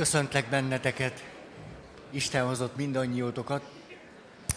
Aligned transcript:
Köszöntlek 0.00 0.48
benneteket. 0.48 1.24
Isten 2.10 2.46
hozott 2.46 2.76
mindannyiótokat. 2.76 3.62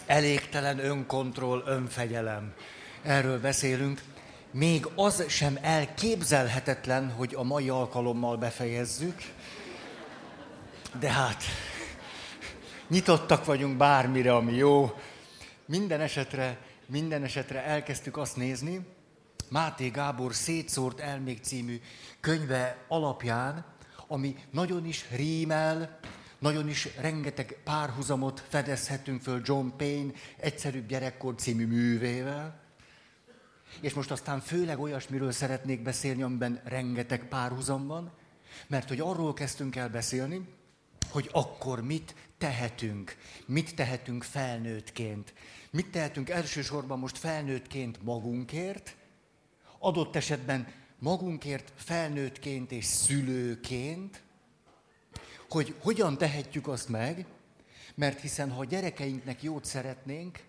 Elégtelen 0.05 0.79
önkontroll, 0.79 1.63
önfegyelem. 1.66 2.53
Erről 3.01 3.39
beszélünk. 3.39 4.01
Még 4.51 4.87
az 4.95 5.29
sem 5.29 5.58
elképzelhetetlen, 5.61 7.11
hogy 7.11 7.35
a 7.35 7.43
mai 7.43 7.69
alkalommal 7.69 8.38
befejezzük. 8.38 9.21
De 11.00 11.11
hát, 11.11 11.44
nyitottak 12.88 13.46
vagyunk 13.46 13.78
bármire, 13.78 14.36
ami 14.36 14.54
jó. 14.54 14.91
Minden 15.66 16.02
esetre, 16.02 16.57
minden 16.86 17.23
esetre 17.23 17.64
elkezdtük 17.64 18.18
azt 18.18 18.36
nézni, 18.36 18.86
Máté 19.50 19.88
Gábor 19.88 20.34
Szétszórt 20.34 21.00
elmék 21.00 21.44
című 21.44 21.82
könyve 22.20 22.78
alapján, 22.88 23.66
ami 24.14 24.36
nagyon 24.52 24.86
is 24.86 25.05
rímel, 25.11 26.00
nagyon 26.39 26.69
is 26.69 26.88
rengeteg 26.97 27.57
párhuzamot 27.64 28.46
fedezhetünk 28.50 29.21
föl 29.21 29.42
John 29.43 29.68
Payne 29.78 30.11
Egyszerűbb 30.38 30.88
gyerekkor 30.88 31.36
című 31.36 31.65
művével. 31.65 32.61
És 33.81 33.93
most 33.93 34.11
aztán 34.11 34.39
főleg 34.39 34.79
olyasmiről 34.79 35.31
szeretnék 35.31 35.81
beszélni, 35.81 36.21
amiben 36.21 36.61
rengeteg 36.63 37.27
párhuzam 37.27 37.88
van, 37.88 38.11
mert 38.67 38.88
hogy 38.88 38.99
arról 38.99 39.33
kezdtünk 39.33 39.75
el 39.75 39.89
beszélni, 39.89 40.47
hogy 41.09 41.30
akkor 41.31 41.83
mit 41.83 42.16
tehetünk, 42.38 43.17
mit 43.45 43.75
tehetünk 43.75 44.23
felnőttként. 44.23 45.33
Mit 45.71 45.91
tehetünk 45.91 46.30
elsősorban 46.30 46.99
most 46.99 47.17
felnőttként 47.17 48.03
magunkért, 48.03 48.95
adott 49.80 50.16
esetben 50.16 50.67
magunkért 51.03 51.71
felnőttként 51.75 52.71
és 52.71 52.85
szülőként, 52.85 54.23
hogy 55.49 55.75
hogyan 55.80 56.17
tehetjük 56.17 56.67
azt 56.67 56.89
meg, 56.89 57.25
mert 57.95 58.20
hiszen 58.20 58.52
ha 58.52 58.59
a 58.59 58.66
gyerekeinknek 58.66 59.44
jót 59.44 59.66
szeretnénk, 59.66 60.44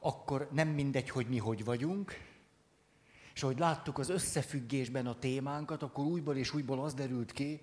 akkor 0.00 0.48
nem 0.52 0.68
mindegy, 0.68 1.10
hogy 1.10 1.26
mi 1.28 1.38
hogy 1.38 1.64
vagyunk, 1.64 2.20
és 3.34 3.42
ahogy 3.42 3.58
láttuk 3.58 3.98
az 3.98 4.08
összefüggésben 4.08 5.06
a 5.06 5.18
témánkat, 5.18 5.82
akkor 5.82 6.04
újból 6.04 6.36
és 6.36 6.54
újból 6.54 6.80
az 6.80 6.94
derült 6.94 7.32
ki, 7.32 7.60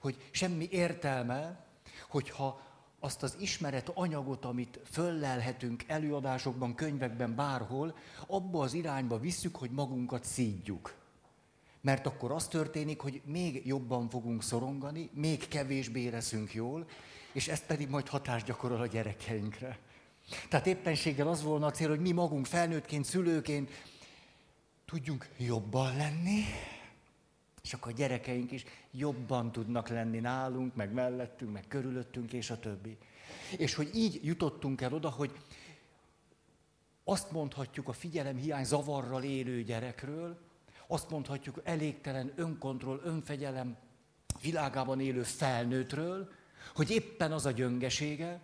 hogy 0.00 0.28
semmi 0.30 0.68
értelme, 0.70 1.66
hogyha 2.08 2.66
azt 3.00 3.22
az 3.22 3.36
ismeret 3.38 3.90
anyagot, 3.94 4.44
amit 4.44 4.80
föllelhetünk 4.84 5.84
előadásokban, 5.86 6.74
könyvekben, 6.74 7.34
bárhol, 7.34 7.96
abba 8.26 8.62
az 8.62 8.74
irányba 8.74 9.18
visszük, 9.18 9.56
hogy 9.56 9.70
magunkat 9.70 10.24
szídjuk. 10.24 10.96
Mert 11.88 12.06
akkor 12.06 12.30
az 12.30 12.48
történik, 12.48 13.00
hogy 13.00 13.20
még 13.24 13.66
jobban 13.66 14.08
fogunk 14.08 14.42
szorongani, 14.42 15.10
még 15.12 15.48
kevésbé 15.48 16.00
érezünk 16.00 16.54
jól, 16.54 16.88
és 17.32 17.48
ezt 17.48 17.66
pedig 17.66 17.88
majd 17.88 18.08
hatást 18.08 18.46
gyakorol 18.46 18.80
a 18.80 18.86
gyerekeinkre. 18.86 19.78
Tehát 20.48 20.66
éppenséggel 20.66 21.28
az 21.28 21.42
volna 21.42 21.66
a 21.66 21.70
cél, 21.70 21.88
hogy 21.88 22.00
mi 22.00 22.12
magunk 22.12 22.46
felnőttként, 22.46 23.04
szülőként 23.04 23.70
tudjunk 24.84 25.28
jobban 25.36 25.96
lenni, 25.96 26.44
és 27.62 27.72
akkor 27.72 27.92
a 27.92 27.94
gyerekeink 27.94 28.52
is 28.52 28.64
jobban 28.90 29.52
tudnak 29.52 29.88
lenni 29.88 30.18
nálunk, 30.18 30.74
meg 30.74 30.92
mellettünk, 30.92 31.52
meg 31.52 31.64
körülöttünk, 31.68 32.32
és 32.32 32.50
a 32.50 32.58
többi. 32.58 32.96
És 33.58 33.74
hogy 33.74 33.90
így 33.94 34.20
jutottunk 34.22 34.80
el 34.80 34.92
oda, 34.92 35.10
hogy 35.10 35.32
azt 37.04 37.30
mondhatjuk 37.30 37.88
a 37.88 37.92
figyelem 37.92 38.36
hiány 38.36 38.64
zavarral 38.64 39.22
élő 39.22 39.62
gyerekről, 39.62 40.46
azt 40.90 41.10
mondhatjuk 41.10 41.60
elégtelen 41.64 42.32
önkontroll, 42.36 43.00
önfegyelem 43.04 43.76
világában 44.40 45.00
élő 45.00 45.22
felnőttről, 45.22 46.32
hogy 46.74 46.90
éppen 46.90 47.32
az 47.32 47.46
a 47.46 47.50
gyöngesége, 47.50 48.40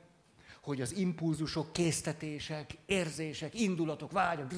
hogy 0.62 0.80
az 0.80 0.92
impulzusok, 0.92 1.72
késztetések, 1.72 2.78
érzések, 2.86 3.60
indulatok, 3.60 4.12
vágyak, 4.12 4.52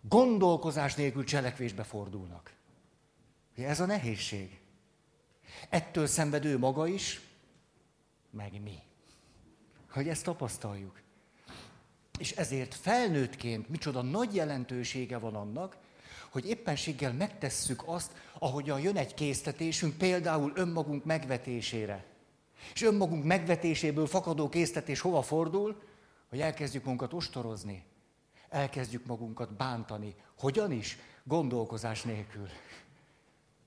gondolkozás 0.00 0.94
nélkül 0.94 1.24
cselekvésbe 1.24 1.82
fordulnak. 1.82 2.54
Ez 3.56 3.80
a 3.80 3.86
nehézség. 3.86 4.60
Ettől 5.68 6.06
szenvedő 6.06 6.58
maga 6.58 6.86
is, 6.86 7.20
meg 8.30 8.62
mi. 8.62 8.78
Hogy 9.90 10.08
ezt 10.08 10.24
tapasztaljuk. 10.24 11.00
És 12.18 12.30
ezért 12.30 12.74
felnőttként 12.74 13.68
micsoda 13.68 14.02
nagy 14.02 14.34
jelentősége 14.34 15.18
van 15.18 15.34
annak, 15.34 15.76
hogy 16.30 16.48
éppenséggel 16.48 17.12
megtesszük 17.12 17.82
azt, 17.86 18.12
ahogyan 18.38 18.80
jön 18.80 18.96
egy 18.96 19.14
késztetésünk, 19.14 19.96
például 19.96 20.52
önmagunk 20.54 21.04
megvetésére. 21.04 22.04
És 22.74 22.82
önmagunk 22.82 23.24
megvetéséből 23.24 24.06
fakadó 24.06 24.48
késztetés 24.48 25.00
hova 25.00 25.22
fordul? 25.22 25.82
Hogy 26.28 26.40
elkezdjük 26.40 26.82
magunkat 26.82 27.12
ostorozni. 27.12 27.84
Elkezdjük 28.48 29.06
magunkat 29.06 29.56
bántani. 29.56 30.14
Hogyan 30.38 30.72
is? 30.72 30.98
Gondolkozás 31.24 32.02
nélkül. 32.02 32.48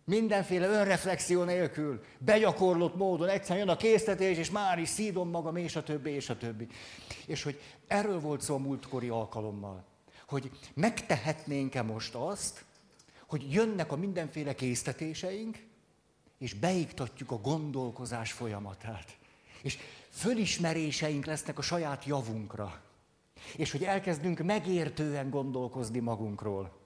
Mindenféle 0.05 0.67
önreflexió 0.67 1.43
nélkül, 1.43 2.03
begyakorlott 2.17 2.95
módon, 2.95 3.27
egyszerűen 3.27 3.65
jön 3.65 3.75
a 3.75 3.77
késztetés, 3.77 4.37
és 4.37 4.51
már 4.51 4.79
is 4.79 4.89
szídom 4.89 5.29
magam, 5.29 5.55
és 5.55 5.75
a 5.75 5.83
többi, 5.83 6.09
és 6.09 6.29
a 6.29 6.37
többi. 6.37 6.67
És 7.25 7.43
hogy 7.43 7.61
erről 7.87 8.19
volt 8.19 8.41
szó 8.41 8.55
a 8.55 8.57
múltkori 8.57 9.09
alkalommal, 9.09 9.85
hogy 10.27 10.51
megtehetnénk-e 10.73 11.81
most 11.81 12.15
azt, 12.15 12.65
hogy 13.27 13.53
jönnek 13.53 13.91
a 13.91 13.95
mindenféle 13.95 14.55
késztetéseink, 14.55 15.57
és 16.37 16.53
beiktatjuk 16.53 17.31
a 17.31 17.37
gondolkozás 17.37 18.31
folyamatát. 18.31 19.17
És 19.61 19.77
fölismeréseink 20.09 21.25
lesznek 21.25 21.57
a 21.57 21.61
saját 21.61 22.05
javunkra. 22.05 22.81
És 23.55 23.71
hogy 23.71 23.83
elkezdünk 23.83 24.39
megértően 24.39 25.29
gondolkozni 25.29 25.99
magunkról. 25.99 26.84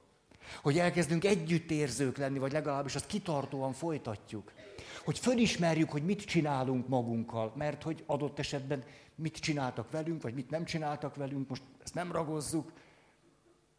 Hogy 0.62 0.78
elkezdünk 0.78 1.26
együttérzők 1.26 2.18
lenni, 2.18 2.40
vagy 2.40 2.52
legalábbis 2.52 2.96
azt 2.96 3.08
kitartóan 3.08 3.74
folytatjuk. 3.74 4.52
Hogy 5.04 5.20
fölismerjük, 5.20 5.90
hogy 5.90 6.06
mit 6.06 6.26
csinálunk 6.26 6.88
magunkkal, 6.88 7.54
mert 7.56 7.84
hogy 7.84 8.04
adott 8.06 8.40
esetben 8.40 8.84
mit 9.16 9.38
csináltak 9.38 9.92
velünk, 9.92 10.22
vagy 10.22 10.34
mit 10.34 10.50
nem 10.50 10.66
csináltak 10.66 11.16
velünk, 11.16 11.50
most 11.50 11.62
ezt 11.84 11.94
nem 11.94 12.12
ragozzuk. 12.12 12.72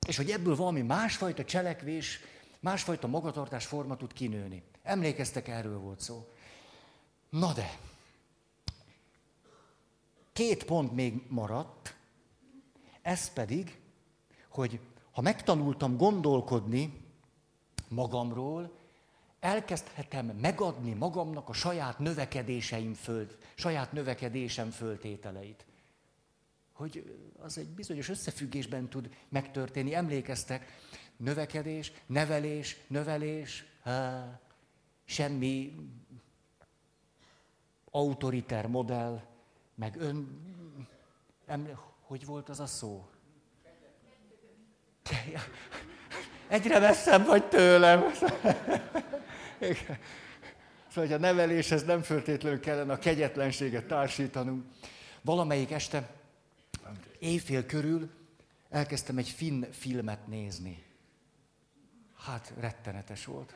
És 0.06 0.16
hogy 0.16 0.30
ebből 0.30 0.56
valami 0.56 0.82
másfajta 0.82 1.44
cselekvés, 1.44 2.20
másfajta 2.60 3.06
magatartás 3.06 3.66
forma 3.66 3.96
tud 3.96 4.12
kinőni. 4.12 4.62
Emlékeztek, 4.82 5.48
erről 5.48 5.78
volt 5.78 6.00
szó. 6.00 6.28
Na 7.30 7.52
de, 7.52 7.78
két 10.32 10.64
pont 10.64 10.92
még 10.92 11.22
maradt, 11.28 11.94
ez 13.02 13.32
pedig, 13.32 13.78
hogy 14.48 14.80
ha 15.20 15.26
megtanultam 15.26 15.96
gondolkodni 15.96 17.04
magamról, 17.88 18.78
elkezdhetem 19.40 20.26
megadni 20.26 20.92
magamnak 20.92 21.48
a 21.48 21.52
saját 21.52 21.98
növekedéseim 21.98 22.94
föl, 22.94 23.26
saját 23.54 23.92
növekedésem 23.92 24.70
föltételeit. 24.70 25.66
Hogy 26.72 27.18
az 27.38 27.58
egy 27.58 27.68
bizonyos 27.68 28.08
összefüggésben 28.08 28.88
tud 28.88 29.14
megtörténni. 29.28 29.94
Emlékeztek, 29.94 30.66
növekedés, 31.16 31.92
nevelés, 32.06 32.76
növelés, 32.86 33.64
há, 33.82 34.40
semmi 35.04 35.74
autoriter 37.90 38.66
modell, 38.66 39.22
meg 39.74 39.96
ön... 39.96 40.40
Emlé, 41.46 41.76
hogy 42.00 42.26
volt 42.26 42.48
az 42.48 42.60
a 42.60 42.66
szó? 42.66 43.08
Egyre 46.48 46.78
messzebb 46.78 47.26
vagy 47.26 47.44
tőlem. 47.44 48.04
Szóval, 50.88 51.08
hogy 51.08 51.12
a 51.12 51.18
neveléshez 51.18 51.84
nem 51.84 52.02
föltétlenül 52.02 52.60
kellene 52.60 52.92
a 52.92 52.98
kegyetlenséget 52.98 53.84
társítanunk. 53.84 54.64
Valamelyik 55.22 55.70
este, 55.70 56.10
éjfél 57.18 57.66
körül 57.66 58.10
elkezdtem 58.70 59.18
egy 59.18 59.28
finn 59.28 59.64
filmet 59.70 60.26
nézni. 60.26 60.84
Hát, 62.26 62.52
rettenetes 62.60 63.24
volt. 63.24 63.54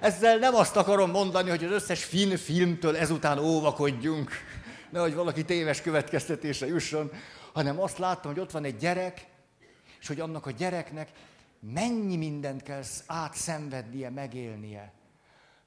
Ezzel 0.00 0.38
nem 0.38 0.54
azt 0.54 0.76
akarom 0.76 1.10
mondani, 1.10 1.50
hogy 1.50 1.64
az 1.64 1.70
összes 1.70 2.04
finn 2.04 2.36
filmtől 2.36 2.96
ezután 2.96 3.38
óvakodjunk, 3.38 4.30
nehogy 4.90 5.14
valaki 5.14 5.44
téves 5.44 5.82
következtetése 5.82 6.66
jusson, 6.66 7.10
hanem 7.52 7.80
azt 7.80 7.98
láttam, 7.98 8.32
hogy 8.32 8.40
ott 8.40 8.50
van 8.50 8.64
egy 8.64 8.76
gyerek, 8.76 9.26
és 10.02 10.08
hogy 10.08 10.20
annak 10.20 10.46
a 10.46 10.50
gyereknek 10.50 11.08
mennyi 11.60 12.16
mindent 12.16 12.62
kell 12.62 12.82
átszenvednie, 13.06 14.10
megélnie. 14.10 14.92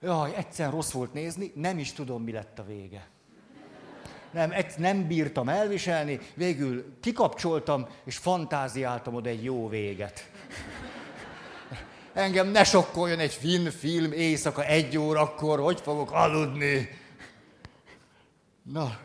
Jaj, 0.02 0.36
egyszer 0.36 0.72
rossz 0.72 0.92
volt 0.92 1.14
nézni, 1.14 1.52
nem 1.56 1.78
is 1.78 1.94
tudom, 1.94 2.24
mi 2.24 2.32
lett 2.32 2.60
a 2.60 2.64
vége. 2.64 3.08
Nem, 4.32 4.54
nem 4.78 5.08
bírtam 5.08 5.50
elviselni, 5.50 6.20
végül 6.34 7.00
kikapcsoltam, 7.00 7.88
és 8.04 8.18
fantáziáltam 8.18 9.14
oda 9.14 9.30
egy 9.30 9.44
jó 9.44 9.70
véget. 9.70 10.32
Engem 12.14 12.48
ne 12.48 12.64
sokkoljon 12.64 13.20
egy 13.20 13.34
finn 13.34 13.70
film 13.70 14.12
éjszaka 14.12 14.66
egy 14.66 14.98
órakor, 14.98 15.60
hogy 15.60 15.82
fogok 15.82 16.12
aludni. 16.12 16.90
Na, 18.64 18.98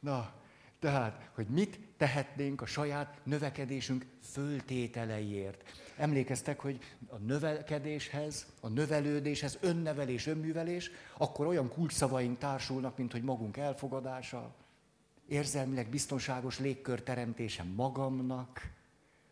na, 0.00 0.32
tehát, 0.80 1.28
hogy 1.34 1.46
mit 1.46 1.87
tehetnénk 1.98 2.62
a 2.62 2.66
saját 2.66 3.18
növekedésünk 3.22 4.06
föltételeiért. 4.22 5.62
Emlékeztek, 5.96 6.60
hogy 6.60 6.78
a 7.08 7.16
növekedéshez, 7.16 8.46
a 8.60 8.68
növelődéshez, 8.68 9.58
önnevelés, 9.60 10.26
önművelés, 10.26 10.90
akkor 11.16 11.46
olyan 11.46 11.68
kulcsszavaink 11.68 12.38
társulnak, 12.38 12.96
mint 12.96 13.12
hogy 13.12 13.22
magunk 13.22 13.56
elfogadása, 13.56 14.54
érzelmileg 15.28 15.88
biztonságos 15.88 16.58
légkör 16.58 17.02
teremtése 17.02 17.62
magamnak, 17.62 18.70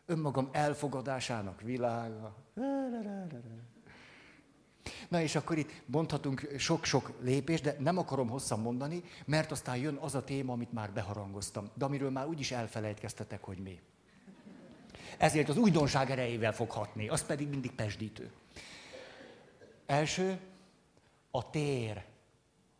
önmagam 0.06 0.48
elfogadásának 0.52 1.60
világa. 1.60 2.36
Na 5.08 5.20
és 5.20 5.34
akkor 5.34 5.58
itt 5.58 5.70
mondhatunk 5.86 6.48
sok-sok 6.58 7.12
lépést, 7.20 7.62
de 7.62 7.76
nem 7.78 7.98
akarom 7.98 8.28
hosszan 8.28 8.60
mondani, 8.60 9.02
mert 9.24 9.50
aztán 9.50 9.76
jön 9.76 9.94
az 9.94 10.14
a 10.14 10.24
téma, 10.24 10.52
amit 10.52 10.72
már 10.72 10.92
beharangoztam, 10.92 11.70
de 11.74 11.84
amiről 11.84 12.10
már 12.10 12.26
úgyis 12.26 12.50
elfelejtkeztetek, 12.50 13.44
hogy 13.44 13.58
mi. 13.58 13.80
Ezért 15.18 15.48
az 15.48 15.56
újdonság 15.56 16.10
erejével 16.10 16.52
fog 16.52 16.70
hatni, 16.70 17.08
az 17.08 17.26
pedig 17.26 17.48
mindig 17.48 17.72
pesdítő. 17.72 18.30
Első, 19.86 20.38
a 21.30 21.50
tér. 21.50 22.04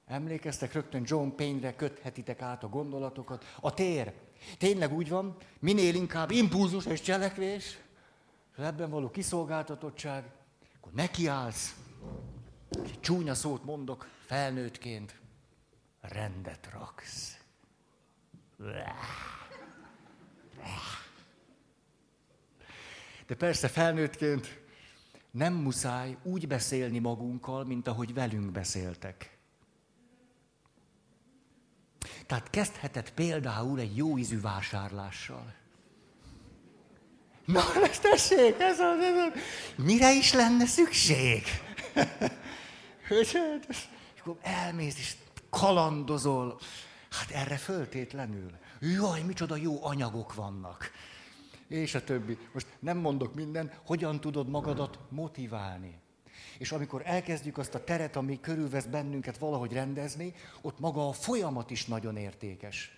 Emlékeztek, 0.06 0.72
rögtön 0.72 1.02
John 1.04 1.28
Payne-re 1.36 1.74
köthetitek 1.74 2.42
át 2.42 2.64
a 2.64 2.68
gondolatokat. 2.68 3.44
A 3.60 3.74
tér. 3.74 4.12
Tényleg 4.58 4.92
úgy 4.92 5.08
van, 5.08 5.36
minél 5.58 5.94
inkább 5.94 6.30
impulzus 6.30 6.86
és 6.86 7.00
cselekvés, 7.00 7.78
és 8.56 8.64
ebben 8.64 8.90
való 8.90 9.10
kiszolgáltatottság, 9.10 10.24
akkor 10.76 10.92
nekiállsz, 10.92 11.74
és 12.84 12.90
egy 12.90 13.00
csúnya 13.00 13.34
szót 13.34 13.64
mondok 13.64 14.08
felnőttként, 14.26 15.20
rendet 16.00 16.68
raksz. 16.72 17.36
De 23.26 23.34
persze 23.34 23.68
felnőttként 23.68 24.60
nem 25.30 25.54
muszáj 25.54 26.16
úgy 26.22 26.46
beszélni 26.46 26.98
magunkkal, 26.98 27.64
mint 27.64 27.88
ahogy 27.88 28.14
velünk 28.14 28.52
beszéltek. 28.52 29.38
Tehát 32.26 32.50
kezdhetett 32.50 33.12
például 33.12 33.80
egy 33.80 33.96
jó 33.96 34.18
ízű 34.18 34.40
vásárlással. 34.40 35.54
Na, 37.44 37.62
ezt 37.90 38.02
tessék, 38.02 38.60
ez 38.60 38.80
az, 38.80 39.00
ez 39.00 39.16
az. 39.16 39.40
Mire 39.76 40.14
is 40.14 40.32
lenne 40.32 40.66
szükség? 40.66 41.42
Hát, 43.08 43.66
és 44.14 44.20
akkor 44.20 44.36
elmész, 44.42 44.98
és 44.98 45.16
kalandozol. 45.50 46.58
Hát 47.10 47.30
erre 47.30 47.56
föltétlenül. 47.56 48.50
Jaj, 48.80 49.22
micsoda 49.22 49.56
jó 49.56 49.84
anyagok 49.84 50.34
vannak. 50.34 50.90
És 51.68 51.94
a 51.94 52.04
többi. 52.04 52.38
Most 52.52 52.66
nem 52.78 52.98
mondok 52.98 53.34
minden, 53.34 53.72
hogyan 53.86 54.20
tudod 54.20 54.48
magadat 54.48 54.98
motiválni. 55.08 56.00
És 56.58 56.72
amikor 56.72 57.02
elkezdjük 57.04 57.58
azt 57.58 57.74
a 57.74 57.84
teret, 57.84 58.16
ami 58.16 58.40
körülvesz 58.40 58.84
bennünket 58.84 59.38
valahogy 59.38 59.72
rendezni, 59.72 60.34
ott 60.60 60.78
maga 60.78 61.08
a 61.08 61.12
folyamat 61.12 61.70
is 61.70 61.84
nagyon 61.84 62.16
értékes. 62.16 62.90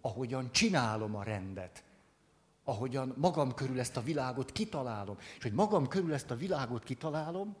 Ahogyan 0.00 0.52
csinálom 0.52 1.14
a 1.14 1.22
rendet. 1.22 1.82
Ahogyan 2.64 3.14
magam 3.16 3.54
körül 3.54 3.80
ezt 3.80 3.96
a 3.96 4.02
világot 4.02 4.52
kitalálom. 4.52 5.16
És 5.36 5.42
hogy 5.42 5.52
magam 5.52 5.88
körül 5.88 6.14
ezt 6.14 6.30
a 6.30 6.36
világot 6.36 6.84
kitalálom, 6.84 7.56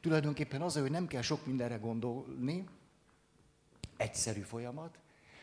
tulajdonképpen 0.00 0.62
az, 0.62 0.76
hogy 0.76 0.90
nem 0.90 1.06
kell 1.06 1.22
sok 1.22 1.46
mindenre 1.46 1.76
gondolni, 1.76 2.68
egyszerű 3.96 4.40
folyamat, 4.40 4.98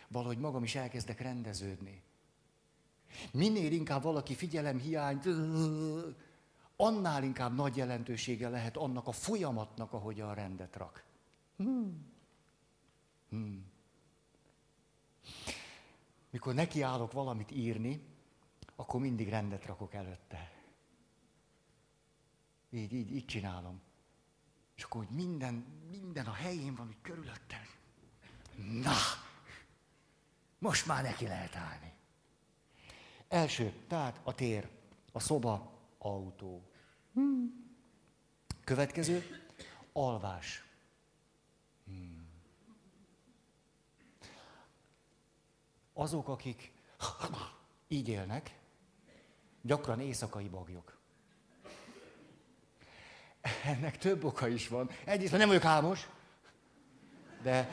valahogy 0.08 0.38
magam 0.38 0.64
is 0.64 0.76
elkezdek 0.76 1.20
rendeződni. 1.20 2.02
Minél 3.32 3.72
inkább 3.72 4.04
valaki 4.04 4.36
figyelem 4.36 4.80
hiányt, 4.80 5.26
annál 6.76 7.24
inkább 7.24 7.56
nagy 7.56 7.78
jelentősége 7.78 8.50
lehet 8.50 8.78
annak 8.78 9.08
a 9.08 9.12
folyamatnak, 9.12 9.94
ahogy 9.94 10.22
a 10.22 10.34
rendet 10.34 10.76
rak. 10.76 11.04
Hmm. 11.58 12.06
Hmm. 13.30 13.66
Mikor 16.30 16.54
nekiállok 16.54 17.12
valamit 17.12 17.52
írni, 17.52 18.04
akkor 18.76 19.02
mindig 19.02 19.30
rendet 19.30 19.66
rakok 19.66 19.94
előtte. 19.94 20.52
Így, 22.70 22.94
így, 22.94 23.12
így 23.12 23.26
csinálom. 23.26 23.82
És 24.82 24.88
akkor, 24.88 25.06
hogy 25.06 25.16
minden, 25.16 25.66
minden 25.92 26.26
a 26.26 26.34
helyén 26.34 26.76
van, 26.76 26.86
hogy 26.86 27.02
körülöttem. 27.02 27.62
Na, 28.56 28.94
most 30.60 30.86
már 30.86 31.04
neki 31.04 31.28
lehet 31.28 31.56
állni. 31.56 31.94
Első, 33.28 33.74
tehát 33.88 34.20
a 34.24 34.36
tér, 34.36 34.70
a 35.12 35.20
szoba, 35.20 35.72
autó. 35.98 36.64
Hmm. 37.14 37.74
Következő, 38.64 39.46
alvás. 39.94 40.64
Hmm. 41.86 42.28
Azok, 45.94 46.28
akik 46.28 46.72
így 47.88 48.08
élnek, 48.08 48.60
gyakran 49.62 50.00
éjszakai 50.00 50.50
bagyok. 50.50 51.01
Ennek 53.66 53.98
több 53.98 54.24
oka 54.24 54.48
is 54.48 54.68
van. 54.68 54.90
Egyrészt, 55.06 55.38
nem 55.38 55.48
vagyok 55.48 55.66
álmos, 55.66 56.08
de, 57.44 57.70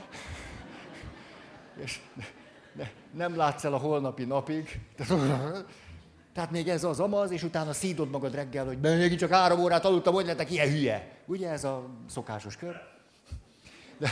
és 1.77 2.01
de 2.73 2.93
nem 3.11 3.37
látsz 3.37 3.65
el 3.65 3.75
a 3.75 3.79
holnapi 3.79 4.25
napig. 4.25 4.81
Tehát 6.33 6.51
még 6.51 6.69
ez 6.69 6.85
az 6.85 7.01
amaz, 7.01 7.31
és 7.31 7.43
utána 7.43 7.73
szídod 7.73 8.11
magad 8.11 8.35
reggel, 8.35 8.67
hogy 8.67 8.81
még 8.81 9.19
csak 9.19 9.31
három 9.31 9.61
órát 9.61 9.85
aludtam, 9.85 10.15
hogy 10.15 10.27
lettek 10.27 10.51
ilyen 10.51 10.69
hülye. 10.69 11.17
Ugye 11.27 11.51
ez 11.51 11.65
a 11.65 11.89
szokásos 12.09 12.57
kör? 12.57 12.81
De... 13.99 14.11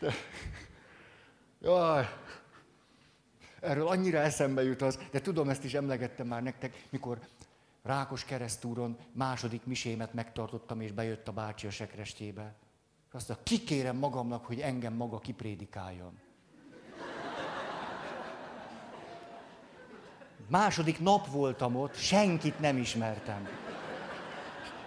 De... 0.00 0.12
Jaj, 1.60 2.08
erről 3.62 3.86
annyira 3.86 4.18
eszembe 4.18 4.62
jut 4.62 4.82
az, 4.82 4.98
de 5.10 5.20
tudom, 5.20 5.48
ezt 5.48 5.64
is 5.64 5.74
emlegettem 5.74 6.26
már 6.26 6.42
nektek, 6.42 6.86
mikor 6.90 7.18
Rákos 7.82 8.24
keresztúron 8.24 8.96
második 9.12 9.64
misémet 9.64 10.14
megtartottam, 10.14 10.80
és 10.80 10.92
bejött 10.92 11.28
a 11.28 11.32
bácsi 11.32 11.66
a 11.66 11.70
sekrestébe. 11.70 12.54
Azt 13.12 13.28
mondta, 13.28 13.44
kikérem 13.44 13.96
magamnak, 13.96 14.46
hogy 14.46 14.60
engem 14.60 14.92
maga 14.92 15.18
kiprédikáljon. 15.18 16.18
Második 20.48 21.00
nap 21.00 21.26
voltam 21.26 21.76
ott, 21.76 21.94
senkit 21.94 22.60
nem 22.60 22.76
ismertem. 22.76 23.48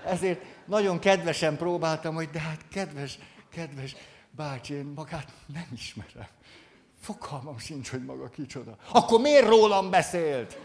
Ezért 0.05 0.41
nagyon 0.65 0.99
kedvesen 0.99 1.57
próbáltam, 1.57 2.15
hogy 2.15 2.29
de 2.29 2.39
hát 2.39 2.67
kedves, 2.67 3.19
kedves 3.49 3.95
bácsi, 4.31 4.73
én 4.73 4.85
magát 4.85 5.31
nem 5.53 5.67
ismerem. 5.73 6.27
Fogalmam 7.05 7.57
sincs, 7.57 7.89
hogy 7.89 8.05
maga 8.05 8.29
kicsoda. 8.29 8.77
Akkor 8.91 9.21
miért 9.21 9.47
rólam 9.47 9.89
beszélt? 9.89 10.59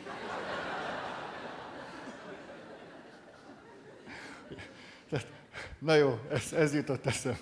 Na 5.79 5.95
jó, 5.95 6.19
ez, 6.31 6.53
ez 6.53 6.75
jutott 6.75 7.07
eszem. 7.07 7.39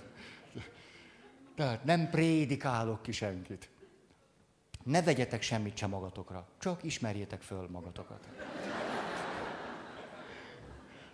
Tehát 1.54 1.84
nem 1.84 2.10
prédikálok 2.10 3.02
ki 3.02 3.12
senkit. 3.12 3.68
Ne 4.84 5.02
vegyetek 5.02 5.42
semmit 5.42 5.76
sem 5.76 5.90
magatokra, 5.90 6.48
csak 6.58 6.82
ismerjétek 6.82 7.42
föl 7.42 7.68
magatokat. 7.70 8.28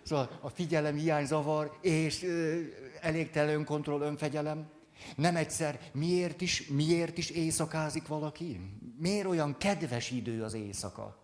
Szóval 0.03 0.29
a 0.41 0.49
figyelem 0.49 0.95
hiány 0.95 1.25
zavar, 1.25 1.77
és 1.81 2.23
ö, 2.23 2.61
elégtelen 3.01 3.55
önkontroll, 3.55 4.01
önfegyelem. 4.01 4.69
Nem 5.15 5.35
egyszer, 5.35 5.79
miért 5.93 6.41
is, 6.41 6.67
miért 6.67 7.17
is 7.17 7.29
éjszakázik 7.29 8.07
valaki? 8.07 8.59
Miért 8.97 9.27
olyan 9.27 9.57
kedves 9.57 10.11
idő 10.11 10.43
az 10.43 10.53
éjszaka? 10.53 11.17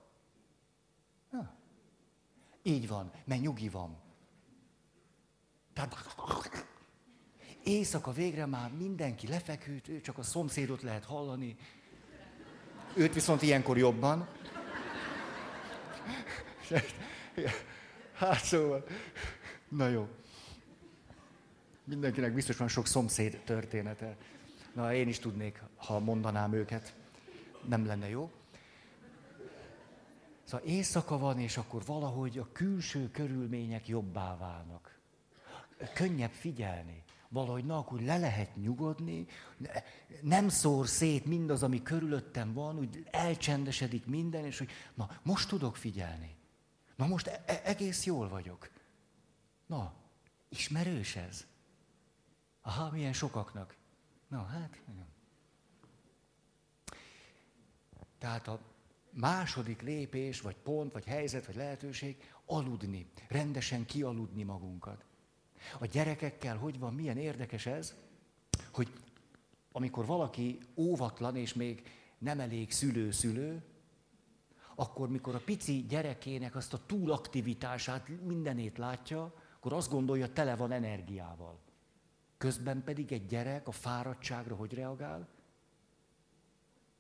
Ha. 1.31 1.53
Így 2.63 2.87
van, 2.87 3.11
mert 3.25 3.41
nyugi 3.41 3.69
van. 3.69 3.97
Tehát 5.73 5.95
éjszaka 7.63 8.11
végre 8.11 8.45
már 8.45 8.71
mindenki 8.71 9.27
lefeküdt, 9.27 10.03
csak 10.03 10.17
a 10.17 10.23
szomszédot 10.23 10.81
lehet 10.81 11.05
hallani. 11.05 11.57
Őt 12.95 13.13
viszont 13.13 13.41
ilyenkor 13.41 13.77
jobban. 13.77 14.27
Hát 18.13 18.43
szóval, 18.43 18.83
na 19.67 19.87
jó. 19.87 20.07
Mindenkinek 21.91 22.33
biztos 22.33 22.57
van 22.57 22.67
sok 22.67 22.88
szomszéd 22.88 23.41
története. 23.45 24.17
Na, 24.74 24.93
én 24.93 25.07
is 25.07 25.19
tudnék, 25.19 25.63
ha 25.75 26.00
mondanám 26.00 26.53
őket. 26.53 26.95
Nem 27.67 27.86
lenne 27.86 28.10
jó. 28.10 28.31
Szóval 30.43 30.67
éjszaka 30.67 31.17
van, 31.17 31.39
és 31.39 31.57
akkor 31.57 31.86
valahogy 31.86 32.38
a 32.38 32.51
külső 32.51 33.10
körülmények 33.10 33.88
jobbá 33.88 34.38
válnak. 34.38 35.00
Könnyebb 35.93 36.31
figyelni. 36.31 37.03
Valahogy 37.29 37.65
na, 37.65 37.77
akkor 37.77 38.01
le 38.01 38.17
lehet 38.17 38.55
nyugodni, 38.55 39.25
nem 40.21 40.50
szór 40.50 40.88
szét 40.88 41.25
mindaz, 41.25 41.63
ami 41.63 41.81
körülöttem 41.81 42.53
van, 42.53 42.77
úgy 42.77 43.07
elcsendesedik 43.12 44.05
minden, 44.05 44.45
és 44.45 44.57
hogy 44.57 44.69
na, 44.93 45.10
most 45.24 45.50
tudok 45.50 45.75
figyelni. 45.75 46.36
Na 46.95 47.07
most 47.07 47.27
e- 47.27 47.43
e- 47.45 47.62
egész 47.63 48.05
jól 48.05 48.29
vagyok. 48.29 48.69
Na, 49.65 49.93
ismerős 50.50 51.15
ez? 51.15 51.50
Aha, 52.61 52.91
milyen 52.91 53.13
sokaknak. 53.13 53.75
Na, 54.27 54.43
hát. 54.43 54.81
Tehát 58.17 58.47
a 58.47 58.59
második 59.09 59.81
lépés, 59.81 60.41
vagy 60.41 60.55
pont, 60.55 60.93
vagy 60.93 61.05
helyzet, 61.05 61.45
vagy 61.45 61.55
lehetőség, 61.55 62.31
aludni, 62.45 63.11
rendesen 63.27 63.85
kialudni 63.85 64.43
magunkat. 64.43 65.05
A 65.79 65.85
gyerekekkel 65.85 66.57
hogy 66.57 66.79
van, 66.79 66.93
milyen 66.93 67.17
érdekes 67.17 67.65
ez, 67.65 67.95
hogy 68.73 68.93
amikor 69.71 70.05
valaki 70.05 70.57
óvatlan 70.75 71.35
és 71.35 71.53
még 71.53 71.89
nem 72.17 72.39
elég 72.39 72.71
szülő-szülő, 72.71 73.63
akkor 74.75 75.09
mikor 75.09 75.35
a 75.35 75.41
pici 75.45 75.85
gyerekének 75.89 76.55
azt 76.55 76.73
a 76.73 76.85
túlaktivitását, 76.85 78.07
mindenét 78.07 78.77
látja, 78.77 79.33
akkor 79.55 79.73
azt 79.73 79.91
gondolja, 79.91 80.33
tele 80.33 80.55
van 80.55 80.71
energiával. 80.71 81.59
Közben 82.41 82.83
pedig 82.83 83.12
egy 83.12 83.25
gyerek 83.25 83.67
a 83.67 83.71
fáradtságra 83.71 84.55
hogy 84.55 84.74
reagál? 84.74 85.27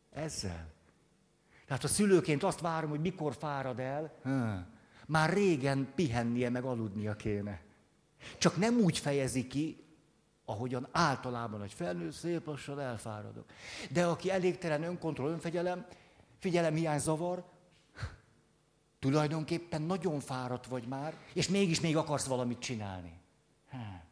Ezzel. 0.09 0.73
Tehát 1.65 1.83
a 1.83 1.87
szülőként 1.87 2.43
azt 2.43 2.59
várom, 2.59 2.89
hogy 2.89 2.99
mikor 2.99 3.35
fárad 3.35 3.79
el, 3.79 4.13
már 5.07 5.33
régen 5.33 5.91
pihennie 5.95 6.49
meg 6.49 6.63
aludnia 6.63 7.15
kéne. 7.15 7.61
Csak 8.37 8.57
nem 8.57 8.77
úgy 8.77 8.97
fejezi 8.97 9.47
ki, 9.47 9.83
ahogyan 10.45 10.87
általában 10.91 11.61
egy 11.61 11.73
felnőtt 11.73 12.13
szép 12.13 12.45
lassan 12.45 12.79
elfáradok. 12.79 13.45
De 13.91 14.05
aki 14.05 14.31
elégtelen 14.31 14.83
önkontroll, 14.83 15.29
önfegyelem, 15.29 15.85
hiány 16.73 16.99
zavar, 16.99 17.45
tulajdonképpen 18.99 19.81
nagyon 19.81 20.19
fáradt 20.19 20.65
vagy 20.65 20.87
már, 20.87 21.17
és 21.33 21.49
mégis 21.49 21.79
még 21.79 21.97
akarsz 21.97 22.25
valamit 22.25 22.59
csinálni. 22.59 23.19
Hát. 23.69 24.09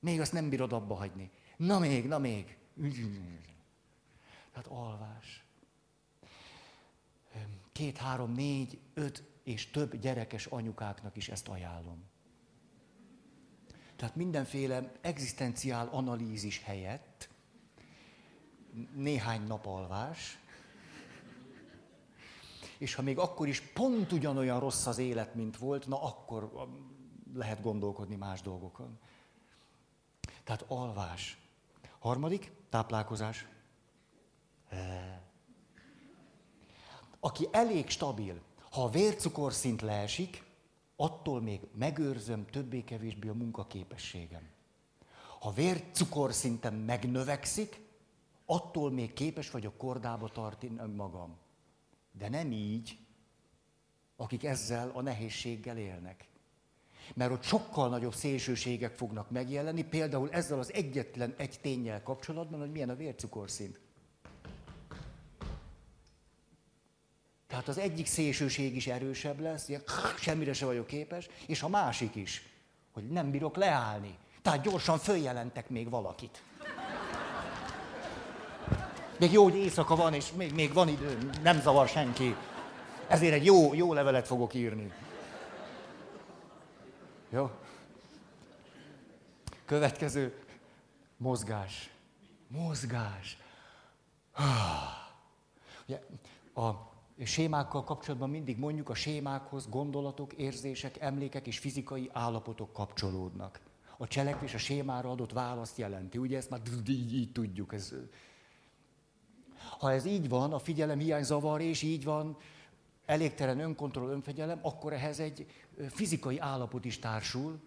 Még 0.00 0.20
azt 0.20 0.32
nem 0.32 0.48
bírod 0.48 0.72
abba 0.72 0.94
hagyni. 0.94 1.30
Na 1.56 1.78
még, 1.78 2.06
na 2.06 2.18
még. 2.18 2.56
Tehát 4.52 4.66
alvás. 4.68 5.44
Két, 7.72 7.96
három, 7.96 8.32
négy, 8.32 8.78
öt 8.94 9.24
és 9.42 9.70
több 9.70 9.96
gyerekes 9.96 10.46
anyukáknak 10.46 11.16
is 11.16 11.28
ezt 11.28 11.48
ajánlom. 11.48 12.04
Tehát 13.96 14.16
mindenféle 14.16 14.92
egzisztenciál 15.00 15.88
analízis 15.88 16.62
helyett 16.62 17.28
néhány 18.94 19.46
nap 19.46 19.66
alvás, 19.66 20.38
és 22.78 22.94
ha 22.94 23.02
még 23.02 23.18
akkor 23.18 23.48
is 23.48 23.60
pont 23.60 24.12
ugyanolyan 24.12 24.60
rossz 24.60 24.86
az 24.86 24.98
élet, 24.98 25.34
mint 25.34 25.56
volt, 25.56 25.86
na 25.86 26.02
akkor 26.02 26.68
lehet 27.34 27.62
gondolkodni 27.62 28.16
más 28.16 28.42
dolgokon. 28.42 28.98
Tehát 30.50 30.64
alvás. 30.68 31.38
Harmadik, 31.98 32.52
táplálkozás. 32.70 33.46
Aki 37.20 37.48
elég 37.50 37.90
stabil, 37.90 38.40
ha 38.70 38.84
a 38.84 38.88
vércukorszint 38.88 39.80
leesik, 39.80 40.44
attól 40.96 41.40
még 41.40 41.60
megőrzöm 41.74 42.46
többé-kevésbé 42.46 43.28
a 43.28 43.34
munkaképességem. 43.34 44.48
Ha 45.38 45.50
vércukorszintem 45.50 46.74
megnövekszik, 46.74 47.80
attól 48.44 48.90
még 48.90 49.12
képes 49.12 49.50
vagyok 49.50 49.76
kordába 49.76 50.28
tartani 50.28 50.94
magam. 50.94 51.38
De 52.12 52.28
nem 52.28 52.52
így, 52.52 52.98
akik 54.16 54.44
ezzel 54.44 54.90
a 54.90 55.00
nehézséggel 55.00 55.76
élnek. 55.76 56.29
Mert 57.14 57.30
ott 57.30 57.42
sokkal 57.42 57.88
nagyobb 57.88 58.14
szélsőségek 58.14 58.94
fognak 58.94 59.30
megjelenni, 59.30 59.84
például 59.84 60.30
ezzel 60.30 60.58
az 60.58 60.72
egyetlen 60.72 61.34
egy 61.36 61.58
tényel 61.60 62.02
kapcsolatban, 62.02 62.60
hogy 62.60 62.70
milyen 62.70 62.90
a 62.90 62.94
vércukorszint. 62.94 63.78
Tehát 67.46 67.68
az 67.68 67.78
egyik 67.78 68.06
szélsőség 68.06 68.76
is 68.76 68.86
erősebb 68.86 69.40
lesz, 69.40 69.68
ilyen, 69.68 69.82
semmire 70.20 70.52
se 70.52 70.66
vagyok 70.66 70.86
képes, 70.86 71.28
és 71.46 71.62
a 71.62 71.68
másik 71.68 72.14
is, 72.14 72.42
hogy 72.92 73.08
nem 73.08 73.30
bírok 73.30 73.56
leállni. 73.56 74.18
Tehát 74.42 74.62
gyorsan 74.62 74.98
följelentek 74.98 75.68
még 75.68 75.90
valakit. 75.90 76.42
Még 79.18 79.32
jó, 79.32 79.42
hogy 79.42 79.54
éjszaka 79.54 79.96
van, 79.96 80.14
és 80.14 80.32
még, 80.32 80.54
még 80.54 80.72
van 80.72 80.88
idő, 80.88 81.18
nem 81.42 81.60
zavar 81.60 81.88
senki. 81.88 82.34
Ezért 83.08 83.32
egy 83.32 83.44
jó, 83.44 83.74
jó 83.74 83.92
levelet 83.92 84.26
fogok 84.26 84.54
írni. 84.54 84.92
Jó? 87.32 87.50
Következő, 89.64 90.38
mozgás. 91.16 91.90
Mozgás. 92.48 93.38
Ugye, 95.86 96.00
a 96.54 96.70
sémákkal 97.24 97.84
kapcsolatban 97.84 98.30
mindig 98.30 98.58
mondjuk 98.58 98.88
a 98.88 98.94
sémákhoz 98.94 99.68
gondolatok, 99.68 100.32
érzések, 100.32 101.00
emlékek 101.00 101.46
és 101.46 101.58
fizikai 101.58 102.10
állapotok 102.12 102.72
kapcsolódnak. 102.72 103.60
A 103.96 104.06
cselekvés 104.06 104.54
a 104.54 104.58
sémára 104.58 105.10
adott 105.10 105.32
választ 105.32 105.78
jelenti. 105.78 106.18
Ugye 106.18 106.36
ezt 106.36 106.50
már 106.50 106.60
így, 106.88 107.14
így 107.14 107.32
tudjuk. 107.32 107.72
Ez... 107.72 107.94
Ha 109.78 109.92
ez 109.92 110.04
így 110.04 110.28
van, 110.28 110.52
a 110.52 110.58
figyelem 110.58 110.98
hiány 110.98 111.22
zavar, 111.22 111.60
és 111.60 111.82
így 111.82 112.04
van, 112.04 112.36
elégtelen 113.06 113.58
önkontroll, 113.58 114.08
önfegyelem, 114.08 114.58
akkor 114.62 114.92
ehhez 114.92 115.20
egy 115.20 115.46
fizikai 115.88 116.38
állapot 116.38 116.84
is 116.84 116.98
társul. 116.98 117.60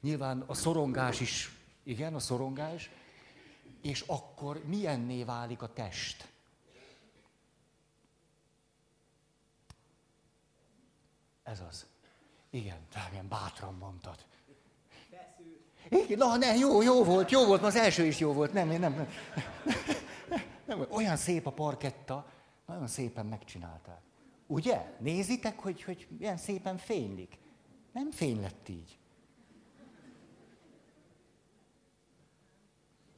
Nyilván 0.00 0.40
a 0.46 0.54
szorongás 0.54 1.20
is, 1.20 1.50
igen, 1.82 2.14
a 2.14 2.18
szorongás, 2.18 2.90
és 3.82 4.04
akkor 4.06 4.64
milyenné 4.64 5.24
válik 5.24 5.62
a 5.62 5.72
test? 5.72 6.28
Ez 11.42 11.62
az. 11.68 11.86
Igen, 12.50 12.78
drágán, 12.90 13.28
bátran 13.28 13.74
mondtad. 13.74 14.24
Igen, 15.88 16.18
na, 16.18 16.36
ne, 16.36 16.56
jó, 16.56 16.82
jó 16.82 17.04
volt, 17.04 17.30
jó 17.30 17.46
volt, 17.46 17.62
az 17.62 17.76
első 17.76 18.04
is 18.04 18.18
jó 18.18 18.32
volt, 18.32 18.52
nem, 18.52 18.68
nem, 18.68 18.80
nem, 18.80 18.94
nem, 20.28 20.42
nem, 20.64 20.86
olyan 20.90 21.16
szép 21.16 21.46
a 21.46 21.52
parketta, 21.52 22.30
nagyon 22.66 22.86
szépen 22.86 23.26
megcsinálták. 23.26 24.00
Ugye? 24.46 24.96
Nézitek, 24.98 25.58
hogy, 25.58 25.82
hogy 25.82 26.06
milyen 26.18 26.36
szépen 26.36 26.76
fénylik. 26.76 27.38
Nem 27.92 28.10
fény 28.10 28.40
lett 28.40 28.68
így. 28.68 28.98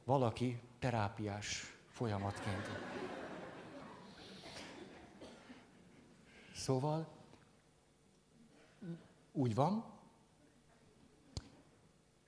Valaki 0.03 0.61
terápiás 0.79 1.75
folyamatként. 1.89 2.67
Szóval 6.55 7.07
úgy 9.31 9.55
van, 9.55 9.85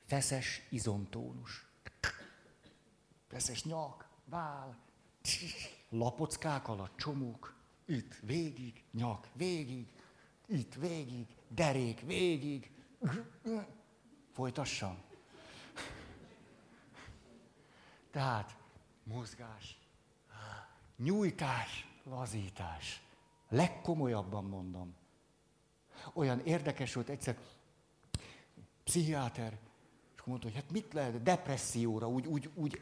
feszes 0.05 0.61
izomtónus. 0.69 1.65
Feszes 3.27 3.63
nyak, 3.63 4.09
vál, 4.25 4.77
lapockák 5.89 6.67
alatt 6.67 6.97
csomók, 6.97 7.55
itt 7.85 8.13
végig, 8.21 8.83
nyak 8.91 9.27
végig, 9.33 9.87
itt 10.47 10.73
végig, 10.73 11.27
derék 11.55 12.01
végig. 12.01 12.71
Folytassam. 14.31 14.97
Tehát 18.11 18.57
mozgás, 19.03 19.79
nyújtás, 20.97 21.87
lazítás. 22.03 23.01
Legkomolyabban 23.49 24.45
mondom. 24.45 24.95
Olyan 26.13 26.39
érdekes 26.39 26.93
volt 26.93 27.09
egyszer, 27.09 27.37
pszichiáter, 28.83 29.57
és 30.15 30.21
mondta, 30.23 30.47
hogy 30.47 30.55
hát 30.55 30.71
mit 30.71 30.93
lehet 30.93 31.23
depresszióra, 31.23 32.09
úgy, 32.09 32.27
úgy, 32.27 32.49
úgy, 32.55 32.81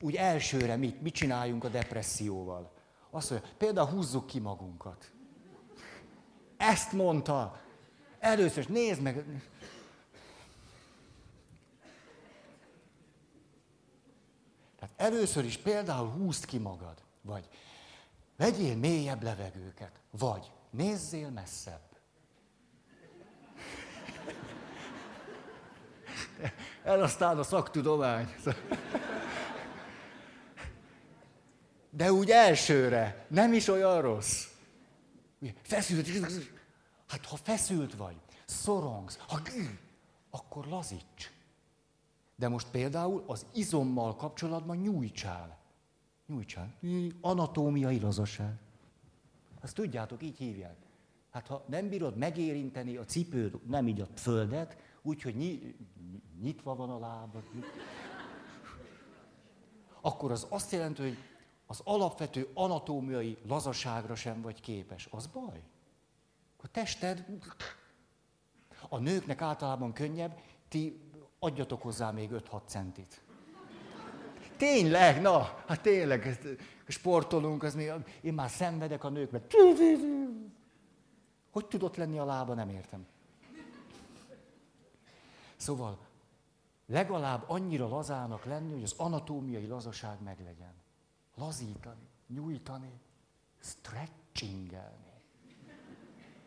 úgy 0.00 0.14
elsőre 0.14 0.76
mit, 0.76 1.02
mit 1.02 1.14
csináljunk 1.14 1.64
a 1.64 1.68
depresszióval. 1.68 2.72
Azt 3.10 3.30
mondja, 3.30 3.48
például 3.58 3.88
húzzuk 3.88 4.26
ki 4.26 4.38
magunkat. 4.38 5.12
Ezt 6.56 6.92
mondta. 6.92 7.62
Először, 8.24 8.68
nézd 8.68 9.00
meg. 9.00 9.24
Tehát 14.78 14.94
először 14.96 15.44
is 15.44 15.56
például 15.56 16.08
húzd 16.08 16.44
ki 16.44 16.58
magad. 16.58 17.02
Vagy 17.22 17.48
vegyél 18.36 18.76
mélyebb 18.76 19.22
levegőket. 19.22 20.00
Vagy 20.10 20.50
nézzél 20.70 21.30
messzebb. 21.30 21.80
El 26.84 27.02
aztán 27.02 27.38
a 27.38 27.42
szaktudomány. 27.42 28.34
De 31.90 32.12
úgy 32.12 32.30
elsőre, 32.30 33.26
nem 33.28 33.52
is 33.52 33.68
olyan 33.68 34.00
rossz. 34.00 34.46
Feszült, 35.62 36.06
hát 37.14 37.26
ha 37.26 37.36
feszült 37.36 37.94
vagy, 37.94 38.16
szorongsz, 38.44 39.18
ha 39.28 39.40
akkor 40.30 40.66
lazíts. 40.66 41.32
De 42.36 42.48
most 42.48 42.70
például 42.70 43.24
az 43.26 43.46
izommal 43.52 44.16
kapcsolatban 44.16 44.76
nyújtsál. 44.76 45.58
Nyújtsál. 46.26 46.74
Anatómiai 47.20 48.00
lazaság. 48.00 48.58
Azt 49.60 49.74
tudjátok, 49.74 50.22
így 50.22 50.38
hívják. 50.38 50.76
Hát 51.30 51.46
ha 51.46 51.64
nem 51.68 51.88
bírod 51.88 52.16
megérinteni 52.16 52.96
a 52.96 53.04
cipőd, 53.04 53.66
nem 53.66 53.88
így 53.88 54.00
a 54.00 54.06
földet, 54.16 54.76
úgyhogy 55.02 55.36
nyitva 56.40 56.74
van 56.74 56.90
a 56.90 56.98
lábad, 56.98 57.42
akkor 60.00 60.30
az 60.30 60.46
azt 60.48 60.72
jelenti, 60.72 61.02
hogy 61.02 61.16
az 61.66 61.80
alapvető 61.84 62.50
anatómiai 62.54 63.38
lazaságra 63.46 64.14
sem 64.14 64.40
vagy 64.42 64.60
képes. 64.60 65.08
Az 65.10 65.26
baj. 65.26 65.62
A 66.64 66.68
tested, 66.70 67.26
a 68.88 68.98
nőknek 68.98 69.42
általában 69.42 69.92
könnyebb, 69.92 70.40
ti 70.68 71.00
adjatok 71.38 71.82
hozzá 71.82 72.10
még 72.10 72.30
5-6 72.32 72.60
centit. 72.66 73.22
Tényleg, 74.56 75.20
na, 75.20 75.62
hát 75.66 75.80
tényleg, 75.80 76.38
sportolunk, 76.88 77.62
az 77.62 77.74
még, 77.74 77.92
én 78.20 78.34
már 78.34 78.50
szenvedek 78.50 79.04
a 79.04 79.08
nőkben. 79.08 79.44
Hogy 81.50 81.66
tudott 81.66 81.96
lenni 81.96 82.18
a 82.18 82.24
lába, 82.24 82.54
nem 82.54 82.68
értem. 82.68 83.06
Szóval 85.56 85.98
legalább 86.86 87.44
annyira 87.46 87.88
lazának 87.88 88.44
lenni, 88.44 88.72
hogy 88.72 88.82
az 88.82 88.94
anatómiai 88.96 89.66
lazaság 89.66 90.22
meglegyen. 90.22 90.74
Lazítani, 91.34 92.08
nyújtani, 92.26 93.00
stretchingelni. 93.60 95.03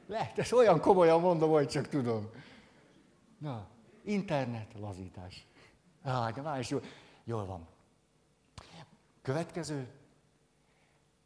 Lehet, 0.07 0.39
ezt 0.39 0.51
olyan 0.51 0.79
komolyan 0.79 1.21
mondom, 1.21 1.49
hogy 1.49 1.67
csak 1.67 1.87
tudom. 1.87 2.29
Na, 3.37 3.67
internet, 4.03 4.73
lazítás. 4.79 5.45
Ah, 6.03 6.33
de 6.33 6.41
már 6.41 6.59
is 6.59 6.69
jól, 6.69 6.81
jól 7.23 7.45
van. 7.45 7.67
Következő, 9.21 9.87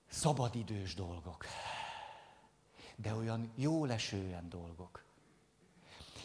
szabadidős 0.10 0.96
dolgok. 0.96 1.46
De 2.96 3.14
olyan 3.14 3.52
jó 3.56 3.86
lesően 3.86 4.50
dolgok. 4.50 5.04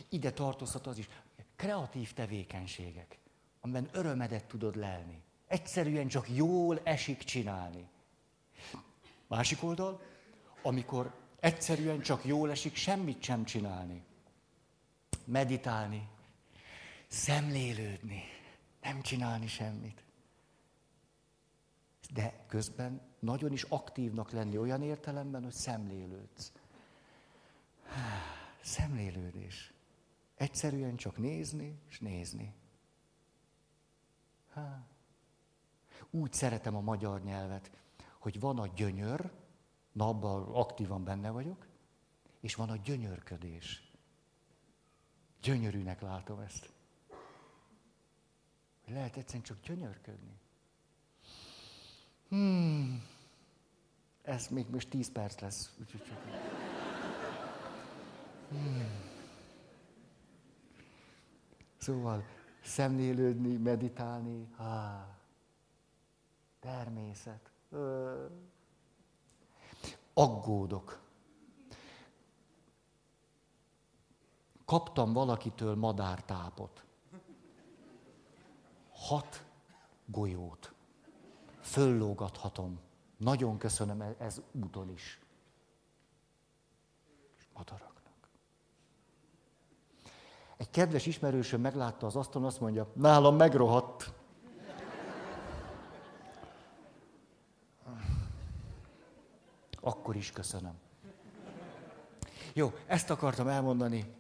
Ide 0.09 0.33
tartozhat 0.33 0.87
az 0.87 0.99
is, 0.99 1.09
kreatív 1.57 2.13
tevékenységek, 2.13 3.19
amiben 3.61 3.89
örömedet 3.93 4.45
tudod 4.45 4.77
lelni. 4.77 5.23
Egyszerűen 5.47 6.09
csak 6.09 6.29
jól 6.29 6.81
esik 6.83 7.23
csinálni. 7.23 7.89
Másik 9.27 9.63
oldal, 9.63 10.01
amikor 10.63 11.26
egyszerűen 11.47 12.01
csak 12.01 12.25
jól 12.25 12.51
esik 12.51 12.75
semmit 12.75 13.23
sem 13.23 13.45
csinálni. 13.45 14.05
Meditálni, 15.25 16.09
szemlélődni, 17.07 18.23
nem 18.83 19.03
csinálni 19.03 19.47
semmit. 19.47 20.05
De 22.13 22.45
közben 22.49 23.01
nagyon 23.19 23.53
is 23.53 23.63
aktívnak 23.63 24.31
lenni 24.31 24.59
olyan 24.59 24.83
értelemben, 24.83 25.43
hogy 25.43 25.53
szemlélődsz. 25.53 26.53
Szemlélődés. 28.61 29.73
Egyszerűen 30.35 30.97
csak 30.97 31.19
nézni 31.19 31.79
és 31.89 31.99
nézni. 31.99 32.55
Há. 34.53 34.87
Úgy 36.11 36.33
szeretem 36.33 36.77
a 36.77 36.81
magyar 36.81 37.23
nyelvet, 37.23 37.71
hogy 38.19 38.41
van 38.41 38.59
a 38.59 38.67
gyönyör, 38.67 39.31
na 39.97 40.09
abban 40.09 40.43
aktívan 40.43 41.05
benne 41.05 41.31
vagyok, 41.31 41.67
és 42.41 42.55
van 42.55 42.71
a 42.71 42.77
gyönyörködés. 42.77 43.91
Gyönyörűnek 45.43 46.01
látom 46.01 46.39
ezt. 46.39 46.73
Lehet 48.87 49.17
egyszerűen 49.17 49.45
csak 49.45 49.61
gyönyörködni. 49.61 50.39
Hmm. 52.29 53.03
Ez 54.23 54.49
még 54.49 54.71
most 54.71 54.89
tíz 54.89 55.13
perc 55.13 55.41
lesz. 55.41 55.75
Úgyhogy 55.81 56.03
csak... 56.05 56.19
Hmm. 58.49 59.05
Szóval 61.77 62.25
szemlélődni, 62.63 63.57
meditálni, 63.57 64.49
há, 64.57 65.09
természet. 66.61 67.51
Ö. 67.71 68.27
Aggódok. 70.19 71.01
Kaptam 74.65 75.13
valakitől 75.13 75.75
madártápot. 75.75 76.85
Hat 78.93 79.45
golyót. 80.07 80.73
Föllógathatom. 81.61 82.81
Nagyon 83.17 83.59
köszönöm 83.59 84.01
e- 84.01 84.17
ez 84.19 84.41
úton 84.53 84.91
is. 84.91 85.21
Madarak. 87.55 87.97
Egy 90.57 90.71
kedves 90.71 91.07
ismerősöm 91.07 91.61
meglátta 91.61 92.07
az 92.07 92.17
asztalon, 92.17 92.47
azt 92.47 92.61
mondja, 92.61 92.87
nálam 92.93 93.37
megrohadt. 93.37 94.13
Akkor 100.07 100.19
is 100.19 100.31
köszönöm. 100.31 100.79
Jó, 102.53 102.73
ezt 102.87 103.11
akartam 103.11 103.49
elmondani. 103.49 104.15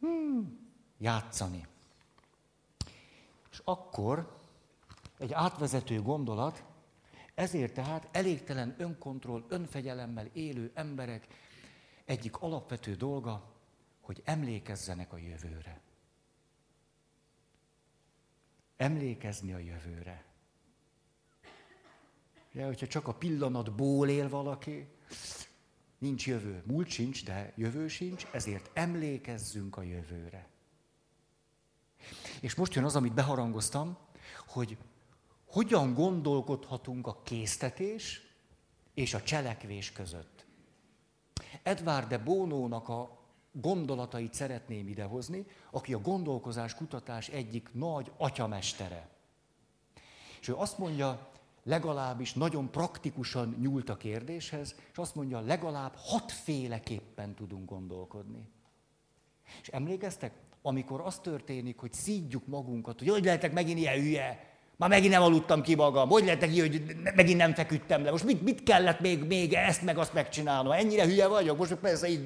Hmm, 0.00 0.68
játszani. 0.98 1.66
És 3.50 3.60
akkor 3.64 4.38
egy 5.18 5.32
átvezető 5.32 6.02
gondolat, 6.02 6.64
ezért 7.34 7.74
tehát 7.74 8.08
elégtelen 8.12 8.74
önkontroll, 8.78 9.44
önfegyelemmel 9.48 10.26
élő 10.32 10.70
emberek 10.74 11.26
egyik 12.04 12.36
alapvető 12.36 12.94
dolga, 12.94 13.52
hogy 14.00 14.22
emlékezzenek 14.24 15.12
a 15.12 15.16
jövőre. 15.18 15.80
Emlékezni 18.76 19.52
a 19.52 19.58
jövőre. 19.58 20.24
Ja, 22.52 22.66
hogyha 22.66 22.86
csak 22.86 23.08
a 23.08 23.14
pillanatból 23.14 24.08
él 24.08 24.28
valaki, 24.28 24.96
nincs 25.98 26.26
jövő. 26.26 26.62
Múlt 26.66 26.88
sincs, 26.88 27.24
de 27.24 27.52
jövő 27.56 27.88
sincs, 27.88 28.26
ezért 28.32 28.70
emlékezzünk 28.72 29.76
a 29.76 29.82
jövőre. 29.82 30.48
És 32.40 32.54
most 32.54 32.74
jön 32.74 32.84
az, 32.84 32.96
amit 32.96 33.14
beharangoztam, 33.14 33.98
hogy 34.46 34.76
hogyan 35.46 35.94
gondolkodhatunk 35.94 37.06
a 37.06 37.22
késztetés 37.22 38.22
és 38.94 39.14
a 39.14 39.22
cselekvés 39.22 39.92
között. 39.92 40.46
Edward 41.62 42.08
de 42.08 42.18
Bónónak 42.18 42.88
a 42.88 43.18
gondolatait 43.52 44.34
szeretném 44.34 44.88
idehozni, 44.88 45.46
aki 45.70 45.94
a 45.94 46.00
gondolkozás 46.00 46.74
kutatás 46.74 47.28
egyik 47.28 47.68
nagy 47.72 48.12
atyamestere. 48.16 49.08
És 50.40 50.48
ő 50.48 50.54
azt 50.54 50.78
mondja, 50.78 51.30
legalábbis 51.68 52.32
nagyon 52.32 52.70
praktikusan 52.70 53.56
nyúlt 53.60 53.88
a 53.88 53.96
kérdéshez, 53.96 54.74
és 54.92 54.98
azt 54.98 55.14
mondja, 55.14 55.40
legalább 55.40 55.92
hatféleképpen 55.96 57.34
tudunk 57.34 57.68
gondolkodni. 57.68 58.48
És 59.62 59.68
emlékeztek, 59.68 60.32
amikor 60.62 61.00
az 61.00 61.18
történik, 61.18 61.78
hogy 61.78 61.92
szídjuk 61.92 62.46
magunkat, 62.46 62.98
hogy 62.98 63.08
hogy 63.08 63.24
lehetek 63.24 63.52
megint 63.52 63.78
ilyen 63.78 64.00
hülye, 64.00 64.46
már 64.76 64.88
megint 64.88 65.12
nem 65.12 65.22
aludtam 65.22 65.62
ki 65.62 65.74
magam, 65.74 66.08
hogy 66.08 66.24
lehetek 66.24 66.52
ilyen, 66.52 66.70
hogy 66.70 66.96
megint 67.14 67.38
nem 67.38 67.54
feküdtem 67.54 68.04
le, 68.04 68.10
most 68.10 68.24
mit, 68.24 68.42
mit 68.42 68.62
kellett 68.62 69.00
még, 69.00 69.24
még 69.24 69.52
ezt 69.52 69.82
meg 69.82 69.98
azt 69.98 70.12
megcsinálnom, 70.12 70.72
ennyire 70.72 71.04
hülye 71.04 71.26
vagyok, 71.26 71.58
most 71.58 71.74
persze 71.74 72.08
így 72.08 72.22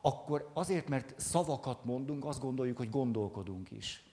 akkor 0.00 0.50
azért, 0.52 0.88
mert 0.88 1.14
szavakat 1.16 1.84
mondunk, 1.84 2.24
azt 2.24 2.40
gondoljuk, 2.40 2.76
hogy 2.76 2.90
gondolkodunk 2.90 3.70
is. 3.70 4.07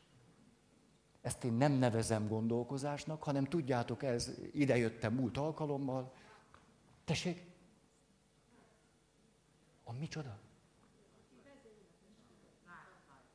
Ezt 1.25 1.43
én 1.43 1.53
nem 1.53 1.71
nevezem 1.71 2.27
gondolkozásnak, 2.27 3.23
hanem 3.23 3.43
tudjátok, 3.45 4.03
ez 4.03 4.31
idejöttem 4.53 5.13
múlt 5.13 5.37
alkalommal. 5.37 6.13
Tessék? 7.05 7.45
A 9.83 9.93
micsoda? 9.93 10.37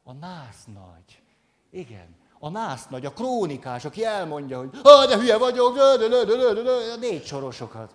A 0.02 0.12
nász 0.12 0.64
nagy. 0.64 1.22
Igen. 1.70 2.16
A 2.38 2.48
nász 2.48 2.88
nagy, 2.88 3.06
a 3.06 3.12
krónikás, 3.12 3.84
aki 3.84 4.04
elmondja, 4.04 4.58
hogy 4.58 4.70
ah, 4.82 5.08
de 5.08 5.18
hülye 5.18 5.38
vagyok, 5.38 5.76
de, 5.76 5.96
de, 5.96 6.08
de, 6.08 6.24
de, 6.24 6.52
de, 6.52 6.62
de, 6.62 6.96
négy 6.96 7.24
sorosokat. 7.24 7.94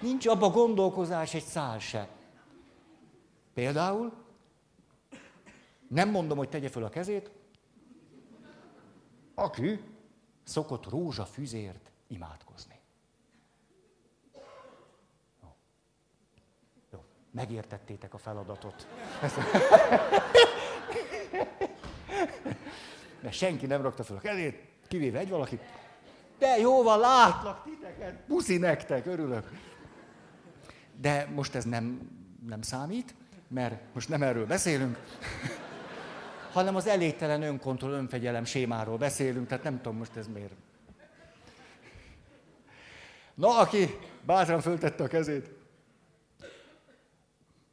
Nincs 0.00 0.26
abba 0.26 0.48
gondolkozás 0.48 1.34
egy 1.34 1.44
szál 1.44 1.78
se. 1.78 2.08
Például, 3.54 4.12
nem 5.88 6.10
mondom, 6.10 6.38
hogy 6.38 6.48
tegye 6.48 6.68
föl 6.68 6.84
a 6.84 6.88
kezét, 6.88 7.30
aki 9.40 9.80
szokott 10.44 10.88
rózsafüzért 10.88 11.90
imádkozni. 12.06 12.78
Jó. 15.42 15.54
Jó. 16.92 17.04
Megértettétek 17.30 18.14
a 18.14 18.18
feladatot. 18.18 18.86
Mert 23.22 23.34
senki 23.34 23.66
nem 23.66 23.82
rakta 23.82 24.02
fel 24.02 24.16
a 24.16 24.20
kezét, 24.20 24.62
kivéve 24.88 25.18
egy 25.18 25.28
valaki. 25.28 25.60
De 26.38 26.58
jó 26.58 26.82
van, 26.82 26.98
látlak 26.98 27.64
titeket, 27.64 28.14
puszi 28.26 28.56
nektek, 28.56 29.06
örülök. 29.06 29.50
De 30.96 31.28
most 31.34 31.54
ez 31.54 31.64
nem, 31.64 32.10
nem 32.46 32.62
számít, 32.62 33.14
mert 33.48 33.94
most 33.94 34.08
nem 34.08 34.22
erről 34.22 34.46
beszélünk, 34.46 34.98
hanem 36.52 36.76
az 36.76 36.86
elégtelen 36.86 37.42
önkontroll, 37.42 37.92
önfegyelem 37.92 38.44
sémáról 38.44 38.96
beszélünk, 38.96 39.46
tehát 39.46 39.64
nem 39.64 39.76
tudom 39.76 39.98
most 39.98 40.16
ez 40.16 40.26
miért. 40.26 40.54
Na, 43.34 43.58
aki 43.58 43.98
bátran 44.26 44.60
föltette 44.60 45.04
a 45.04 45.06
kezét. 45.06 45.50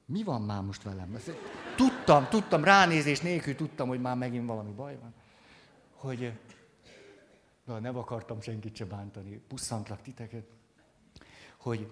Mi 0.05 0.23
van 0.23 0.41
már 0.41 0.61
most 0.61 0.83
velem? 0.83 1.17
Tudtam, 1.75 2.27
tudtam, 2.29 2.63
ránézés 2.63 3.19
nélkül 3.19 3.55
tudtam, 3.55 3.87
hogy 3.87 4.01
már 4.01 4.15
megint 4.15 4.47
valami 4.47 4.71
baj 4.71 4.97
van. 5.01 5.13
Hogy 5.93 6.33
na, 7.65 7.79
nem 7.79 7.97
akartam 7.97 8.41
senkit 8.41 8.75
se 8.75 8.85
bántani, 8.85 9.41
pusszantlak 9.47 10.01
titeket, 10.01 10.45
hogy 11.57 11.91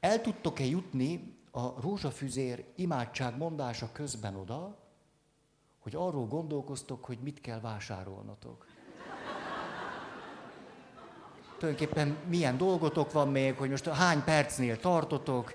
el 0.00 0.20
tudtok-e 0.20 0.64
jutni 0.64 1.36
a 1.50 1.80
rózsafüzér 1.80 2.64
imádság 2.76 3.36
mondása 3.36 3.92
közben 3.92 4.36
oda, 4.36 4.81
hogy 5.82 5.94
arról 5.94 6.26
gondolkoztok, 6.26 7.04
hogy 7.04 7.18
mit 7.22 7.40
kell 7.40 7.60
vásárolnotok. 7.60 8.66
Tulajdonképpen 11.58 12.16
milyen 12.28 12.56
dolgotok 12.56 13.12
van 13.12 13.28
még, 13.28 13.56
hogy 13.56 13.70
most 13.70 13.88
hány 13.88 14.24
percnél 14.24 14.78
tartotok, 14.78 15.52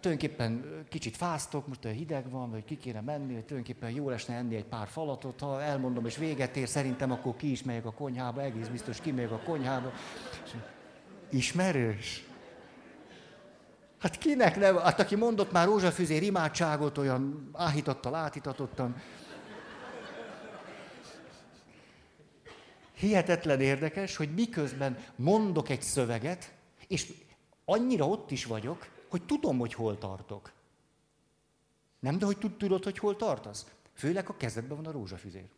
tulajdonképpen 0.00 0.84
kicsit 0.88 1.16
fáztok, 1.16 1.66
most 1.66 1.84
hideg 1.84 2.30
van, 2.30 2.50
vagy 2.50 2.64
ki 2.64 2.76
kéne 2.76 3.00
menni, 3.00 3.34
hogy 3.34 3.44
tulajdonképpen 3.44 3.90
jó 3.90 4.08
lesne 4.08 4.34
enni 4.34 4.54
egy 4.56 4.64
pár 4.64 4.88
falatot, 4.88 5.40
ha 5.40 5.62
elmondom 5.62 6.06
és 6.06 6.16
véget 6.16 6.56
ér, 6.56 6.68
szerintem 6.68 7.10
akkor 7.10 7.36
ki 7.36 7.50
is 7.50 7.62
megyek 7.62 7.84
a 7.84 7.92
konyhába, 7.92 8.42
egész 8.42 8.68
biztos 8.68 9.00
kimegyek 9.00 9.30
a 9.30 9.38
konyhába. 9.38 9.92
Ismerős? 11.30 12.29
Hát 14.00 14.18
kinek 14.18 14.56
nem? 14.56 14.76
Hát 14.76 15.00
aki 15.00 15.14
mondott 15.14 15.52
már 15.52 15.66
rózsafüzér 15.66 16.22
imádságot, 16.22 16.98
olyan 16.98 17.50
áhítattal, 17.52 18.14
áhítatottan. 18.14 19.02
Hihetetlen 22.92 23.60
érdekes, 23.60 24.16
hogy 24.16 24.34
miközben 24.34 25.04
mondok 25.16 25.68
egy 25.68 25.82
szöveget, 25.82 26.52
és 26.86 27.12
annyira 27.64 28.06
ott 28.08 28.30
is 28.30 28.44
vagyok, 28.44 28.88
hogy 29.08 29.22
tudom, 29.22 29.58
hogy 29.58 29.74
hol 29.74 29.98
tartok. 29.98 30.52
Nem, 31.98 32.18
de 32.18 32.24
hogy 32.24 32.36
tudod, 32.58 32.84
hogy 32.84 32.98
hol 32.98 33.16
tartasz? 33.16 33.66
Főleg 33.94 34.28
a 34.28 34.36
kezedben 34.36 34.76
van 34.76 34.86
a 34.86 34.92
rózsafüzér. 34.92 35.48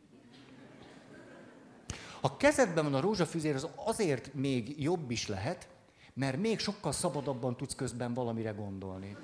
Ha 2.21 2.37
kezedben 2.37 2.83
van 2.83 2.93
a 2.93 2.99
rózsafüzér, 3.01 3.55
az 3.55 3.67
azért 3.75 4.33
még 4.33 4.81
jobb 4.81 5.11
is 5.11 5.27
lehet, 5.27 5.67
mert 6.13 6.37
még 6.37 6.59
sokkal 6.59 6.91
szabadabban 6.91 7.57
tudsz 7.57 7.75
közben 7.75 8.13
valamire 8.13 8.51
gondolni. 8.51 9.17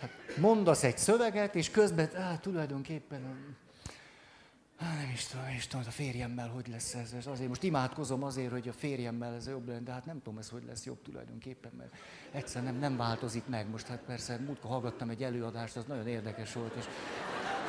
Hát 0.00 0.10
mondasz 0.36 0.84
egy 0.84 0.98
szöveget, 0.98 1.54
és 1.54 1.70
közben, 1.70 2.16
á, 2.16 2.36
tulajdonképpen 2.36 3.56
Há, 4.80 4.94
nem 4.94 5.10
is 5.12 5.26
tudom, 5.26 5.44
nem 5.44 5.58
tudom, 5.68 5.84
a 5.86 5.90
férjemmel 5.90 6.48
hogy 6.48 6.68
lesz 6.68 6.94
ez, 6.94 7.12
ez. 7.12 7.26
Azért 7.26 7.48
most 7.48 7.62
imádkozom 7.62 8.22
azért, 8.22 8.50
hogy 8.50 8.68
a 8.68 8.72
férjemmel 8.72 9.34
ez 9.34 9.48
jobb 9.48 9.66
legyen, 9.66 9.84
de 9.84 9.92
hát 9.92 10.06
nem 10.06 10.22
tudom 10.22 10.38
ez, 10.38 10.48
hogy 10.48 10.64
lesz 10.64 10.84
jobb 10.84 11.02
tulajdonképpen, 11.02 11.72
mert 11.76 11.94
egyszer 12.32 12.62
nem, 12.62 12.76
nem 12.76 12.96
változik 12.96 13.46
meg. 13.46 13.70
Most 13.70 13.86
hát 13.86 13.98
persze 14.06 14.38
múltkor 14.46 14.70
hallgattam 14.70 15.10
egy 15.10 15.22
előadást, 15.22 15.76
az 15.76 15.84
nagyon 15.84 16.06
érdekes 16.06 16.52
volt, 16.52 16.74
és 16.74 16.84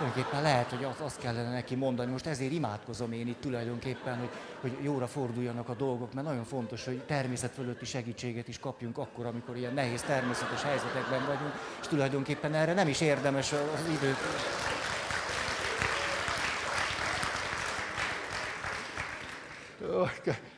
tulajdonképpen 0.02 0.42
lehet, 0.42 0.70
hogy 0.70 0.88
azt, 1.06 1.20
kellene 1.20 1.52
neki 1.52 1.76
mondani. 1.76 2.12
Most 2.12 2.26
ezért 2.26 2.52
imádkozom 2.52 3.12
én 3.12 3.28
itt 3.28 3.42
tulajdonképpen, 3.42 4.20
hogy, 4.20 4.30
hogy 4.62 4.84
jóra 4.84 5.08
forduljanak 5.08 5.70
a 5.70 5.74
dolgok, 5.74 6.14
mert 6.14 6.28
nagyon 6.28 6.44
fontos, 6.44 6.86
hogy 6.86 7.02
természet 7.06 7.52
fölötti 7.52 7.86
segítséget 7.86 8.48
is 8.48 8.60
kapjunk 8.60 8.98
akkor, 8.98 9.26
amikor 9.26 9.58
ilyen 9.58 9.74
nehéz 9.74 10.02
természetes 10.02 10.64
helyzetekben 10.64 11.26
vagyunk, 11.26 11.54
és 11.82 11.88
tulajdonképpen 11.88 12.54
erre 12.54 12.74
nem 12.74 12.88
is 12.88 13.02
érdemes 13.02 13.52
az 13.52 13.90
időt 13.92 14.18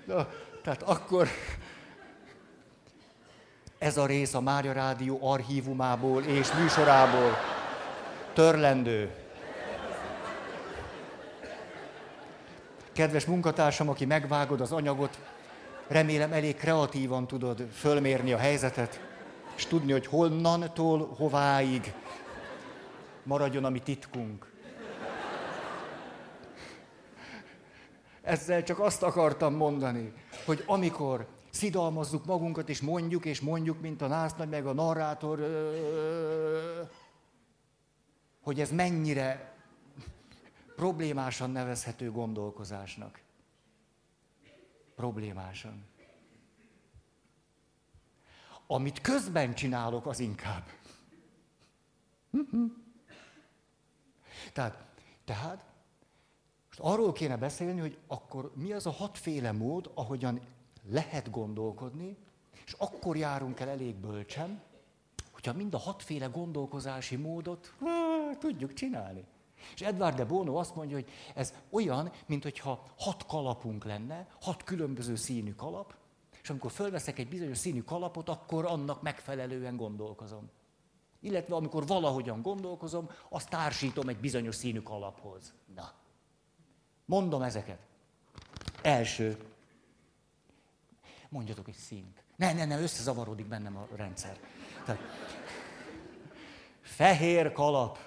Na, 0.05 0.27
tehát 0.63 0.83
akkor 0.83 1.27
ez 3.77 3.97
a 3.97 4.05
rész 4.05 4.33
a 4.33 4.41
Mária 4.41 4.73
Rádió 4.73 5.19
archívumából 5.21 6.23
és 6.23 6.51
műsorából 6.53 7.37
törlendő. 8.33 9.22
Kedves 12.93 13.25
munkatársam, 13.25 13.89
aki 13.89 14.05
megvágod 14.05 14.61
az 14.61 14.71
anyagot, 14.71 15.19
remélem 15.87 16.33
elég 16.33 16.55
kreatívan 16.55 17.27
tudod 17.27 17.67
fölmérni 17.71 18.33
a 18.33 18.37
helyzetet, 18.37 19.01
és 19.55 19.65
tudni, 19.65 19.91
hogy 19.91 20.05
honnantól 20.05 21.13
hováig 21.17 21.93
maradjon 23.23 23.65
a 23.65 23.69
mi 23.69 23.79
titkunk. 23.79 24.51
Ezzel 28.21 28.63
csak 28.63 28.79
azt 28.79 29.03
akartam 29.03 29.53
mondani, 29.53 30.13
hogy 30.45 30.63
amikor 30.65 31.27
szidalmazzuk 31.49 32.25
magunkat, 32.25 32.69
és 32.69 32.81
mondjuk, 32.81 33.25
és 33.25 33.41
mondjuk, 33.41 33.81
mint 33.81 34.01
a 34.01 34.07
násznagy, 34.07 34.49
meg 34.49 34.65
a 34.65 34.73
narrátor, 34.73 35.39
hogy 38.41 38.59
ez 38.59 38.71
mennyire 38.71 39.52
problémásan 40.75 41.49
nevezhető 41.49 42.11
gondolkozásnak. 42.11 43.21
Problémásan. 44.95 45.85
Amit 48.67 49.01
közben 49.01 49.53
csinálok, 49.53 50.05
az 50.05 50.19
inkább. 50.19 50.63
Tehát, 54.53 54.85
tehát 55.25 55.65
most 56.67 56.79
arról 56.79 57.11
kéne 57.11 57.37
beszélni, 57.37 57.79
hogy 57.79 57.97
akkor 58.07 58.51
mi 58.55 58.71
az 58.71 58.85
a 58.85 58.91
hatféle 58.91 59.51
mód, 59.51 59.91
ahogyan 59.93 60.41
lehet 60.89 61.29
gondolkodni, 61.29 62.17
és 62.65 62.73
akkor 62.77 63.17
járunk 63.17 63.59
el 63.59 63.69
elég 63.69 63.95
bölcsen, 63.95 64.61
hogyha 65.31 65.53
mind 65.53 65.73
a 65.73 65.77
hatféle 65.77 66.25
gondolkozási 66.25 67.15
módot 67.15 67.73
há, 67.79 68.37
tudjuk 68.39 68.73
csinálni. 68.73 69.25
És 69.73 69.81
Edward 69.81 70.15
de 70.15 70.25
Bono 70.25 70.55
azt 70.55 70.75
mondja, 70.75 70.95
hogy 70.95 71.09
ez 71.35 71.53
olyan, 71.69 72.11
mintha 72.25 72.83
hat 72.97 73.25
kalapunk 73.25 73.83
lenne, 73.83 74.27
hat 74.41 74.63
különböző 74.63 75.15
színű 75.15 75.53
kalap, 75.55 75.95
és 76.41 76.49
amikor 76.49 76.71
fölveszek 76.71 77.19
egy 77.19 77.27
bizonyos 77.27 77.57
színű 77.57 77.81
kalapot, 77.81 78.29
akkor 78.29 78.65
annak 78.65 79.01
megfelelően 79.01 79.75
gondolkozom. 79.75 80.49
Illetve 81.19 81.55
amikor 81.55 81.87
valahogyan 81.87 82.41
gondolkozom, 82.41 83.09
azt 83.29 83.49
társítom 83.49 84.07
egy 84.09 84.17
bizonyos 84.17 84.55
színű 84.55 84.81
kalaphoz. 84.81 85.53
Na. 85.75 85.91
Mondom 87.05 87.41
ezeket. 87.41 87.79
Első. 88.81 89.37
Mondjatok 91.29 91.67
egy 91.67 91.75
színt. 91.75 92.23
Ne, 92.35 92.53
ne, 92.53 92.65
ne, 92.65 92.79
összezavarodik 92.79 93.45
bennem 93.45 93.77
a 93.77 93.87
rendszer. 93.95 94.39
Tehát, 94.85 95.01
fehér 96.81 97.51
kalap. 97.51 97.97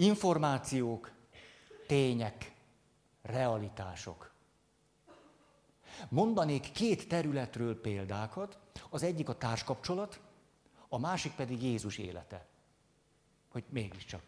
Információk, 0.00 1.10
tények, 1.86 2.52
realitások. 3.22 4.32
Mondanék 6.08 6.72
két 6.72 7.08
területről 7.08 7.80
példákat, 7.80 8.58
az 8.90 9.02
egyik 9.02 9.28
a 9.28 9.36
társkapcsolat, 9.36 10.20
a 10.88 10.98
másik 10.98 11.32
pedig 11.32 11.62
Jézus 11.62 11.98
élete. 11.98 12.46
Hogy 13.48 13.64
mégiscsak. 13.68 14.22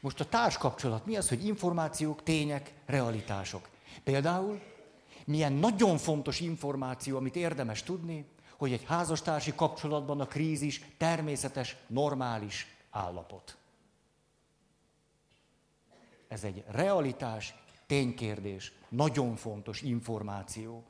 Most 0.00 0.20
a 0.20 0.28
társkapcsolat 0.28 1.06
mi 1.06 1.16
az, 1.16 1.28
hogy 1.28 1.46
információk, 1.46 2.22
tények, 2.22 2.74
realitások. 2.86 3.68
Például 4.04 4.60
milyen 5.24 5.52
nagyon 5.52 5.98
fontos 5.98 6.40
információ, 6.40 7.16
amit 7.16 7.36
érdemes 7.36 7.82
tudni, 7.82 8.26
hogy 8.62 8.72
egy 8.72 8.84
házastársi 8.86 9.54
kapcsolatban 9.54 10.20
a 10.20 10.26
krízis 10.26 10.84
természetes, 10.98 11.76
normális 11.86 12.76
állapot. 12.90 13.56
Ez 16.28 16.44
egy 16.44 16.64
realitás, 16.70 17.54
ténykérdés, 17.86 18.72
nagyon 18.88 19.36
fontos 19.36 19.80
információ. 19.80 20.84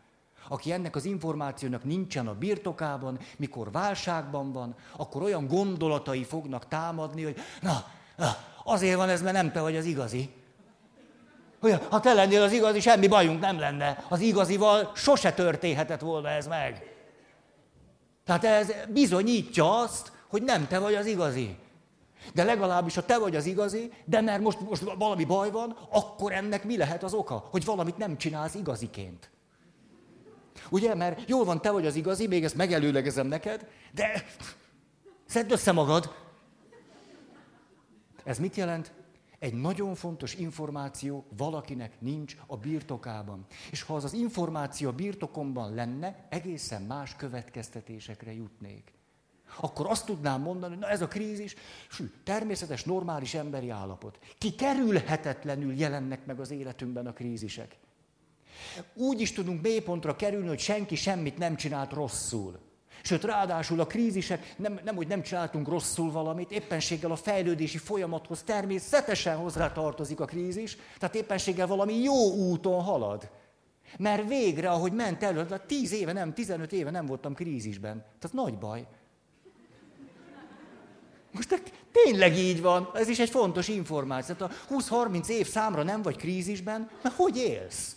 Aki 0.49 0.73
ennek 0.73 0.97
az 0.97 1.05
információnak 1.05 1.85
nincsen 1.85 2.27
a 2.27 2.35
birtokában, 2.35 3.19
mikor 3.37 3.71
válságban 3.71 4.53
van, 4.53 4.75
akkor 4.97 5.23
olyan 5.23 5.47
gondolatai 5.47 6.25
fognak 6.25 6.69
támadni, 6.69 7.23
hogy 7.23 7.37
na, 7.61 7.85
na 8.17 8.37
azért 8.65 8.97
van 8.97 9.09
ez, 9.09 9.23
mert 9.23 9.35
nem 9.35 9.53
te 9.53 9.61
vagy 9.61 9.77
az 9.77 9.85
igazi. 9.85 10.33
Hogy 11.61 11.87
ha 11.91 12.01
te 12.01 12.13
lennél 12.13 12.43
az 12.43 12.53
igazi, 12.53 12.81
semmi 12.81 13.09
bajunk 13.09 13.41
nem 13.41 13.59
lenne. 13.59 14.05
Az 14.09 14.21
igazival 14.21 14.93
sose 14.95 15.33
történhetett 15.33 16.01
volna 16.01 16.29
ez 16.29 16.47
meg. 16.47 16.92
Tehát 18.39 18.61
ez 18.61 18.75
bizonyítja 18.89 19.79
azt, 19.79 20.13
hogy 20.29 20.43
nem 20.43 20.67
te 20.67 20.79
vagy 20.79 20.95
az 20.95 21.07
igazi. 21.07 21.57
De 22.35 22.45
legalábbis, 22.45 22.95
ha 22.95 23.05
te 23.05 23.19
vagy 23.19 23.37
az 23.37 23.47
igazi, 23.47 23.93
de 24.05 24.21
mert 24.21 24.43
most, 24.43 24.61
most 24.61 24.83
valami 24.99 25.25
baj 25.25 25.51
van, 25.51 25.77
akkor 25.91 26.33
ennek 26.33 26.65
mi 26.65 26.77
lehet 26.77 27.03
az 27.03 27.15
oka? 27.15 27.49
Hogy 27.51 27.65
valamit 27.65 27.97
nem 27.97 28.17
csinálsz 28.17 28.55
igaziként. 28.55 29.31
Ugye, 30.71 30.95
mert 30.95 31.29
jól 31.29 31.45
van, 31.45 31.61
te 31.61 31.71
vagy 31.71 31.87
az 31.87 31.95
igazi, 31.95 32.27
még 32.27 32.45
ezt 32.45 32.55
megelőlegezem 32.55 33.27
neked, 33.27 33.67
de 33.95 34.25
szedd 35.27 35.53
össze 35.53 35.73
magad. 35.73 36.15
Ez 38.25 38.39
mit 38.39 38.57
jelent? 38.57 38.93
Egy 39.43 39.55
nagyon 39.55 39.95
fontos 39.95 40.35
információ 40.35 41.25
valakinek 41.37 42.01
nincs 42.01 42.37
a 42.47 42.57
birtokában. 42.57 43.47
És 43.71 43.83
ha 43.83 43.95
az 43.95 44.05
az 44.05 44.13
információ 44.13 44.89
a 44.89 44.93
birtokomban 44.93 45.75
lenne, 45.75 46.27
egészen 46.31 46.83
más 46.83 47.17
következtetésekre 47.17 48.35
jutnék. 48.35 48.93
Akkor 49.61 49.87
azt 49.87 50.07
tudnám 50.07 50.41
mondani, 50.41 50.77
na 50.77 50.89
ez 50.89 51.01
a 51.03 51.09
krízis, 51.09 51.55
sű, 51.91 52.11
természetes, 52.25 52.85
normális 52.85 53.35
emberi 53.35 53.71
állapot. 53.71 54.19
Kikerülhetetlenül 54.39 55.75
jelennek 55.75 56.27
meg 56.27 56.41
az 56.41 56.51
életünkben 56.51 57.07
a 57.07 57.13
krízisek. 57.13 57.77
Úgy 58.95 59.21
is 59.21 59.33
tudunk 59.33 59.63
mélypontra 59.63 60.17
kerülni, 60.17 60.49
hogy 60.49 60.61
senki 60.61 60.95
semmit 60.95 61.39
nem 61.39 61.57
csinált 61.57 61.93
rosszul. 61.93 62.61
Sőt, 63.03 63.25
ráadásul 63.25 63.81
a 63.81 63.87
krízisek 63.87 64.55
nem, 64.57 64.79
nem, 64.85 64.95
hogy 64.97 65.07
nem 65.07 65.23
csináltunk 65.23 65.69
rosszul 65.69 66.11
valamit, 66.11 66.51
éppenséggel 66.51 67.11
a 67.11 67.17
fejlődési 67.17 67.79
folyamathoz 67.79 68.43
természetesen 68.43 69.37
hozzá 69.37 69.73
tartozik 69.73 70.21
a 70.21 70.25
krízis, 70.25 70.77
tehát 70.99 71.15
éppenséggel 71.15 71.67
valami 71.67 71.95
jó 71.95 72.33
úton 72.33 72.83
halad. 72.83 73.31
Mert 73.99 74.29
végre, 74.29 74.71
ahogy 74.71 74.93
ment 74.93 75.23
elő, 75.23 75.47
tehát 75.47 75.67
10 75.67 75.93
éve 75.93 76.13
nem, 76.13 76.35
15 76.35 76.73
éve 76.73 76.91
nem 76.91 77.07
voltam 77.07 77.35
krízisben. 77.35 78.05
Tehát 78.19 78.37
nagy 78.37 78.59
baj. 78.59 78.87
Most 81.33 81.63
tényleg 81.93 82.37
így 82.37 82.61
van, 82.61 82.91
ez 82.95 83.09
is 83.09 83.19
egy 83.19 83.31
fontos 83.31 83.69
információ. 83.69 84.35
Tehát 84.35 84.57
a 84.69 84.75
20-30 84.75 85.29
év 85.29 85.49
számra 85.49 85.83
nem 85.83 86.03
vagy 86.03 86.17
krízisben, 86.17 86.91
mert 87.03 87.15
hogy 87.15 87.37
élsz? 87.37 87.97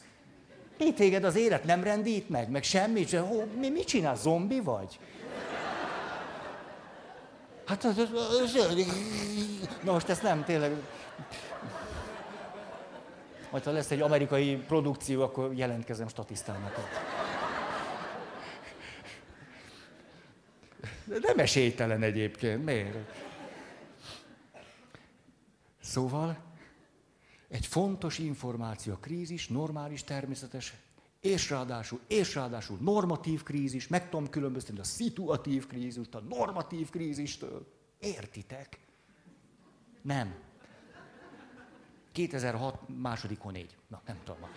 Mi 0.78 0.94
téged 0.94 1.24
az 1.24 1.36
élet 1.36 1.64
nem 1.64 1.84
rendít 1.84 2.30
meg, 2.30 2.50
meg 2.50 2.64
semmit, 2.64 3.08
se, 3.08 3.20
hó, 3.20 3.44
mi, 3.60 3.70
mit 3.70 3.86
csinál, 3.88 4.16
zombi 4.16 4.60
vagy? 4.60 5.00
Hát 7.66 7.84
az, 7.84 7.98
az, 7.98 8.10
az, 8.42 8.56
az, 8.56 8.86
na 9.84 9.92
most 9.92 10.10
ezt 10.10 10.22
nem, 10.22 10.44
tényleg. 10.44 10.72
Majd 13.52 13.64
ha 13.64 13.72
lesz 13.72 13.92
egy 13.92 14.02
amerikai 14.02 14.56
produkció, 14.56 15.22
akkor 15.22 15.54
jelentkezem 15.54 16.08
statisztának. 16.08 16.90
Nem 21.06 21.40
esélytelen 21.40 22.04
egyébként, 22.04 22.66
miért? 22.66 22.98
Szóval, 25.82 26.38
egy 27.48 27.66
fontos 27.66 28.18
információ, 28.18 28.94
a 28.94 28.98
krízis, 28.98 29.48
normális, 29.48 30.04
természetes, 30.04 30.74
és 31.20 31.50
ráadásul, 31.50 32.00
és 32.08 32.36
ráadásul 32.36 32.78
normatív 32.82 33.44
krízis, 33.44 33.88
meg 33.88 34.10
tudom 34.10 34.30
különböztetni 34.30 34.80
a 34.80 34.84
szituatív 34.84 35.68
krízist, 35.68 36.16
a 36.16 36.20
normatív 36.20 36.90
krízistől. 36.90 37.68
Értitek? 38.00 38.80
Nem. 40.02 40.36
2006 42.12 42.80
második 43.02 43.44
négy. 43.44 43.76
Na, 43.88 44.02
nem 44.06 44.20
tudom. 44.24 44.50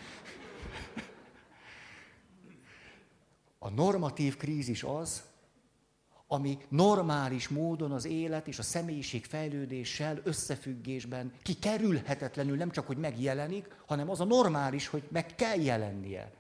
A 3.58 3.68
normatív 3.68 4.36
krízis 4.36 4.82
az, 4.82 5.22
ami 6.30 6.58
normális 6.68 7.48
módon 7.48 7.92
az 7.92 8.04
élet 8.04 8.48
és 8.48 8.58
a 8.58 8.62
személyiség 8.62 9.24
fejlődéssel 9.24 10.20
összefüggésben 10.24 11.32
kikerülhetetlenül 11.42 12.56
nem 12.56 12.70
csak, 12.70 12.86
hogy 12.86 12.96
megjelenik, 12.96 13.76
hanem 13.86 14.10
az 14.10 14.20
a 14.20 14.24
normális, 14.24 14.86
hogy 14.86 15.02
meg 15.10 15.34
kell 15.34 15.60
jelennie. 15.60 16.32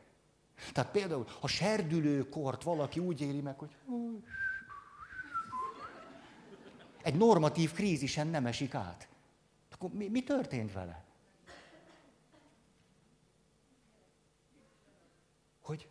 Tehát 0.72 0.90
például, 0.90 1.26
ha 1.40 1.46
serdülőkort 1.46 2.62
valaki 2.62 3.00
úgy 3.00 3.20
éli 3.20 3.40
meg, 3.40 3.58
hogy 3.58 3.70
egy 7.02 7.16
normatív 7.16 7.72
krízisen 7.72 8.26
nem 8.26 8.46
esik 8.46 8.74
át, 8.74 9.08
akkor 9.72 9.90
mi, 9.90 10.08
mi 10.08 10.22
történt 10.22 10.72
vele? 10.72 11.04
Hogy 15.60 15.88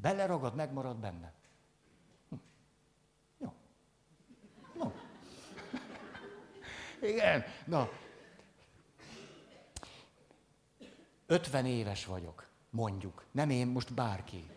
Beleragad, 0.00 0.54
megmarad 0.54 0.96
benne. 0.96 1.32
Hm. 2.28 2.36
Jó. 3.38 3.52
No. 4.78 4.92
Igen, 7.08 7.44
na. 7.64 7.88
50 11.26 11.66
éves 11.66 12.04
vagyok, 12.04 12.46
mondjuk. 12.70 13.24
Nem 13.30 13.50
én, 13.50 13.66
most 13.66 13.94
bárki. 13.94 14.50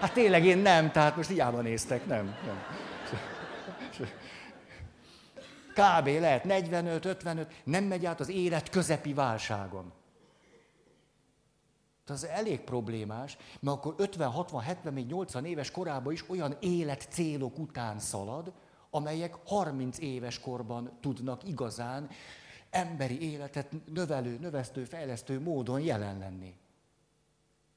Hát 0.00 0.12
tényleg 0.12 0.44
én 0.44 0.58
nem, 0.58 0.92
tehát 0.92 1.16
most 1.16 1.28
hiába 1.28 1.60
néztek, 1.60 2.06
nem. 2.06 2.36
nem. 2.46 2.62
Kb. 5.72 6.06
lehet 6.06 6.44
45-55, 6.46 7.46
nem 7.64 7.84
megy 7.84 8.06
át 8.06 8.20
az 8.20 8.28
élet 8.28 8.70
közepi 8.70 9.14
válságon 9.14 9.92
az 12.10 12.26
elég 12.26 12.60
problémás, 12.60 13.36
mert 13.60 13.76
akkor 13.76 13.94
50, 13.96 14.30
60, 14.30 14.62
70, 14.62 14.92
még 14.92 15.06
80 15.06 15.44
éves 15.44 15.70
korában 15.70 16.12
is 16.12 16.28
olyan 16.28 16.56
életcélok 16.60 17.58
után 17.58 17.98
szalad, 17.98 18.52
amelyek 18.90 19.34
30 19.46 19.98
éves 19.98 20.40
korban 20.40 20.98
tudnak 21.00 21.48
igazán 21.48 22.10
emberi 22.70 23.30
életet 23.30 23.72
növelő, 23.86 24.38
növesztő, 24.38 24.84
fejlesztő 24.84 25.40
módon 25.40 25.80
jelen 25.80 26.18
lenni. 26.18 26.54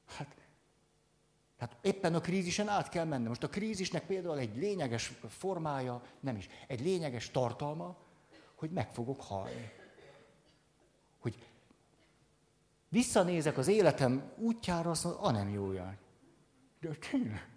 Hát, 0.06 0.36
hát 1.58 1.76
éppen 1.80 2.14
a 2.14 2.20
krízisen 2.20 2.68
át 2.68 2.88
kell 2.88 3.04
menni. 3.04 3.28
Most 3.28 3.42
a 3.42 3.48
krízisnek 3.48 4.06
például 4.06 4.38
egy 4.38 4.56
lényeges 4.56 5.12
formája, 5.28 6.02
nem 6.20 6.36
is, 6.36 6.48
egy 6.66 6.80
lényeges 6.80 7.30
tartalma, 7.30 7.96
hogy 8.54 8.70
meg 8.70 8.92
fogok 8.92 9.22
halni. 9.22 9.72
Hogy 11.18 11.38
Visszanézek 12.88 13.58
az 13.58 13.68
életem 13.68 14.32
útjára, 14.36 14.90
azt 14.90 15.04
mondom, 15.04 15.24
a 15.24 15.30
nem 15.30 15.48
jó 15.48 15.72
jár. 15.72 15.98
De 16.80 16.88
tényleg. 17.10 17.48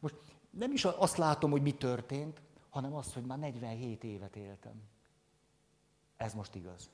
Most 0.00 0.14
nem 0.50 0.72
is 0.72 0.84
azt 0.84 1.16
látom, 1.16 1.50
hogy 1.50 1.62
mi 1.62 1.72
történt, 1.72 2.42
hanem 2.70 2.94
azt, 2.94 3.14
hogy 3.14 3.24
már 3.24 3.38
47 3.38 4.04
évet 4.04 4.36
éltem. 4.36 4.82
Ez 6.16 6.34
most 6.34 6.54
igaz. 6.54 6.90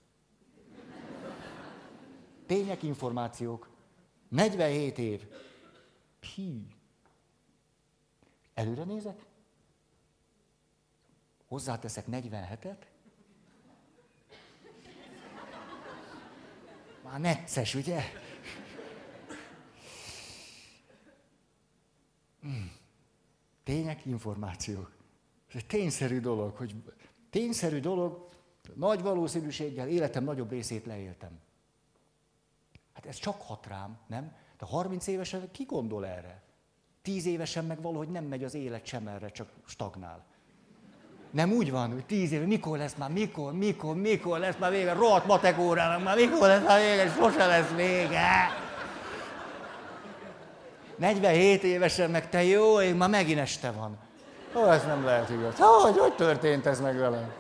Tények, 2.46 2.83
információk. 2.83 3.68
47 4.29 4.98
év. 4.98 5.26
Pi. 6.20 6.66
Előre 8.55 8.85
nézek? 8.85 9.26
Hozzáteszek 11.48 12.05
47-et? 12.11 12.89
Már 17.11 17.20
necces, 17.20 17.75
ugye? 17.75 18.01
Hmm. 22.40 22.73
Tények, 23.64 24.07
információk. 24.07 24.96
Ez 25.49 25.55
egy 25.55 25.66
tényszerű 25.66 26.20
dolog, 26.20 26.57
hogy 26.57 26.75
tényszerű 27.31 27.81
dolog, 27.81 28.29
nagy 28.75 29.03
valószínűséggel 29.03 29.88
életem 29.88 30.25
nagyobb 30.25 30.51
részét 30.51 30.87
leéltem. 30.87 31.38
Hát 32.92 33.07
ez 33.07 33.16
csak 33.16 33.40
hat 33.40 33.66
rám, 33.66 33.99
nem? 34.07 34.37
De 34.59 34.66
30 34.66 35.07
évesen 35.07 35.51
ki 35.51 35.64
gondol 35.64 36.07
erre? 36.07 36.42
10 37.03 37.27
évesen 37.27 37.64
meg 37.64 37.83
valahogy 37.83 38.09
nem 38.09 38.25
megy 38.25 38.44
az 38.44 38.55
élet 38.55 38.87
sem 38.87 39.09
erre, 39.09 39.31
csak 39.31 39.53
stagnál. 39.66 40.27
Nem 41.30 41.52
úgy 41.52 41.70
van, 41.70 41.92
hogy 41.92 42.04
tíz 42.04 42.32
év, 42.32 42.42
mikor 42.42 42.78
lesz 42.78 42.94
már, 42.98 43.10
mikor, 43.10 43.52
mikor, 43.52 43.96
mikor 43.96 44.38
lesz 44.38 44.56
már 44.58 44.70
vége, 44.70 44.92
rohadt 44.92 45.26
matek 45.26 45.58
órának 45.58 46.04
már, 46.04 46.16
mikor 46.16 46.46
lesz 46.46 46.64
már 46.64 46.80
vége, 46.80 47.12
sose 47.18 47.46
lesz 47.46 47.70
vége. 47.76 48.50
47 50.96 51.62
évesen 51.62 52.10
meg 52.10 52.28
te 52.28 52.44
jó, 52.44 52.80
én 52.80 52.94
már 52.94 53.08
megint 53.08 53.38
este 53.38 53.70
van. 53.70 53.98
Ó, 54.56 54.70
ez 54.70 54.84
nem 54.84 55.04
lehet 55.04 55.30
igaz. 55.30 55.58
Hogy, 55.58 55.98
hogy 55.98 56.14
történt 56.14 56.66
ez 56.66 56.80
meg 56.80 56.98
velem? 56.98 57.32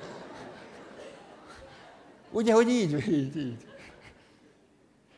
Ugye, 2.30 2.52
hogy 2.52 2.68
így, 2.68 2.92
így, 3.18 3.36
így. 3.36 3.66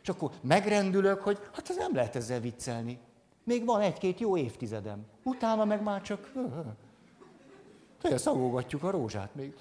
És 0.03 0.09
akkor 0.09 0.31
megrendülök, 0.41 1.21
hogy 1.21 1.39
hát 1.53 1.71
ez 1.71 1.77
nem 1.77 1.95
lehet 1.95 2.17
ezzel 2.17 2.41
viccelni. 2.41 2.99
Még 3.45 3.65
van 3.65 3.81
egy-két 3.81 4.21
jó 4.21 4.37
évtizedem. 4.37 5.07
Utána 5.23 5.65
meg 5.65 5.83
már 5.83 6.03
csak... 6.03 6.33
Tényleg 8.03 8.21
szagolgatjuk 8.21 8.83
a 8.83 8.91
rózsát 8.91 9.35
még. 9.35 9.55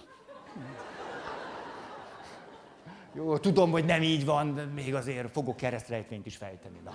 Jó, 3.13 3.37
tudom, 3.37 3.71
hogy 3.71 3.85
nem 3.85 4.01
így 4.01 4.25
van, 4.25 4.53
de 4.53 4.65
még 4.65 4.95
azért 4.95 5.31
fogok 5.31 5.55
keresztrejtvényt 5.55 6.25
is 6.25 6.35
fejteni. 6.35 6.79
Na. 6.83 6.91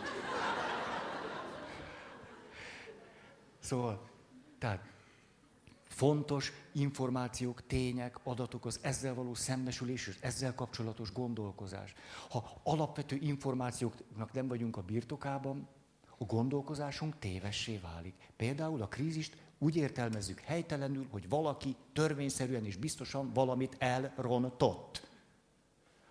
Szóval, 3.58 4.08
tehát 4.58 4.84
fontos 5.88 6.52
információk, 6.72 7.66
tények, 7.66 8.18
adatok, 8.22 8.66
az 8.66 8.78
ezzel 8.82 9.14
való 9.14 9.34
szembesülés 9.34 10.06
és 10.06 10.18
ezzel 10.20 10.54
kapcsolatos 10.54 11.12
gondolkozás. 11.12 11.94
Ha 12.30 12.60
alapvető 12.62 13.16
információknak 13.20 14.32
nem 14.32 14.48
vagyunk 14.48 14.76
a 14.76 14.82
birtokában, 14.82 15.68
a 16.18 16.24
gondolkozásunk 16.24 17.18
tévessé 17.18 17.76
válik. 17.76 18.14
Például 18.36 18.82
a 18.82 18.88
krízist 18.88 19.36
úgy 19.58 19.76
értelmezzük 19.76 20.40
helytelenül, 20.40 21.06
hogy 21.10 21.28
valaki 21.28 21.76
törvényszerűen 21.92 22.64
és 22.64 22.76
biztosan 22.76 23.32
valamit 23.32 23.76
elrontott. 23.78 25.08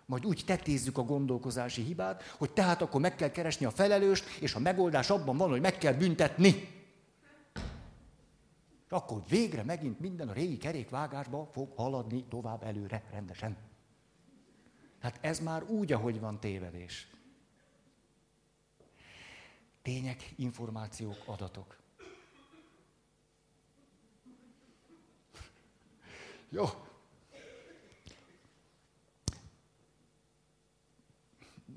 Majd 0.06 0.26
úgy 0.26 0.42
tetézzük 0.46 0.98
a 0.98 1.02
gondolkozási 1.02 1.82
hibát, 1.82 2.22
hogy 2.22 2.50
tehát 2.50 2.82
akkor 2.82 3.00
meg 3.00 3.14
kell 3.14 3.30
keresni 3.30 3.66
a 3.66 3.70
felelőst, 3.70 4.24
és 4.40 4.54
a 4.54 4.58
megoldás 4.58 5.10
abban 5.10 5.36
van, 5.36 5.48
hogy 5.48 5.60
meg 5.60 5.78
kell 5.78 5.92
büntetni. 5.92 6.74
Akkor 8.88 9.22
végre 9.28 9.62
megint 9.64 10.00
minden 10.00 10.28
a 10.28 10.32
régi 10.32 10.56
kerékvágásba 10.56 11.48
fog 11.52 11.72
haladni 11.76 12.24
tovább 12.24 12.62
előre 12.62 13.04
rendesen. 13.10 13.56
Hát 14.98 15.18
ez 15.20 15.40
már 15.40 15.62
úgy, 15.62 15.92
ahogy 15.92 16.20
van 16.20 16.40
tévedés. 16.40 17.10
Tények, 19.82 20.32
információk, 20.36 21.22
adatok. 21.26 21.76
Jó. 26.56 26.64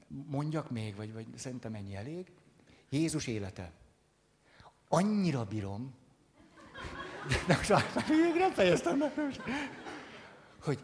Mondjak 0.07 0.69
még, 0.69 0.95
vagy, 0.95 1.13
vagy 1.13 1.27
szerintem 1.35 1.73
ennyi 1.73 1.95
elég. 1.95 2.31
Jézus 2.89 3.27
élete. 3.27 3.71
Annyira 4.87 5.45
bírom, 5.45 5.93
de 7.47 7.55
most 7.55 8.07
még 8.07 8.35
nem 8.35 8.51
fejeztem 8.51 9.03
hogy 10.61 10.79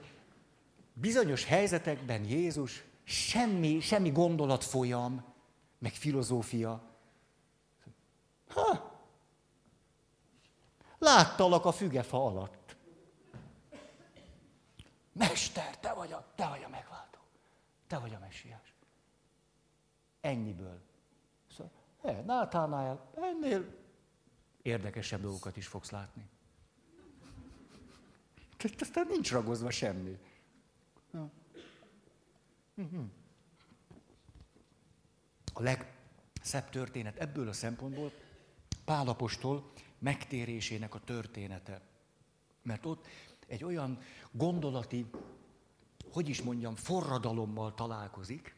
bizonyos 0.93 1.45
helyzetekben 1.45 2.23
Jézus 2.23 2.84
semmi, 3.03 3.79
semmi 3.79 4.12
gondolatfolyam, 4.12 5.23
meg 5.79 5.93
filozófia, 5.93 6.93
Ha! 8.47 8.93
Láttalak 10.97 11.65
a 11.65 11.71
fügefa 11.71 12.25
alatt. 12.25 12.65
Mester, 15.17 15.77
te 15.79 15.89
vagy 16.06 16.13
a, 16.13 16.32
te 16.36 16.48
vagy 16.48 16.63
a 16.63 16.70
megváltó. 16.70 17.20
Te 17.88 17.98
vagy 17.98 18.13
a 18.13 18.20
messiás. 18.20 18.74
Ennyiből. 20.22 20.82
Szóval, 21.52 21.72
he, 22.02 22.22
Nátánál 22.22 23.12
ennél 23.15 23.76
érdekesebb 24.62 25.22
dolgokat 25.22 25.58
is 25.58 25.68
fogsz 25.68 25.91
látni. 25.91 26.30
Tehát 28.58 28.82
aztán 28.82 29.08
nincs 29.08 29.32
ragozva 29.32 29.70
semmi. 29.70 30.20
A 35.54 35.62
legszebb 35.62 36.70
történet 36.70 37.18
ebből 37.18 37.48
a 37.48 37.54
szempontból 37.54 38.12
Pálapostól 38.86 39.72
megtérésének 40.00 40.96
a 40.96 41.00
története. 41.00 41.82
Mert 42.62 42.86
ott 42.86 43.08
egy 43.48 43.63
olyan 43.63 44.00
gondolati, 44.32 45.10
hogy 46.15 46.30
is 46.30 46.41
mondjam, 46.41 46.75
forradalommal 46.75 47.73
találkozik, 47.73 48.56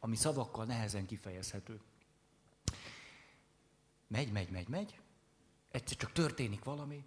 ami 0.00 0.16
szavakkal 0.16 0.64
nehezen 0.64 1.06
kifejezhető. 1.06 1.80
Megy, 4.06 4.32
megy, 4.32 4.50
megy, 4.50 4.68
megy, 4.68 5.00
egyszer 5.70 5.96
csak 5.96 6.12
történik 6.12 6.64
valami. 6.64 7.04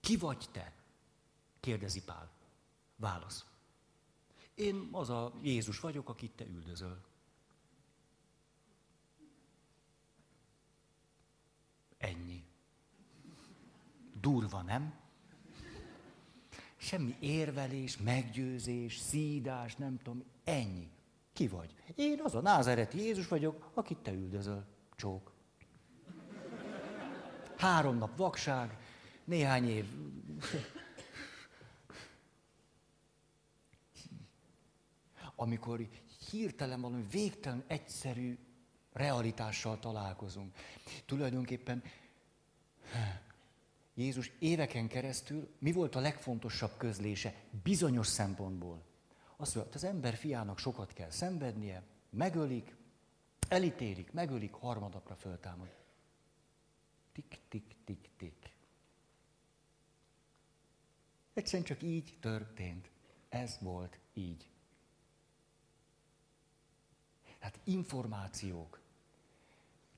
Ki 0.00 0.16
vagy 0.16 0.48
te? 0.52 0.72
kérdezi 1.60 2.02
Pál. 2.02 2.30
Válasz. 2.96 3.44
Én 4.54 4.88
az 4.92 5.10
a 5.10 5.32
Jézus 5.42 5.80
vagyok, 5.80 6.08
akit 6.08 6.32
te 6.36 6.44
üldözöl. 6.44 7.04
Ennyi. 11.98 12.44
Durva, 14.20 14.62
nem? 14.62 14.99
Semmi 16.82 17.16
érvelés, 17.20 17.96
meggyőzés, 17.96 18.98
szídás, 18.98 19.76
nem 19.76 19.98
tudom, 19.98 20.24
ennyi. 20.44 20.90
Ki 21.32 21.48
vagy? 21.48 21.74
Én 21.94 22.20
az 22.22 22.34
a 22.34 22.40
názereti 22.40 22.98
Jézus 22.98 23.28
vagyok, 23.28 23.70
akit 23.74 23.98
te 23.98 24.12
üldözöl. 24.12 24.66
Csók. 24.96 25.32
Három 27.56 27.96
nap 27.96 28.16
vakság, 28.16 28.76
néhány 29.24 29.68
év. 29.68 29.84
Amikor 35.34 35.88
hirtelen 36.30 36.80
valami 36.80 37.06
végtelen 37.10 37.64
egyszerű 37.66 38.38
realitással 38.92 39.78
találkozunk. 39.78 40.54
Tulajdonképpen 41.06 41.82
Jézus 43.94 44.32
éveken 44.38 44.88
keresztül 44.88 45.54
mi 45.58 45.72
volt 45.72 45.94
a 45.94 46.00
legfontosabb 46.00 46.76
közlése 46.76 47.34
bizonyos 47.62 48.06
szempontból? 48.06 48.82
Azt 49.36 49.54
mondja, 49.54 49.74
az 49.74 49.84
ember 49.84 50.14
fiának 50.14 50.58
sokat 50.58 50.92
kell 50.92 51.10
szenvednie, 51.10 51.82
megölik, 52.10 52.74
elítélik, 53.48 54.12
megölik, 54.12 54.52
harmadapra 54.52 55.14
föltámad. 55.14 55.74
Tik, 57.12 57.38
tik, 57.48 57.74
tik, 57.84 58.08
tik. 58.16 58.52
Egyszerűen 61.32 61.64
csak 61.64 61.82
így 61.82 62.18
történt. 62.20 62.90
Ez 63.28 63.58
volt 63.60 63.98
így. 64.14 64.48
Hát 67.38 67.58
információk, 67.64 68.80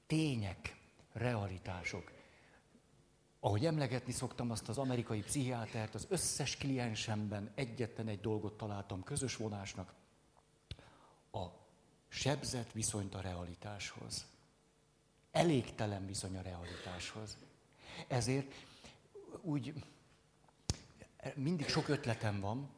tények, 0.07 0.77
realitások. 1.13 2.13
Ahogy 3.45 3.67
emlegetni 3.67 4.13
szoktam 4.13 4.51
azt 4.51 4.69
az 4.69 4.79
amerikai 4.79 5.23
pszichiátert, 5.23 5.95
az 5.95 6.07
összes 6.09 6.57
kliensemben 6.57 7.51
egyetlen 7.55 8.09
egy 8.09 8.21
dolgot 8.21 8.57
találtam 8.57 9.03
közös 9.03 9.37
vonásnak, 9.37 9.95
a 11.33 11.47
sebzett 12.09 12.73
viszonyt 12.73 13.15
a 13.15 13.21
realitáshoz. 13.21 14.27
Elégtelen 15.31 16.07
viszony 16.07 16.37
a 16.37 16.43
realitáshoz. 16.43 17.37
Ezért 18.09 18.55
úgy 19.41 19.75
mindig 21.35 21.69
sok 21.69 21.89
ötletem 21.89 22.41
van, 22.41 22.69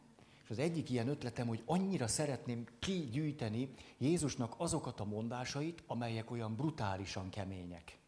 és 0.44 0.50
az 0.50 0.58
egyik 0.58 0.90
ilyen 0.90 1.08
ötletem, 1.08 1.46
hogy 1.46 1.62
annyira 1.64 2.06
szeretném 2.06 2.66
kigyűjteni 2.78 3.74
Jézusnak 3.98 4.54
azokat 4.56 5.00
a 5.00 5.04
mondásait, 5.04 5.82
amelyek 5.86 6.30
olyan 6.30 6.54
brutálisan 6.54 7.30
kemények. 7.30 7.98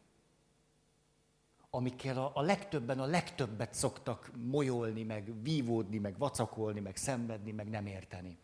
Amikkel 1.69 2.17
a, 2.17 2.31
a 2.33 2.41
legtöbben 2.41 2.99
a 2.99 3.05
legtöbbet 3.05 3.73
szoktak 3.73 4.31
molyolni, 4.45 5.03
meg 5.03 5.41
vívódni, 5.41 5.97
meg 5.97 6.17
vacakolni, 6.17 6.79
meg 6.79 6.95
szenvedni, 6.95 7.51
meg 7.51 7.69
nem 7.69 7.85
érteni. 7.85 8.37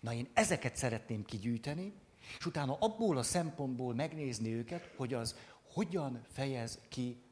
Na 0.00 0.12
én 0.12 0.28
ezeket 0.32 0.76
szeretném 0.76 1.24
kigyűjteni, 1.24 1.92
és 2.38 2.46
utána 2.46 2.76
abból 2.80 3.16
a 3.16 3.22
szempontból 3.22 3.94
megnézni 3.94 4.54
őket, 4.54 4.90
hogy 4.96 5.14
az 5.14 5.36
hogyan 5.72 6.24
fejez 6.28 6.78
ki 6.88 7.22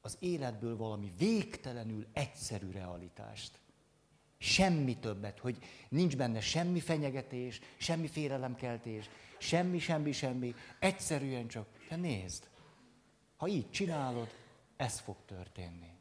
az 0.00 0.16
életből 0.20 0.76
valami 0.76 1.12
végtelenül 1.18 2.06
egyszerű 2.12 2.70
realitást. 2.70 3.58
Semmi 4.38 4.98
többet, 4.98 5.38
hogy 5.38 5.58
nincs 5.88 6.16
benne 6.16 6.40
semmi 6.40 6.80
fenyegetés, 6.80 7.60
semmi 7.76 8.08
félelemkeltés, 8.08 9.10
semmi, 9.38 9.78
semmi, 9.78 10.12
semmi. 10.12 10.54
Egyszerűen 10.78 11.48
csak, 11.48 11.66
te 11.88 11.96
nézd, 11.96 12.48
ha 13.36 13.46
így 13.46 13.70
csinálod, 13.70 14.28
ez 14.76 14.98
fog 14.98 15.16
történni. 15.24 15.98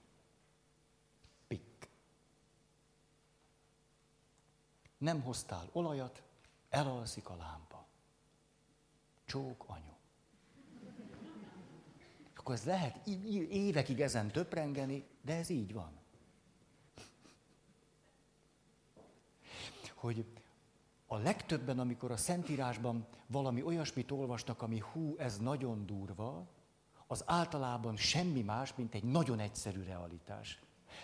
Pik. 1.47 1.89
Nem 4.97 5.21
hoztál 5.21 5.69
olajat, 5.71 6.23
elalszik 6.69 7.29
a 7.29 7.35
lámpa. 7.35 7.87
Csók 9.25 9.63
anyu. 9.67 9.93
akkor 12.37 12.55
ez 12.55 12.63
lehet 12.63 13.07
évekig 13.49 14.01
ezen 14.01 14.31
töprengeni, 14.31 15.07
de 15.21 15.35
ez 15.35 15.49
így 15.49 15.73
van. 15.73 16.01
Hogy 19.93 20.25
a 21.07 21.17
legtöbben, 21.17 21.79
amikor 21.79 22.11
a 22.11 22.17
Szentírásban 22.17 23.07
valami 23.27 23.63
olyasmit 23.63 24.11
olvasnak, 24.11 24.61
ami 24.61 24.79
hú, 24.79 25.15
ez 25.17 25.37
nagyon 25.37 25.85
durva, 25.85 26.47
az 27.07 27.23
általában 27.25 27.95
semmi 27.95 28.41
más, 28.41 28.73
mint 28.75 28.93
egy 28.93 29.03
nagyon 29.03 29.39
egyszerű 29.39 29.83
realitás. 29.83 30.59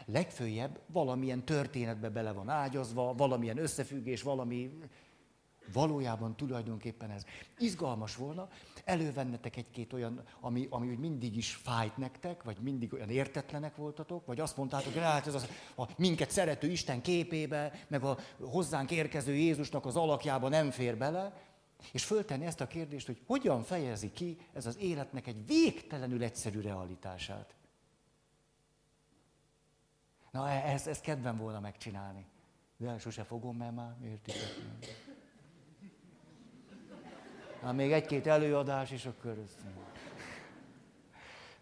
Legfőjebb 0.05 0.79
valamilyen 0.85 1.45
történetbe 1.45 2.09
bele 2.09 2.31
van 2.31 2.49
ágyazva, 2.49 3.13
valamilyen 3.13 3.57
összefüggés, 3.57 4.21
valami 4.21 4.71
Valójában 5.73 6.35
tulajdonképpen 6.35 7.11
ez 7.11 7.23
izgalmas 7.57 8.15
volna, 8.15 8.47
elővennetek 8.85 9.55
egy-két 9.55 9.93
olyan, 9.93 10.23
ami, 10.39 10.67
ami 10.69 10.89
úgy 10.89 10.99
mindig 10.99 11.37
is 11.37 11.53
fájt 11.53 11.97
nektek, 11.97 12.43
vagy 12.43 12.57
mindig 12.61 12.93
olyan 12.93 13.09
értetlenek 13.09 13.75
voltatok, 13.75 14.25
vagy 14.25 14.39
azt 14.39 14.57
mondtátok, 14.57 14.93
hogy 14.93 15.01
hát 15.01 15.27
ez 15.27 15.33
az, 15.33 15.47
a 15.77 15.83
minket 15.97 16.31
szerető 16.31 16.67
Isten 16.67 17.01
képébe, 17.01 17.71
meg 17.87 18.03
a 18.03 18.17
hozzánk 18.39 18.91
érkező 18.91 19.33
Jézusnak 19.33 19.85
az 19.85 19.95
alakjába 19.95 20.49
nem 20.49 20.71
fér 20.71 20.97
bele, 20.97 21.33
és 21.91 22.05
föltenni 22.05 22.45
ezt 22.45 22.61
a 22.61 22.67
kérdést, 22.67 23.05
hogy 23.05 23.21
hogyan 23.25 23.63
fejezi 23.63 24.11
ki 24.11 24.37
ez 24.53 24.65
az 24.65 24.77
életnek 24.77 25.27
egy 25.27 25.45
végtelenül 25.45 26.23
egyszerű 26.23 26.61
realitását. 26.61 27.55
Na, 30.31 30.49
e- 30.49 30.71
ezt, 30.71 30.87
ezt 30.87 31.01
kedvem 31.01 31.37
volna 31.37 31.59
megcsinálni. 31.59 32.25
De 32.77 32.97
sose 32.97 33.23
fogom, 33.23 33.57
mert 33.57 33.75
már 33.75 33.95
értitek. 34.03 34.41
Hát 37.61 37.73
még 37.73 37.91
egy-két 37.91 38.27
előadás, 38.27 38.91
és 38.91 39.05
akkor 39.05 39.37
ez... 39.37 39.55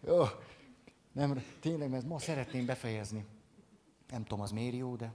Jó, 0.06 0.24
nem, 1.12 1.44
tényleg, 1.60 1.90
mert 1.90 2.06
ma 2.06 2.20
szeretném 2.20 2.66
befejezni. 2.66 3.26
Nem 4.10 4.24
tudom, 4.24 4.42
az 4.42 4.52
miért 4.52 4.76
jó, 4.76 4.96
de... 4.96 5.14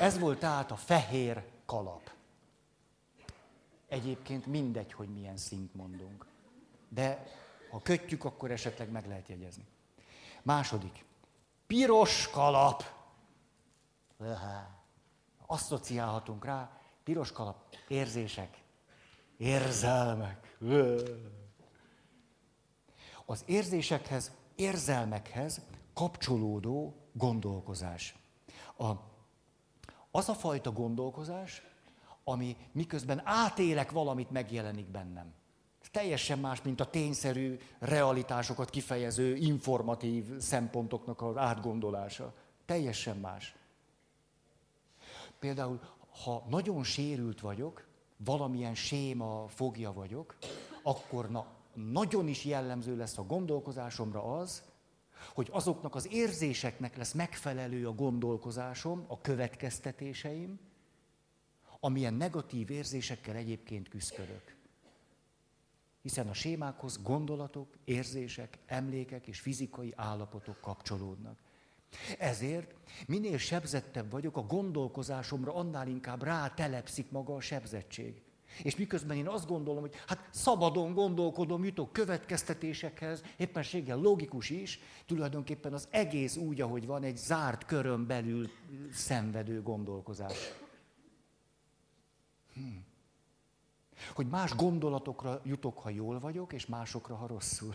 Ez 0.00 0.18
volt 0.18 0.38
tehát 0.38 0.70
a 0.70 0.76
fehér 0.76 1.42
kalap. 1.72 2.10
Egyébként 3.88 4.46
mindegy, 4.46 4.92
hogy 4.92 5.08
milyen 5.08 5.36
szint 5.36 5.74
mondunk. 5.74 6.26
De 6.88 7.26
ha 7.70 7.82
kötjük, 7.82 8.24
akkor 8.24 8.50
esetleg 8.50 8.90
meg 8.90 9.06
lehet 9.06 9.28
jegyezni. 9.28 9.66
Második. 10.42 11.04
Piros 11.66 12.30
kalap. 12.30 12.84
Asszociálhatunk 15.46 16.44
rá, 16.44 16.80
Piros 17.04 17.32
kalap, 17.32 17.76
érzések, 17.88 18.62
érzelmek. 19.36 20.58
Az 23.26 23.42
érzésekhez, 23.46 24.32
érzelmekhez 24.54 25.60
kapcsolódó 25.94 26.94
gondolkozás. 27.12 28.16
A, 28.76 28.92
az 30.12 30.28
a 30.28 30.34
fajta 30.34 30.72
gondolkozás, 30.72 31.62
ami 32.24 32.56
miközben 32.72 33.20
átélek 33.24 33.90
valamit, 33.90 34.30
megjelenik 34.30 34.86
bennem. 34.86 35.32
Teljesen 35.90 36.38
más, 36.38 36.62
mint 36.62 36.80
a 36.80 36.90
tényszerű 36.90 37.58
realitásokat 37.78 38.70
kifejező 38.70 39.36
informatív 39.36 40.38
szempontoknak 40.38 41.22
az 41.22 41.36
átgondolása. 41.36 42.34
Teljesen 42.66 43.16
más. 43.16 43.54
Például 45.38 45.80
ha 46.24 46.44
nagyon 46.48 46.84
sérült 46.84 47.40
vagyok, 47.40 47.86
valamilyen 48.16 48.74
séma 48.74 49.48
fogja 49.48 49.92
vagyok, 49.92 50.36
akkor 50.82 51.30
na, 51.30 51.46
nagyon 51.74 52.28
is 52.28 52.44
jellemző 52.44 52.96
lesz 52.96 53.18
a 53.18 53.22
gondolkozásomra 53.22 54.22
az, 54.22 54.62
hogy 55.34 55.48
azoknak 55.50 55.94
az 55.94 56.12
érzéseknek 56.12 56.96
lesz 56.96 57.12
megfelelő 57.12 57.86
a 57.86 57.92
gondolkozásom, 57.92 59.04
a 59.08 59.20
következtetéseim, 59.20 60.60
amilyen 61.80 62.14
negatív 62.14 62.70
érzésekkel 62.70 63.36
egyébként 63.36 63.88
küzdök. 63.88 64.56
Hiszen 66.02 66.28
a 66.28 66.34
sémákhoz 66.34 67.02
gondolatok, 67.02 67.76
érzések, 67.84 68.58
emlékek 68.66 69.26
és 69.26 69.40
fizikai 69.40 69.92
állapotok 69.96 70.60
kapcsolódnak. 70.60 71.38
Ezért 72.18 72.74
minél 73.06 73.38
sebzettebb 73.38 74.10
vagyok, 74.10 74.36
a 74.36 74.42
gondolkozásomra 74.42 75.54
annál 75.54 75.88
inkább 75.88 76.22
rátelepszik 76.22 77.10
maga 77.10 77.34
a 77.34 77.40
sebzettség. 77.40 78.22
És 78.62 78.76
miközben 78.76 79.16
én 79.16 79.28
azt 79.28 79.46
gondolom, 79.46 79.80
hogy 79.80 79.94
hát 80.06 80.28
szabadon 80.30 80.94
gondolkodom, 80.94 81.64
jutok 81.64 81.92
következtetésekhez, 81.92 83.22
éppenséggel 83.36 83.98
logikus 83.98 84.50
is, 84.50 84.80
tulajdonképpen 85.06 85.72
az 85.72 85.88
egész 85.90 86.36
úgy, 86.36 86.60
ahogy 86.60 86.86
van, 86.86 87.02
egy 87.02 87.16
zárt 87.16 87.64
körön 87.64 88.06
belül 88.06 88.50
szenvedő 88.92 89.62
gondolkozás. 89.62 90.52
Hmm. 92.54 92.84
Hogy 94.14 94.28
más 94.28 94.54
gondolatokra 94.54 95.40
jutok, 95.44 95.78
ha 95.78 95.90
jól 95.90 96.18
vagyok, 96.18 96.52
és 96.52 96.66
másokra, 96.66 97.14
ha 97.14 97.26
rosszul. 97.26 97.74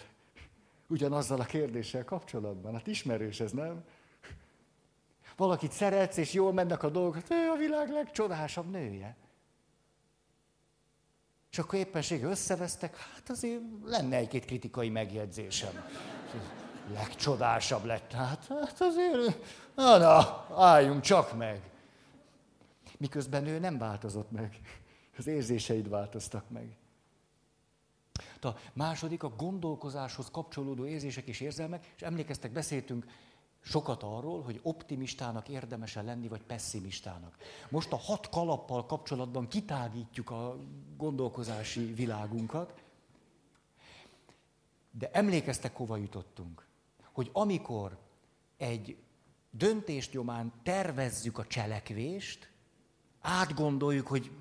Ugyanazzal 0.87 1.39
a 1.39 1.45
kérdéssel 1.45 2.03
kapcsolatban. 2.03 2.73
Hát 2.73 2.87
ismerős 2.87 3.39
ez, 3.39 3.51
nem? 3.51 3.83
valakit 5.37 5.71
szeretsz, 5.71 6.17
és 6.17 6.33
jól 6.33 6.53
mennek 6.53 6.83
a 6.83 6.89
dolgok, 6.89 7.13
hát 7.13 7.31
ő 7.31 7.49
a 7.49 7.55
világ 7.55 7.89
legcsodásabb 7.89 8.69
nője. 8.71 9.15
És 11.57 11.63
akkor 11.63 11.79
éppenség 11.79 12.23
összevesztek, 12.23 12.97
hát 12.97 13.29
azért 13.29 13.61
lenne 13.85 14.15
egy-két 14.15 14.45
kritikai 14.45 14.89
megjegyzésem. 14.89 15.83
Legcsodásabb 16.93 17.85
lett. 17.85 18.11
Hát, 18.11 18.47
hát 18.47 18.81
azért, 18.81 19.37
na, 19.75 19.97
na, 19.97 20.45
álljunk 20.55 21.01
csak 21.01 21.37
meg. 21.37 21.61
Miközben 22.97 23.45
ő 23.45 23.59
nem 23.59 23.77
változott 23.77 24.31
meg. 24.31 24.59
Az 25.17 25.27
érzéseid 25.27 25.89
változtak 25.89 26.49
meg. 26.49 26.75
A 28.41 28.49
második 28.73 29.23
a 29.23 29.29
gondolkozáshoz 29.29 30.29
kapcsolódó 30.31 30.85
érzések 30.85 31.27
és 31.27 31.39
érzelmek, 31.39 31.85
és 31.95 32.01
emlékeztek, 32.01 32.51
beszéltünk 32.51 33.05
sokat 33.69 34.03
arról, 34.03 34.41
hogy 34.41 34.59
optimistának 34.63 35.49
érdemese 35.49 36.01
lenni, 36.01 36.27
vagy 36.27 36.41
pessimistának. 36.41 37.37
Most 37.69 37.91
a 37.91 37.97
hat 37.97 38.29
kalappal 38.29 38.85
kapcsolatban 38.85 39.47
kitágítjuk 39.47 40.29
a 40.29 40.57
gondolkozási 40.97 41.93
világunkat, 41.93 42.83
de 44.91 45.09
emlékeztek, 45.11 45.75
hova 45.75 45.97
jutottunk? 45.97 46.65
Hogy 47.11 47.29
amikor 47.33 47.97
egy 48.57 48.97
döntést 49.51 50.13
nyomán 50.13 50.53
tervezzük 50.63 51.37
a 51.37 51.45
cselekvést, 51.45 52.51
átgondoljuk, 53.21 54.07
hogy 54.07 54.31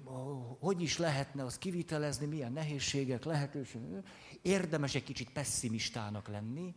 hogy 0.60 0.82
is 0.82 0.98
lehetne 0.98 1.44
azt 1.44 1.58
kivitelezni, 1.58 2.26
milyen 2.26 2.52
nehézségek, 2.52 3.24
lehetőségek, 3.24 4.08
érdemes 4.42 4.94
egy 4.94 5.04
kicsit 5.04 5.32
pessimistának 5.32 6.28
lenni, 6.28 6.74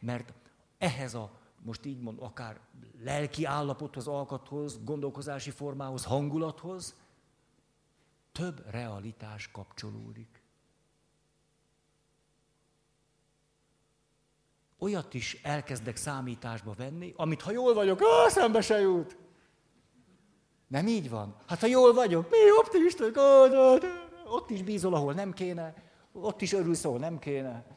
mert 0.00 0.32
ehhez 0.78 1.14
a 1.14 1.42
most 1.64 1.84
így 1.84 2.00
mond, 2.00 2.18
akár 2.20 2.60
lelki 3.00 3.44
állapothoz, 3.44 4.06
alkathoz, 4.06 4.84
gondolkozási 4.84 5.50
formához, 5.50 6.04
hangulathoz, 6.04 6.94
több 8.32 8.70
realitás 8.70 9.50
kapcsolódik. 9.50 10.42
Olyat 14.78 15.14
is 15.14 15.40
elkezdek 15.42 15.96
számításba 15.96 16.72
venni, 16.72 17.12
amit 17.16 17.42
ha 17.42 17.50
jól 17.50 17.74
vagyok, 17.74 18.00
ó, 18.00 18.28
szembe 18.28 18.60
se 18.60 18.80
jut. 18.80 19.16
Nem 20.66 20.86
így 20.86 21.10
van. 21.10 21.36
Hát 21.46 21.60
ha 21.60 21.66
jól 21.66 21.92
vagyok, 21.92 22.30
mi 22.30 22.36
optimista, 22.58 23.04
ott 24.26 24.50
is 24.50 24.62
bízol, 24.62 24.94
ahol 24.94 25.12
nem 25.12 25.32
kéne, 25.32 25.74
ott 26.12 26.40
is 26.42 26.52
örülsz, 26.52 26.84
ahol 26.84 26.98
nem 26.98 27.18
kéne. 27.18 27.73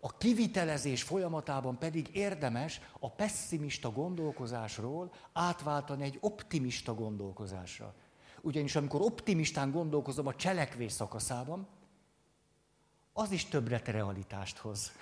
A 0.00 0.16
kivitelezés 0.16 1.02
folyamatában 1.02 1.78
pedig 1.78 2.08
érdemes 2.12 2.80
a 3.00 3.10
pessimista 3.10 3.90
gondolkozásról 3.90 5.12
átváltani 5.32 6.04
egy 6.04 6.18
optimista 6.20 6.94
gondolkozásra. 6.94 7.94
Ugyanis 8.40 8.76
amikor 8.76 9.00
optimistán 9.00 9.70
gondolkozom 9.70 10.26
a 10.26 10.34
cselekvés 10.34 10.92
szakaszában, 10.92 11.66
az 13.12 13.30
is 13.30 13.44
többlet 13.44 13.88
realitást 13.88 14.58
hoz. 14.58 14.92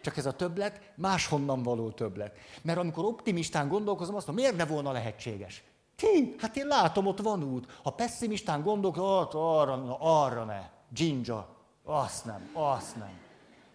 Csak 0.00 0.16
ez 0.16 0.26
a 0.26 0.36
többlet 0.36 0.92
máshonnan 0.96 1.62
való 1.62 1.90
többlet. 1.90 2.36
Mert 2.62 2.78
amikor 2.78 3.04
optimistán 3.04 3.68
gondolkozom, 3.68 4.14
azt 4.14 4.26
mondom, 4.26 4.44
miért 4.44 4.58
ne 4.58 4.74
volna 4.74 4.92
lehetséges? 4.92 5.62
Ti, 5.96 6.34
hát 6.38 6.56
én 6.56 6.66
látom, 6.66 7.06
ott 7.06 7.20
van 7.20 7.42
út. 7.42 7.78
Ha 7.82 7.90
pessimistán 7.90 8.62
gondolkozom, 8.62 9.28
arra, 9.32 9.96
arra 9.98 10.44
ne. 10.44 10.70
Ginja, 10.88 11.48
azt 11.84 12.24
nem, 12.24 12.50
azt 12.52 12.96
nem. 12.96 13.25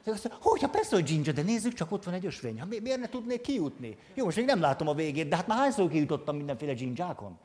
Azt 0.06 0.28
hogy, 0.42 0.66
persze, 0.66 0.96
hogy 0.96 1.04
ginger, 1.04 1.34
de 1.34 1.42
nézzük, 1.42 1.74
csak 1.74 1.92
ott 1.92 2.04
van 2.04 2.14
egy 2.14 2.26
ösvény. 2.26 2.60
Ha, 2.60 2.66
miért 2.66 3.00
ne 3.00 3.10
tudnék 3.10 3.42
kijutni? 3.42 3.98
Jó, 4.14 4.26
most 4.26 4.38
még 4.38 4.46
nem 4.46 4.60
látom 4.60 4.88
a 4.88 4.94
végét, 4.94 5.28
de 5.28 5.36
hát 5.36 5.48
már 5.48 5.58
hányszor 5.58 5.90
kijutottam 5.90 6.36
mindenféle 6.36 6.74
gingyákon? 6.74 7.40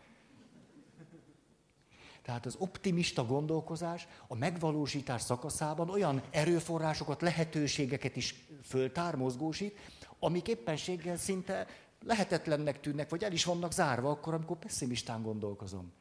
Tehát 2.23 2.47
az 2.47 2.57
optimista 2.59 3.27
gondolkozás 3.27 4.09
a 4.29 4.35
megvalósítás 4.35 5.23
szakaszában 5.23 5.91
olyan 5.91 6.23
erőforrásokat, 6.31 7.23
lehetőségeket 7.23 8.17
is 8.17 8.47
föltár, 8.63 9.15
mozgósít, 9.15 9.79
amik 10.19 10.49
éppenséggel 10.49 11.17
szinte 11.17 11.67
lehetetlennek 12.05 12.81
tűnnek, 12.81 13.11
vagy 13.11 13.25
el 13.25 13.33
is 13.33 13.45
vannak 13.45 13.73
zárva 13.73 14.11
akkor, 14.11 14.35
amikor 14.35 14.57
pessimistán 14.57 15.23
gondolkozom. 15.23 15.93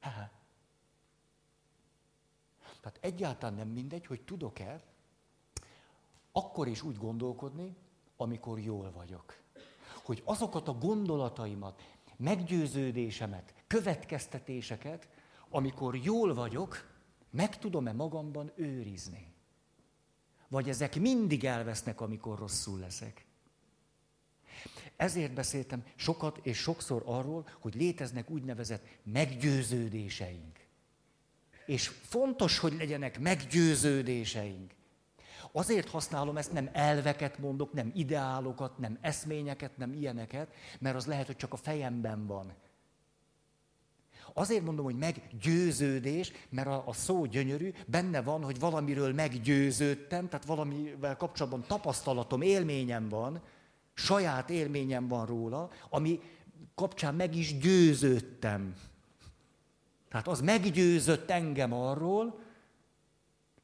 Ha. 0.00 0.10
Tehát 2.80 2.98
egyáltalán 3.00 3.54
nem 3.54 3.68
mindegy, 3.68 4.06
hogy 4.06 4.20
tudok-e 4.20 4.80
akkor 6.36 6.68
is 6.68 6.82
úgy 6.82 6.96
gondolkodni, 6.96 7.76
amikor 8.16 8.58
jól 8.58 8.92
vagyok. 8.92 9.38
Hogy 10.04 10.22
azokat 10.24 10.68
a 10.68 10.78
gondolataimat, 10.78 11.82
meggyőződésemet, 12.16 13.54
következtetéseket, 13.66 15.08
amikor 15.50 15.96
jól 15.96 16.34
vagyok, 16.34 16.90
meg 17.30 17.58
tudom-e 17.58 17.92
magamban 17.92 18.52
őrizni? 18.54 19.32
Vagy 20.48 20.68
ezek 20.68 21.00
mindig 21.00 21.44
elvesznek, 21.44 22.00
amikor 22.00 22.38
rosszul 22.38 22.78
leszek? 22.78 23.26
Ezért 24.96 25.34
beszéltem 25.34 25.84
sokat 25.94 26.38
és 26.42 26.58
sokszor 26.58 27.02
arról, 27.06 27.48
hogy 27.60 27.74
léteznek 27.74 28.30
úgynevezett 28.30 28.86
meggyőződéseink. 29.02 30.58
És 31.66 31.88
fontos, 31.88 32.58
hogy 32.58 32.72
legyenek 32.72 33.20
meggyőződéseink. 33.20 34.74
Azért 35.56 35.88
használom 35.88 36.36
ezt, 36.36 36.52
nem 36.52 36.70
elveket 36.72 37.38
mondok, 37.38 37.72
nem 37.72 37.92
ideálokat, 37.94 38.78
nem 38.78 38.98
eszményeket, 39.00 39.76
nem 39.76 39.92
ilyeneket, 39.92 40.54
mert 40.78 40.96
az 40.96 41.06
lehet, 41.06 41.26
hogy 41.26 41.36
csak 41.36 41.52
a 41.52 41.56
fejemben 41.56 42.26
van. 42.26 42.52
Azért 44.32 44.64
mondom, 44.64 44.84
hogy 44.84 44.96
meggyőződés, 44.96 46.32
mert 46.48 46.66
a, 46.66 46.82
a 46.86 46.92
szó 46.92 47.24
gyönyörű, 47.24 47.72
benne 47.86 48.22
van, 48.22 48.44
hogy 48.44 48.58
valamiről 48.58 49.12
meggyőződtem, 49.12 50.28
tehát 50.28 50.46
valamivel 50.46 51.16
kapcsolatban 51.16 51.64
tapasztalatom, 51.66 52.42
élményem 52.42 53.08
van, 53.08 53.42
saját 53.92 54.50
élményem 54.50 55.08
van 55.08 55.26
róla, 55.26 55.70
ami 55.90 56.20
kapcsán 56.74 57.14
meg 57.14 57.34
is 57.34 57.58
győződtem. 57.58 58.74
Tehát 60.08 60.28
az 60.28 60.40
meggyőzött 60.40 61.30
engem 61.30 61.72
arról, 61.72 62.40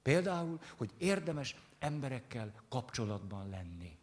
például, 0.03 0.59
hogy 0.77 0.91
érdemes 0.99 1.57
emberekkel 1.81 2.53
kapcsolatban 2.69 3.49
lenni. 3.49 3.99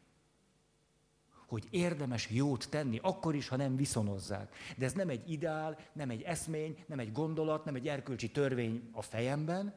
Hogy 1.48 1.68
érdemes 1.70 2.30
jót 2.30 2.70
tenni, 2.70 3.00
akkor 3.02 3.36
is, 3.36 3.48
ha 3.48 3.56
nem 3.56 3.76
viszonozzák. 3.76 4.56
De 4.78 4.86
ez 4.86 4.94
nem 4.94 5.10
egy 5.10 5.32
ideál, 5.32 5.78
nem 5.94 6.10
egy 6.10 6.22
eszmény, 6.22 6.84
nem 6.88 7.00
egy 7.00 7.12
gondolat, 7.12 7.66
nem 7.66 7.76
egy 7.76 7.88
erkölcsi 7.88 8.32
törvény 8.32 8.90
a 8.92 9.02
fejemben, 9.02 9.74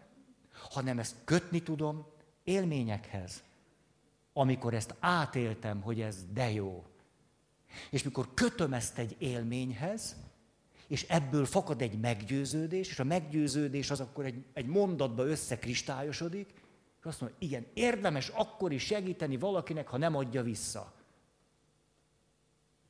hanem 0.53 0.99
ezt 0.99 1.17
kötni 1.25 1.63
tudom 1.63 2.07
élményekhez. 2.45 3.43
Amikor 4.33 4.75
ezt 4.75 4.95
átéltem, 4.99 5.81
hogy 5.81 6.01
ez 6.01 6.27
de 6.33 6.51
jó. 6.51 6.85
És 7.91 8.03
mikor 8.03 8.35
kötöm 8.35 8.73
ezt 8.73 8.99
egy 8.99 9.17
élményhez, 9.19 10.17
és 10.87 11.03
ebből 11.03 11.45
fakad 11.45 11.83
egy 11.83 12.01
meggyőződés, 12.01 12.89
és 12.89 12.99
a 12.99 13.05
meggyőződés 13.05 13.91
az 13.91 14.01
akkor 14.01 14.25
egy, 14.25 14.45
egy 14.53 14.67
mondatba 14.67 15.27
összekristályosodik, 15.27 16.60
és 17.01 17.07
azt 17.07 17.21
mondja, 17.21 17.39
igen, 17.41 17.67
érdemes 17.75 18.29
akkor 18.29 18.73
is 18.73 18.83
segíteni 18.83 19.37
valakinek, 19.37 19.89
ha 19.89 19.97
nem 19.97 20.17
adja 20.17 20.43
vissza. 20.43 20.93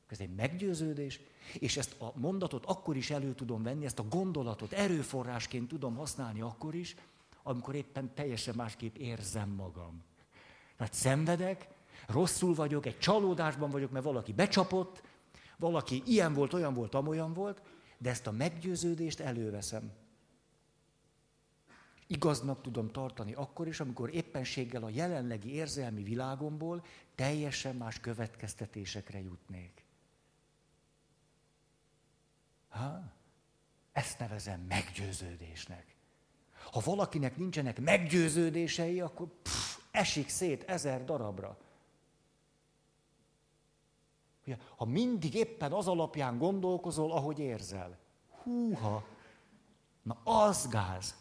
Ez 0.07 0.19
egy 0.19 0.35
meggyőződés, 0.35 1.19
és 1.59 1.77
ezt 1.77 2.01
a 2.01 2.11
mondatot 2.15 2.65
akkor 2.65 2.95
is 2.95 3.09
elő 3.09 3.33
tudom 3.33 3.63
venni, 3.63 3.85
ezt 3.85 3.99
a 3.99 4.07
gondolatot 4.07 4.71
erőforrásként 4.71 5.67
tudom 5.67 5.95
használni 5.95 6.41
akkor 6.41 6.75
is, 6.75 6.95
amikor 7.43 7.75
éppen 7.75 8.13
teljesen 8.13 8.55
másképp 8.55 8.95
érzem 8.95 9.49
magam. 9.49 10.03
Mert 10.77 10.93
szenvedek, 10.93 11.67
rosszul 12.07 12.53
vagyok, 12.53 12.85
egy 12.85 12.99
csalódásban 12.99 13.69
vagyok, 13.69 13.91
mert 13.91 14.05
valaki 14.05 14.33
becsapott, 14.33 15.03
valaki 15.57 16.03
ilyen 16.05 16.33
volt, 16.33 16.53
olyan 16.53 16.73
volt, 16.73 16.95
amolyan 16.95 17.33
volt, 17.33 17.61
de 17.97 18.09
ezt 18.09 18.27
a 18.27 18.31
meggyőződést 18.31 19.19
előveszem 19.19 19.91
igaznak 22.11 22.61
tudom 22.61 22.91
tartani 22.91 23.33
akkor 23.33 23.67
is, 23.67 23.79
amikor 23.79 24.15
éppenséggel 24.15 24.83
a 24.83 24.89
jelenlegi 24.89 25.53
érzelmi 25.53 26.03
világomból 26.03 26.83
teljesen 27.15 27.75
más 27.75 27.99
következtetésekre 27.99 29.21
jutnék. 29.21 29.85
Ha? 32.69 33.01
Ezt 33.91 34.19
nevezem 34.19 34.61
meggyőződésnek. 34.61 35.95
Ha 36.71 36.81
valakinek 36.85 37.37
nincsenek 37.37 37.79
meggyőződései, 37.79 39.01
akkor 39.01 39.27
pff, 39.41 39.77
esik 39.91 40.29
szét 40.29 40.63
ezer 40.63 41.05
darabra. 41.05 41.57
Ha 44.75 44.85
mindig 44.85 45.33
éppen 45.33 45.71
az 45.71 45.87
alapján 45.87 46.37
gondolkozol, 46.37 47.11
ahogy 47.11 47.39
érzel. 47.39 47.97
Húha! 48.43 49.03
Na 50.01 50.17
az 50.23 50.67
gáz. 50.67 51.20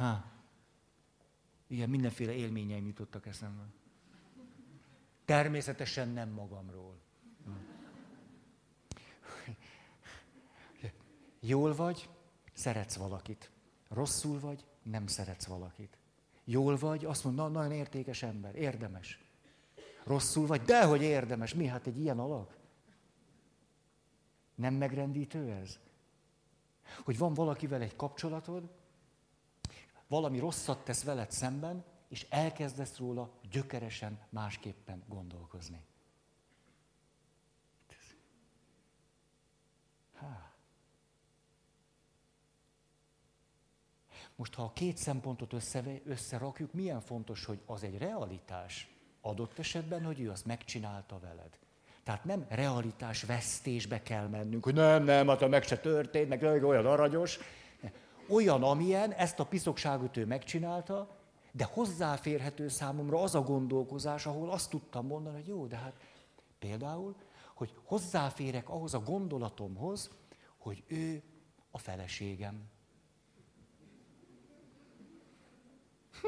Ha. 0.00 0.24
Igen, 1.66 1.90
mindenféle 1.90 2.32
élményeim 2.32 2.86
jutottak 2.86 3.26
eszembe. 3.26 3.64
Természetesen 5.24 6.08
nem 6.08 6.28
magamról. 6.28 6.98
Jól 11.40 11.74
vagy, 11.74 12.08
szeretsz 12.52 12.96
valakit. 12.96 13.50
Rosszul 13.88 14.40
vagy, 14.40 14.64
nem 14.82 15.06
szeretsz 15.06 15.46
valakit. 15.46 15.98
Jól 16.44 16.76
vagy, 16.76 17.04
azt 17.04 17.24
mondod, 17.24 17.52
na, 17.52 17.58
nagyon 17.58 17.72
értékes 17.72 18.22
ember, 18.22 18.54
érdemes. 18.54 19.18
Rosszul 20.04 20.46
vagy, 20.46 20.62
dehogy 20.62 21.02
érdemes. 21.02 21.54
Mi, 21.54 21.66
hát 21.66 21.86
egy 21.86 21.98
ilyen 21.98 22.18
alak? 22.18 22.56
Nem 24.54 24.74
megrendítő 24.74 25.50
ez? 25.50 25.78
Hogy 27.04 27.18
van 27.18 27.34
valakivel 27.34 27.80
egy 27.80 27.96
kapcsolatod, 27.96 28.79
valami 30.10 30.38
rosszat 30.38 30.84
tesz 30.84 31.04
veled 31.04 31.30
szemben, 31.30 31.84
és 32.08 32.26
elkezdesz 32.30 32.98
róla 32.98 33.30
gyökeresen 33.50 34.18
másképpen 34.28 35.02
gondolkozni. 35.08 35.80
Há. 40.14 40.52
Most, 44.36 44.54
ha 44.54 44.62
a 44.62 44.72
két 44.72 44.96
szempontot 44.96 45.52
össze, 45.52 45.82
összerakjuk, 46.04 46.72
milyen 46.72 47.00
fontos, 47.00 47.44
hogy 47.44 47.60
az 47.66 47.82
egy 47.82 47.98
realitás 47.98 48.88
adott 49.20 49.58
esetben, 49.58 50.04
hogy 50.04 50.20
ő 50.20 50.30
azt 50.30 50.46
megcsinálta 50.46 51.18
veled. 51.18 51.58
Tehát 52.02 52.24
nem 52.24 52.46
realitás 52.48 53.22
vesztésbe 53.22 54.02
kell 54.02 54.26
mennünk, 54.26 54.64
hogy 54.64 54.74
nem, 54.74 55.04
nem, 55.04 55.28
hát 55.28 55.48
meg 55.48 55.62
se 55.62 55.78
történt, 55.78 56.28
meg 56.28 56.42
olyan 56.42 56.86
aranyos, 56.86 57.38
olyan, 58.30 58.62
amilyen, 58.62 59.12
ezt 59.12 59.38
a 59.38 59.46
piszokságot 59.46 60.16
ő 60.16 60.26
megcsinálta, 60.26 61.18
de 61.52 61.64
hozzáférhető 61.64 62.68
számomra 62.68 63.22
az 63.22 63.34
a 63.34 63.42
gondolkozás, 63.42 64.26
ahol 64.26 64.50
azt 64.50 64.70
tudtam 64.70 65.06
mondani, 65.06 65.36
hogy 65.36 65.46
jó, 65.46 65.66
de 65.66 65.76
hát 65.76 65.94
például, 66.58 67.14
hogy 67.54 67.74
hozzáférek 67.84 68.68
ahhoz 68.68 68.94
a 68.94 69.00
gondolatomhoz, 69.00 70.10
hogy 70.58 70.84
ő 70.86 71.22
a 71.70 71.78
feleségem. 71.78 72.68
Hm. 76.20 76.26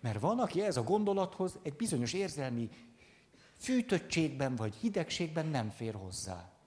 Mert 0.00 0.20
van, 0.20 0.38
aki 0.38 0.62
ez 0.62 0.76
a 0.76 0.82
gondolathoz 0.82 1.58
egy 1.62 1.76
bizonyos 1.76 2.12
érzelmi 2.12 2.70
fűtöttségben 3.58 4.56
vagy 4.56 4.74
hidegségben 4.74 5.46
nem 5.46 5.70
fér 5.70 5.94
hozzá 5.94 6.57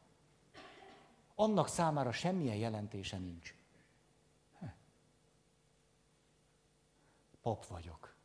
annak 1.41 1.67
számára 1.67 2.11
semmilyen 2.11 2.55
jelentése 2.55 3.17
nincs. 3.17 3.55
Pap 7.41 7.65
vagyok. 7.65 8.15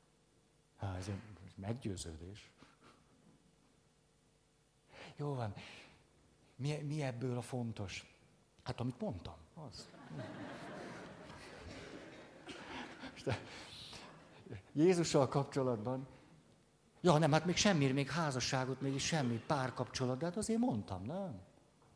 Há, 0.77 0.97
ez 0.97 1.09
egy 1.09 1.21
meggyőződés. 1.55 2.51
Jó 5.17 5.35
van. 5.35 5.55
Mi, 6.57 6.77
mi 6.77 7.03
ebből 7.03 7.37
a 7.37 7.43
fontos? 7.43 8.15
Hát 8.63 8.81
amit 8.81 9.01
mondtam, 9.01 9.37
az. 9.55 9.89
Jézussal 14.73 15.29
kapcsolatban, 15.29 16.07
ja 17.01 17.19
nem, 17.19 17.33
hát 17.33 17.45
még 17.45 17.57
semmi, 17.57 17.93
még 17.93 18.11
házasságot, 18.11 18.81
még 18.81 18.99
semmi 18.99 19.43
párkapcsolat, 19.47 20.19
de 20.19 20.25
hát 20.25 20.37
azért 20.37 20.59
mondtam, 20.59 21.05
nem? 21.05 21.41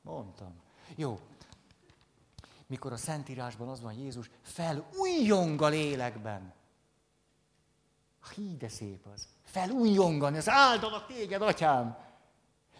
Mondtam. 0.02 0.68
Jó. 0.96 1.20
Mikor 2.66 2.92
a 2.92 2.96
Szentírásban 2.96 3.68
az 3.68 3.80
van 3.80 3.92
Jézus, 3.92 4.30
felújjong 4.42 5.62
a 5.62 5.68
lélekben. 5.68 6.52
Hí, 8.34 8.56
de 8.56 8.68
szép 8.68 9.06
az. 9.14 9.26
Felújjongan, 9.44 10.34
ez 10.34 10.48
áldalak 10.48 11.06
téged, 11.06 11.42
atyám. 11.42 11.96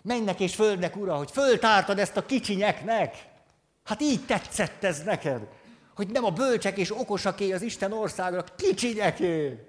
Mennek 0.02 0.40
és 0.40 0.54
földnek, 0.54 0.96
ura, 0.96 1.16
hogy 1.16 1.30
föltártad 1.30 1.98
ezt 1.98 2.16
a 2.16 2.26
kicsinyeknek. 2.26 3.28
Hát 3.84 4.00
így 4.00 4.26
tetszett 4.26 4.84
ez 4.84 5.02
neked. 5.02 5.48
Hogy 5.94 6.08
nem 6.08 6.24
a 6.24 6.30
bölcsek 6.30 6.76
és 6.76 6.98
okosaké 6.98 7.52
az 7.52 7.62
Isten 7.62 7.92
országra, 7.92 8.44
kicsinyeké. 8.44 9.66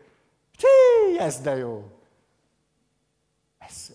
Csí, 0.55 1.19
ez 1.19 1.41
de 1.41 1.55
jó. 1.55 1.99
Ez, 3.57 3.91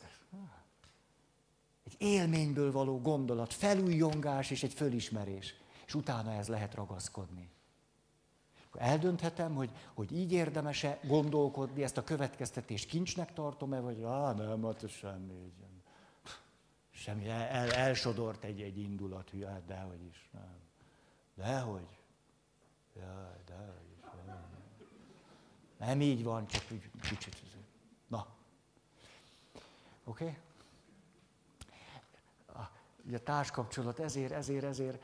élményből 2.07 2.73
való 2.73 3.01
gondolat, 3.01 3.53
felújongás 3.53 4.51
és 4.51 4.63
egy 4.63 4.73
fölismerés. 4.73 5.55
És 5.87 5.95
utána 5.95 6.33
ez 6.33 6.49
lehet 6.49 6.75
ragaszkodni. 6.75 7.51
Eldönthetem, 8.79 9.55
hogy, 9.55 9.71
hogy 9.95 10.13
így 10.13 10.33
érdemese 10.33 10.99
gondolkodni, 11.03 11.83
ezt 11.83 11.97
a 11.97 12.05
következtetést 12.05 12.89
kincsnek 12.89 13.33
tartom-e, 13.33 13.81
vagy 13.81 14.03
á, 14.03 14.33
nem, 14.33 14.65
hát 14.65 14.89
semmi. 14.89 15.53
Semmi, 16.91 17.29
el, 17.29 17.71
elsodort 17.71 18.45
egy, 18.45 18.61
egy 18.61 18.79
indulat, 18.79 19.31
hát 19.47 19.65
dehogy 19.67 20.05
is, 20.11 20.29
nem. 20.33 20.59
Dehogy. 21.35 21.87
Jaj, 22.97 23.43
dehogy 23.47 23.91
is. 23.97 24.05
Nem, 24.27 24.47
nem 25.79 26.01
így 26.01 26.25
van, 26.25 26.47
csak 26.47 26.63
úgy 26.73 26.91
kicsit. 27.01 27.37
Na. 28.09 28.27
Oké? 30.05 30.25
Okay? 30.25 30.37
A 33.15 33.19
társkapcsolat 33.19 33.99
ezért, 33.99 34.33
ezért, 34.33 34.65
ezért 34.65 35.03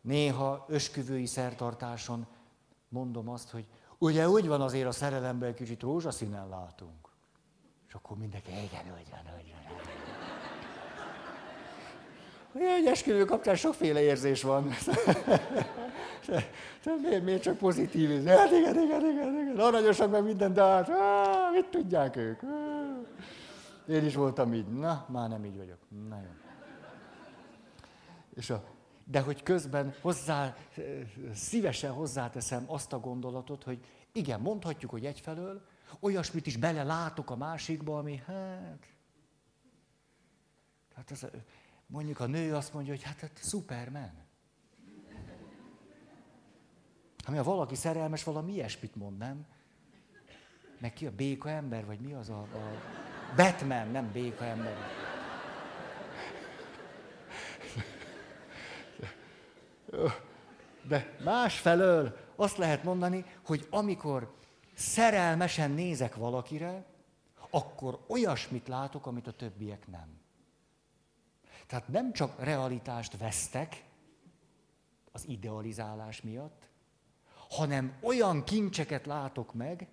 néha 0.00 0.64
ösküvői 0.68 1.26
szertartáson 1.26 2.26
mondom 2.88 3.28
azt, 3.28 3.50
hogy 3.50 3.66
ugye 3.98 4.28
úgy 4.28 4.46
van 4.46 4.60
azért 4.60 4.86
a 4.86 4.92
szerelemben, 4.92 5.54
kicsit 5.54 5.80
rózsaszínen 5.80 6.48
látunk. 6.48 7.08
És 7.88 7.94
akkor 7.94 8.16
mindenki, 8.16 8.50
igen, 8.50 8.84
úgy 8.84 9.10
van, 9.10 9.34
úgy 9.38 9.52
van. 9.52 9.62
Egy 12.62 12.86
esküvő 12.86 13.24
kapcsán 13.24 13.54
sokféle 13.54 14.02
érzés 14.02 14.42
van. 14.42 14.64
miért, 17.02 17.24
miért 17.24 17.42
csak 17.42 17.56
pozitív? 17.56 18.26
Hát 18.26 18.50
igen, 18.50 18.80
igen, 18.80 19.10
igen, 19.10 19.34
igen. 19.40 19.58
Aranyosak 19.58 20.10
meg 20.10 20.24
minden, 20.24 20.52
de 20.52 20.62
hát 20.62 20.88
á, 20.90 21.50
mit 21.52 21.66
tudják 21.66 22.16
ők? 22.16 22.40
Én 23.88 24.04
is 24.04 24.14
voltam 24.14 24.54
így. 24.54 24.66
Na, 24.66 25.06
már 25.08 25.28
nem 25.28 25.44
így 25.44 25.56
vagyok. 25.56 25.78
Na 26.08 26.16
jó. 26.16 26.41
És 28.34 28.50
a, 28.50 28.64
de 29.04 29.20
hogy 29.20 29.42
közben 29.42 29.94
hozzá, 30.00 30.56
szívesen 31.34 31.92
hozzáteszem 31.92 32.64
azt 32.66 32.92
a 32.92 33.00
gondolatot, 33.00 33.62
hogy 33.62 33.84
igen, 34.12 34.40
mondhatjuk, 34.40 34.90
hogy 34.90 35.06
egyfelől, 35.06 35.66
olyasmit 36.00 36.46
is 36.46 36.56
belelátok 36.56 37.30
a 37.30 37.36
másikba, 37.36 37.98
ami 37.98 38.22
hát... 38.26 38.86
Hát 40.94 41.10
ez, 41.10 41.26
Mondjuk 41.92 42.20
a 42.20 42.26
nő 42.26 42.54
azt 42.54 42.72
mondja, 42.72 42.92
hogy 42.92 43.02
hát, 43.02 43.20
hát 43.20 43.40
Superman. 43.42 44.10
Hát 47.24 47.36
ha 47.36 47.42
valaki 47.42 47.74
szerelmes, 47.74 48.24
valami 48.24 48.52
ilyesmit 48.52 48.94
mond, 48.94 49.18
nem? 49.18 49.46
Meg 50.78 50.92
ki 50.92 51.06
a 51.06 51.10
béka 51.10 51.48
ember, 51.48 51.86
vagy 51.86 52.00
mi 52.00 52.12
az 52.12 52.28
a, 52.28 52.40
a... 52.40 52.46
Batman, 53.36 53.88
nem 53.88 54.12
béka 54.12 54.44
ember. 54.44 54.76
De 60.82 61.16
másfelől 61.24 62.16
azt 62.36 62.56
lehet 62.56 62.84
mondani, 62.84 63.24
hogy 63.44 63.66
amikor 63.70 64.34
szerelmesen 64.74 65.70
nézek 65.70 66.14
valakire, 66.16 66.84
akkor 67.50 68.04
olyasmit 68.06 68.68
látok, 68.68 69.06
amit 69.06 69.26
a 69.26 69.32
többiek 69.32 69.86
nem. 69.86 70.20
Tehát 71.66 71.88
nem 71.88 72.12
csak 72.12 72.44
realitást 72.44 73.18
vesztek 73.18 73.84
az 75.12 75.28
idealizálás 75.28 76.22
miatt, 76.22 76.68
hanem 77.48 77.98
olyan 78.00 78.44
kincseket 78.44 79.06
látok 79.06 79.54
meg, 79.54 79.88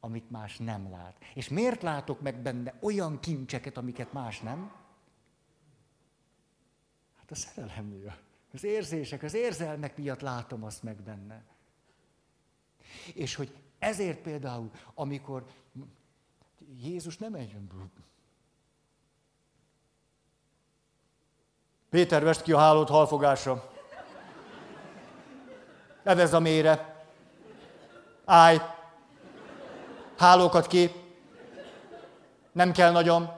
amit 0.00 0.30
más 0.30 0.56
nem 0.56 0.90
lát. 0.90 1.16
És 1.34 1.48
miért 1.48 1.82
látok 1.82 2.20
meg 2.20 2.42
benne 2.42 2.74
olyan 2.80 3.20
kincseket, 3.20 3.76
amiket 3.76 4.12
más 4.12 4.40
nem? 4.40 4.72
Hát 7.18 7.30
a 7.30 7.34
szerelem 7.34 7.84
miatt. 7.84 8.27
Az 8.52 8.64
érzések, 8.64 9.22
az 9.22 9.34
érzelmek 9.34 9.96
miatt 9.96 10.20
látom 10.20 10.64
azt 10.64 10.82
meg 10.82 10.96
benne. 10.96 11.42
És 13.14 13.34
hogy 13.34 13.54
ezért 13.78 14.18
például, 14.18 14.70
amikor 14.94 15.44
Jézus 16.80 17.16
nem 17.16 17.34
egy 17.34 17.56
Péter, 21.90 22.24
vest 22.24 22.42
ki 22.42 22.52
a 22.52 22.58
hálót 22.58 22.88
halfogásra. 22.88 23.70
Evezd 26.02 26.34
a 26.34 26.38
mélyre. 26.38 27.04
Állj. 28.24 28.60
Hálókat 30.16 30.66
ki. 30.66 30.90
Nem 32.52 32.72
kell 32.72 32.90
nagyon. 32.90 33.30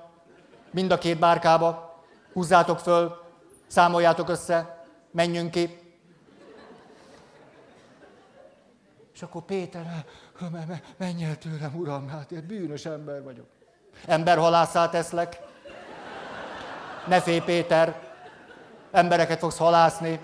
Mind 0.71 0.91
a 0.91 0.99
két 0.99 1.19
bárkába. 1.19 2.03
Húzzátok 2.33 2.79
föl. 2.79 3.25
Számoljátok 3.67 4.29
össze. 4.29 4.80
Menjünk 5.11 5.51
ki. 5.51 5.79
És 9.15 9.23
akkor 9.23 9.43
Péter, 9.43 10.05
menj 10.97 11.25
el 11.25 11.39
tőlem, 11.39 11.77
uram, 11.77 12.09
hát 12.09 12.33
én 12.33 12.47
bűnös 12.47 12.85
ember 12.85 13.23
vagyok. 13.23 13.47
Emberhalászát 14.07 14.91
teszlek. 14.91 15.39
Ne 17.07 17.21
félj, 17.21 17.41
Péter, 17.41 18.11
embereket 18.91 19.39
fogsz 19.39 19.57
halászni. 19.57 20.21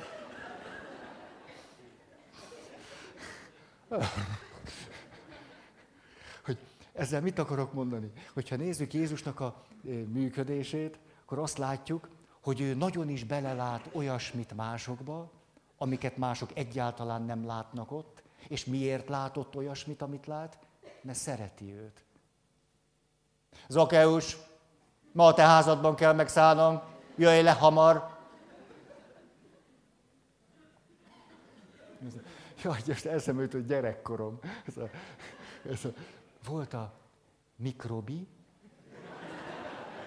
Hogy 6.45 6.59
ezzel 6.93 7.21
mit 7.21 7.39
akarok 7.39 7.73
mondani? 7.73 8.13
Hogyha 8.35 8.57
nézzük 8.57 8.95
Jézusnak 8.95 9.41
a 9.41 9.63
e, 9.89 9.91
működését, 9.91 10.99
akkor 11.25 11.39
azt 11.39 11.59
látjuk, 11.59 12.09
hogy 12.47 12.61
ő 12.61 12.75
nagyon 12.75 13.09
is 13.09 13.25
belelát 13.25 13.89
olyasmit 13.93 14.55
másokba, 14.55 15.31
amiket 15.79 16.17
mások 16.17 16.51
egyáltalán 16.55 17.23
nem 17.23 17.47
látnak 17.47 17.93
ott, 17.93 18.23
és 18.49 18.65
miért 18.65 19.09
látott 19.09 19.57
olyasmit, 19.57 20.03
amit 20.03 20.27
lát? 20.27 20.59
Mert 21.03 21.19
szereti 21.19 21.75
őt. 21.75 22.05
Zakeus, 23.69 24.37
ma 25.13 25.27
a 25.27 25.35
te 25.35 25.43
házadban 25.43 25.95
kell 25.95 26.13
megszállnom, 26.13 26.81
jöjj 27.17 27.43
le 27.43 27.53
hamar, 27.53 28.17
Jaj, 32.63 32.81
most 32.87 33.07
eszembe 33.07 33.49
hogy 33.51 33.67
gyerekkorom. 33.67 34.39
Ez 34.67 34.77
a, 34.77 34.89
ez 35.71 35.85
a, 35.85 35.89
volt 36.49 36.75
a 36.75 36.93
mikrobi, 37.57 38.29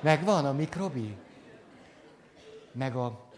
meg 0.02 0.24
van 0.24 0.46
a 0.46 0.52
mikrobi, 0.52 1.18
meg 2.72 2.96
a, 2.96 3.30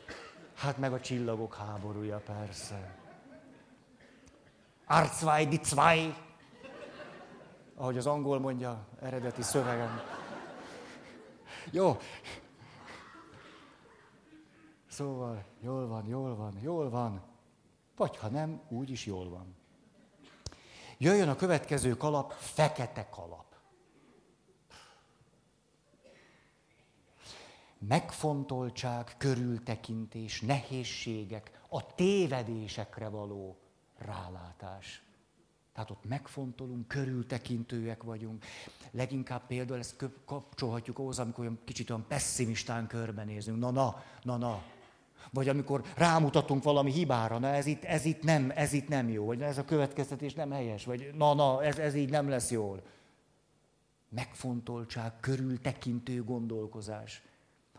hát 0.55 0.77
meg 0.77 0.93
a 0.93 0.99
csillagok 0.99 1.55
háborúja 1.55 2.17
persze. 2.17 2.95
Arzwei, 4.85 5.47
die 5.47 5.59
zwei, 5.59 6.13
ahogy 7.75 7.97
az 7.97 8.05
angol 8.05 8.39
mondja 8.39 8.87
eredeti 9.01 9.41
szövegem. 9.41 10.01
Jó. 11.71 11.97
Szóval, 14.87 15.43
jól 15.59 15.87
van, 15.87 16.05
jól 16.07 16.35
van, 16.35 16.57
jól 16.61 16.89
van. 16.89 17.21
Vagy 17.95 18.17
ha 18.17 18.27
nem, 18.27 18.61
úgy 18.69 18.89
is 18.89 19.05
jól 19.05 19.29
van. 19.29 19.55
Jöjjön 20.97 21.29
a 21.29 21.35
következő 21.35 21.97
kalap, 21.97 22.31
fekete 22.31 23.09
kalap. 23.09 23.50
Megfontoltság, 27.87 29.15
körültekintés, 29.17 30.41
nehézségek, 30.41 31.61
a 31.69 31.95
tévedésekre 31.95 33.07
való 33.07 33.57
rálátás. 33.97 35.03
Tehát 35.73 35.89
ott 35.89 36.05
megfontolunk, 36.05 36.87
körültekintőek 36.87 38.03
vagyunk. 38.03 38.45
Leginkább 38.91 39.47
például 39.47 39.79
ezt 39.79 40.05
kapcsolhatjuk 40.25 40.99
ahhoz, 40.99 41.19
amikor 41.19 41.43
olyan 41.43 41.59
kicsit 41.65 41.89
olyan 41.89 42.05
pessimistán 42.07 42.87
körbenézünk. 42.87 43.59
Na, 43.59 43.71
na, 43.71 44.03
na, 44.23 44.37
na, 44.37 44.63
vagy 45.29 45.49
amikor 45.49 45.83
rámutatunk 45.95 46.63
valami 46.63 46.91
hibára, 46.91 47.39
na 47.39 47.47
ez 47.47 47.65
itt, 47.65 47.83
ez 47.83 48.05
itt, 48.05 48.23
nem, 48.23 48.51
ez 48.55 48.73
itt 48.73 48.87
nem 48.87 49.09
jó, 49.09 49.25
vagy 49.25 49.41
ez 49.41 49.57
a 49.57 49.65
következtetés 49.65 50.33
nem 50.33 50.51
helyes, 50.51 50.85
vagy 50.85 51.11
na, 51.13 51.33
na, 51.33 51.63
ez, 51.63 51.77
ez 51.77 51.95
így 51.95 52.09
nem 52.09 52.29
lesz 52.29 52.51
jól. 52.51 52.81
Megfontoltság, 54.09 55.19
körültekintő 55.19 56.23
gondolkozás, 56.23 57.21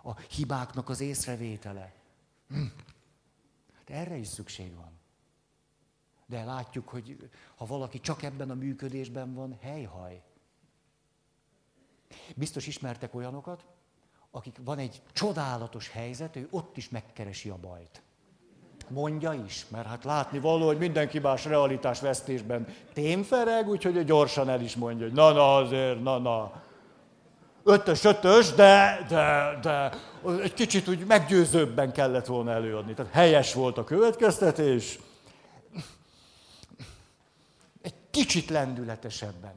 a 0.02 0.18
hibáknak 0.20 0.88
az 0.88 1.00
észrevétele. 1.00 1.92
Hm. 2.48 2.62
De 3.86 3.94
erre 3.94 4.16
is 4.16 4.26
szükség 4.26 4.74
van. 4.76 5.00
De 6.26 6.44
látjuk, 6.44 6.88
hogy 6.88 7.30
ha 7.56 7.66
valaki 7.66 8.00
csak 8.00 8.22
ebben 8.22 8.50
a 8.50 8.54
működésben 8.54 9.34
van, 9.34 9.58
helyhaj. 9.60 10.22
Biztos 12.36 12.66
ismertek 12.66 13.14
olyanokat, 13.14 13.64
akik 14.30 14.56
van 14.64 14.78
egy 14.78 15.02
csodálatos 15.12 15.88
helyzet, 15.88 16.36
ő 16.36 16.48
ott 16.50 16.76
is 16.76 16.88
megkeresi 16.88 17.48
a 17.48 17.56
bajt. 17.56 18.02
Mondja 18.88 19.32
is, 19.32 19.66
mert 19.68 19.86
hát 19.86 20.04
látni 20.04 20.38
való, 20.38 20.66
hogy 20.66 20.78
mindenki 20.78 21.18
más 21.18 21.44
realitás 21.44 22.00
vesztésben 22.00 22.66
témfereg, 22.92 23.68
úgyhogy 23.68 24.04
gyorsan 24.04 24.48
el 24.48 24.60
is 24.60 24.76
mondja, 24.76 25.06
hogy 25.06 25.14
na, 25.14 25.32
na 25.32 25.56
azért, 25.56 26.02
na, 26.02 26.18
na. 26.18 26.62
Ötös, 27.64 28.04
ötös, 28.04 28.52
de, 28.52 29.06
de, 29.08 29.58
de 29.62 29.92
egy 30.42 30.54
kicsit 30.54 30.88
úgy 30.88 31.06
meggyőzőbben 31.06 31.92
kellett 31.92 32.26
volna 32.26 32.50
előadni. 32.50 32.94
Tehát 32.94 33.12
helyes 33.12 33.54
volt 33.54 33.78
a 33.78 33.84
következtetés. 33.84 34.98
Egy 37.82 37.94
kicsit 38.10 38.48
lendületesebben. 38.48 39.54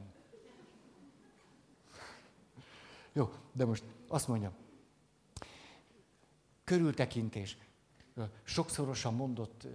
Jó, 3.12 3.32
de 3.52 3.64
most 3.64 3.82
azt 4.08 4.28
mondjam, 4.28 4.52
körültekintés, 6.64 7.56
sokszorosan 8.44 9.14
mondott 9.14 9.66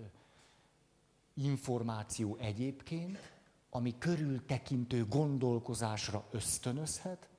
információ 1.33 2.37
egyébként, 2.39 3.31
ami 3.69 3.97
körültekintő 3.97 5.05
gondolkozásra 5.05 6.23
ösztönözhet, 6.31 7.30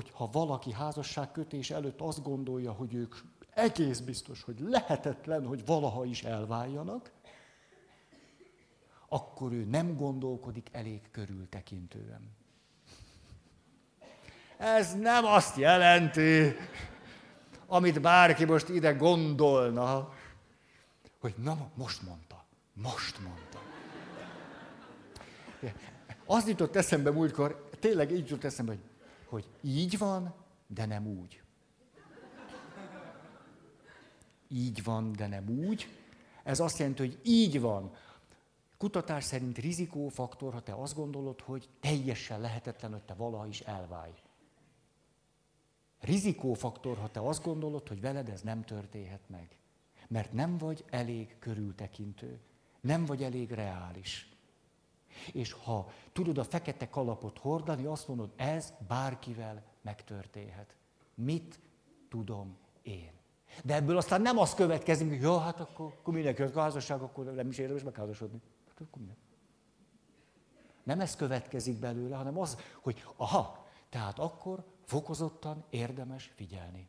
hogy 0.00 0.10
ha 0.14 0.28
valaki 0.32 0.72
házasságkötés 0.72 1.70
előtt 1.70 2.00
azt 2.00 2.22
gondolja, 2.22 2.72
hogy 2.72 2.94
ők 2.94 3.14
egész 3.54 3.98
biztos, 3.98 4.42
hogy 4.42 4.60
lehetetlen, 4.60 5.46
hogy 5.46 5.66
valaha 5.66 6.04
is 6.04 6.22
elváljanak, 6.22 7.12
akkor 9.08 9.52
ő 9.52 9.64
nem 9.64 9.96
gondolkodik 9.96 10.68
elég 10.72 11.10
körültekintően. 11.10 12.36
Ez 14.56 14.94
nem 14.94 15.24
azt 15.24 15.56
jelenti, 15.56 16.56
amit 17.66 18.00
bárki 18.00 18.44
most 18.44 18.68
ide 18.68 18.92
gondolna, 18.92 20.14
hogy 21.20 21.34
na, 21.36 21.70
most 21.74 22.02
mondta, 22.02 22.44
most 22.72 23.18
mondta. 23.18 23.58
Az 26.26 26.48
jutott 26.48 26.76
eszembe 26.76 27.10
múltkor, 27.10 27.68
tényleg 27.80 28.10
így 28.10 28.28
jutott 28.28 28.44
eszembe, 28.44 28.72
hogy, 28.72 28.89
hogy 29.30 29.48
így 29.60 29.98
van, 29.98 30.34
de 30.66 30.86
nem 30.86 31.06
úgy. 31.06 31.42
Így 34.48 34.82
van, 34.84 35.12
de 35.12 35.26
nem 35.26 35.48
úgy. 35.48 35.88
Ez 36.42 36.60
azt 36.60 36.78
jelenti, 36.78 37.06
hogy 37.06 37.18
így 37.22 37.60
van. 37.60 37.92
Kutatás 38.78 39.24
szerint 39.24 39.58
rizikófaktor, 39.58 40.52
ha 40.52 40.60
te 40.60 40.72
azt 40.72 40.94
gondolod, 40.94 41.40
hogy 41.40 41.68
teljesen 41.80 42.40
lehetetlen, 42.40 42.90
hogy 42.90 43.02
te 43.02 43.14
valaha 43.14 43.46
is 43.46 43.60
elválj. 43.60 44.12
Rizikófaktor, 46.00 46.98
ha 46.98 47.10
te 47.10 47.20
azt 47.20 47.42
gondolod, 47.42 47.88
hogy 47.88 48.00
veled 48.00 48.28
ez 48.28 48.40
nem 48.42 48.64
történhet 48.64 49.28
meg. 49.28 49.56
Mert 50.08 50.32
nem 50.32 50.58
vagy 50.58 50.84
elég 50.90 51.36
körültekintő, 51.38 52.40
nem 52.80 53.04
vagy 53.04 53.22
elég 53.22 53.50
reális. 53.50 54.28
És 55.32 55.52
ha 55.52 55.90
tudod 56.12 56.38
a 56.38 56.44
fekete 56.44 56.88
kalapot 56.88 57.38
hordani, 57.38 57.84
azt 57.84 58.08
mondod, 58.08 58.32
ez 58.36 58.72
bárkivel 58.88 59.62
megtörténhet. 59.82 60.74
Mit 61.14 61.60
tudom 62.08 62.56
én? 62.82 63.10
De 63.64 63.74
ebből 63.74 63.96
aztán 63.96 64.22
nem 64.22 64.38
az 64.38 64.54
következik, 64.54 65.08
hogy 65.08 65.20
jó, 65.20 65.38
hát 65.38 65.60
akkor, 65.60 65.86
akkor 65.86 66.14
mindenki 66.14 66.42
a 66.42 66.60
házasság, 66.60 67.00
akkor 67.00 67.24
nem 67.24 67.48
is 67.48 67.58
érdemes 67.58 67.82
megházasodni. 67.82 68.40
Hát 68.68 68.80
akkor 68.80 68.98
minden. 68.98 69.16
Nem 70.82 71.00
ez 71.00 71.16
következik 71.16 71.78
belőle, 71.78 72.16
hanem 72.16 72.38
az, 72.38 72.56
hogy 72.82 73.04
aha, 73.16 73.66
tehát 73.88 74.18
akkor 74.18 74.64
fokozottan 74.84 75.64
érdemes 75.70 76.32
figyelni. 76.34 76.88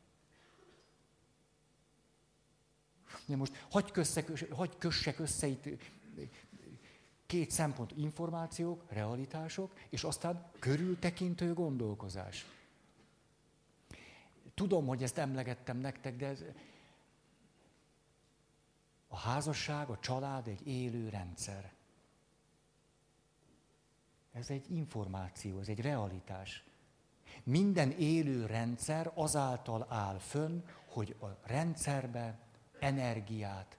Ja, 3.27 3.37
most 3.37 3.65
hagyj, 3.69 3.91
kösszek, 3.91 4.49
hagyj 4.49 4.75
kössek 4.77 5.19
össze 5.19 5.47
itt 5.47 5.67
két 7.31 7.51
szempont, 7.51 7.91
információk, 7.95 8.83
realitások, 8.89 9.73
és 9.89 10.03
aztán 10.03 10.51
körültekintő 10.59 11.53
gondolkozás. 11.53 12.45
Tudom, 14.53 14.87
hogy 14.87 15.03
ezt 15.03 15.17
emlegettem 15.17 15.77
nektek, 15.77 16.15
de 16.15 16.27
ez, 16.27 16.43
a 19.07 19.17
házasság, 19.17 19.89
a 19.89 19.99
család 19.99 20.47
egy 20.47 20.67
élő 20.67 21.09
rendszer. 21.09 21.73
Ez 24.31 24.49
egy 24.49 24.71
információ, 24.71 25.59
ez 25.59 25.67
egy 25.67 25.81
realitás. 25.81 26.63
Minden 27.43 27.91
élő 27.91 28.45
rendszer 28.45 29.11
azáltal 29.13 29.85
áll 29.89 30.17
fönn, 30.17 30.63
hogy 30.85 31.15
a 31.19 31.25
rendszerbe 31.43 32.39
energiát 32.79 33.77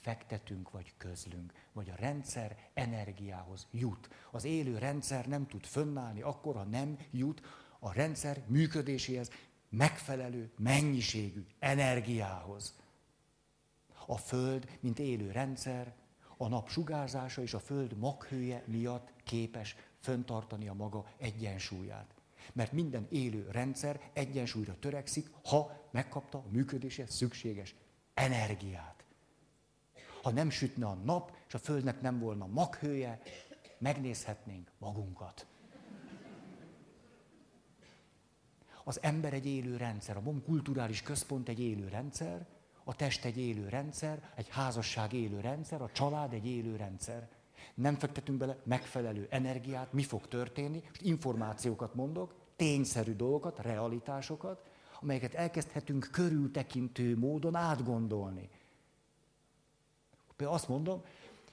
fektetünk 0.00 0.70
vagy 0.70 0.94
közlünk, 0.96 1.52
vagy 1.72 1.90
a 1.90 1.94
rendszer 1.98 2.56
energiához 2.74 3.66
jut. 3.70 4.08
Az 4.30 4.44
élő 4.44 4.78
rendszer 4.78 5.26
nem 5.26 5.46
tud 5.46 5.64
fönnállni 5.64 6.20
akkor, 6.20 6.56
ha 6.56 6.64
nem 6.64 6.98
jut 7.10 7.40
a 7.78 7.92
rendszer 7.92 8.42
működéséhez 8.46 9.30
megfelelő 9.68 10.50
mennyiségű 10.56 11.46
energiához. 11.58 12.76
A 14.06 14.16
Föld, 14.16 14.78
mint 14.80 14.98
élő 14.98 15.30
rendszer, 15.30 15.94
a 16.36 16.48
nap 16.48 16.68
sugárzása 16.68 17.42
és 17.42 17.54
a 17.54 17.58
Föld 17.58 17.96
maghője 17.98 18.62
miatt 18.66 19.12
képes 19.24 19.76
föntartani 20.00 20.68
a 20.68 20.74
maga 20.74 21.06
egyensúlyát. 21.16 22.14
Mert 22.52 22.72
minden 22.72 23.06
élő 23.10 23.48
rendszer 23.50 24.10
egyensúlyra 24.12 24.78
törekszik, 24.78 25.30
ha 25.44 25.88
megkapta 25.90 26.38
a 26.38 26.44
működéshez 26.48 27.14
szükséges 27.14 27.74
energiát. 28.14 28.97
Ha 30.28 30.34
nem 30.34 30.50
sütne 30.50 30.86
a 30.86 30.94
nap, 30.94 31.36
és 31.46 31.54
a 31.54 31.58
Földnek 31.58 32.00
nem 32.00 32.18
volna 32.18 32.46
maghője, 32.46 33.20
megnézhetnénk 33.78 34.70
magunkat. 34.78 35.46
Az 38.84 39.02
ember 39.02 39.32
egy 39.32 39.46
élő 39.46 39.76
rendszer, 39.76 40.16
a 40.16 40.20
MOM 40.20 40.42
kulturális 40.44 41.02
központ 41.02 41.48
egy 41.48 41.60
élő 41.60 41.88
rendszer, 41.88 42.46
a 42.84 42.94
test 42.94 43.24
egy 43.24 43.38
élő 43.38 43.68
rendszer, 43.68 44.32
egy 44.34 44.48
házasság 44.48 45.12
élő 45.12 45.40
rendszer, 45.40 45.82
a 45.82 45.90
család 45.92 46.32
egy 46.32 46.46
élő 46.46 46.76
rendszer. 46.76 47.28
Nem 47.74 47.94
fektetünk 47.94 48.38
bele 48.38 48.56
megfelelő 48.64 49.26
energiát, 49.30 49.92
mi 49.92 50.02
fog 50.02 50.28
történni, 50.28 50.82
most 50.88 51.02
információkat 51.02 51.94
mondok, 51.94 52.34
tényszerű 52.56 53.14
dolgokat, 53.14 53.58
realitásokat, 53.58 54.62
amelyeket 55.00 55.34
elkezdhetünk 55.34 56.08
körültekintő 56.12 57.18
módon 57.18 57.54
átgondolni. 57.54 58.48
Például 60.38 60.58
azt 60.58 60.68
mondom, 60.68 61.02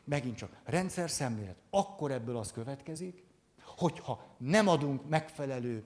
megint 0.04 0.36
csak 0.36 0.58
rendszer 0.64 1.10
szemlélet, 1.10 1.58
akkor 1.70 2.12
ebből 2.12 2.38
az 2.38 2.52
következik, 2.52 3.24
hogyha 3.62 4.26
nem 4.38 4.68
adunk 4.68 5.10
megfelelő 5.10 5.84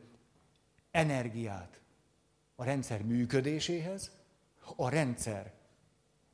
energiát 0.92 1.82
a 2.56 2.64
rendszer 2.64 3.02
működéséhez, 3.02 4.12
a 4.76 4.90
rendszer 4.90 5.54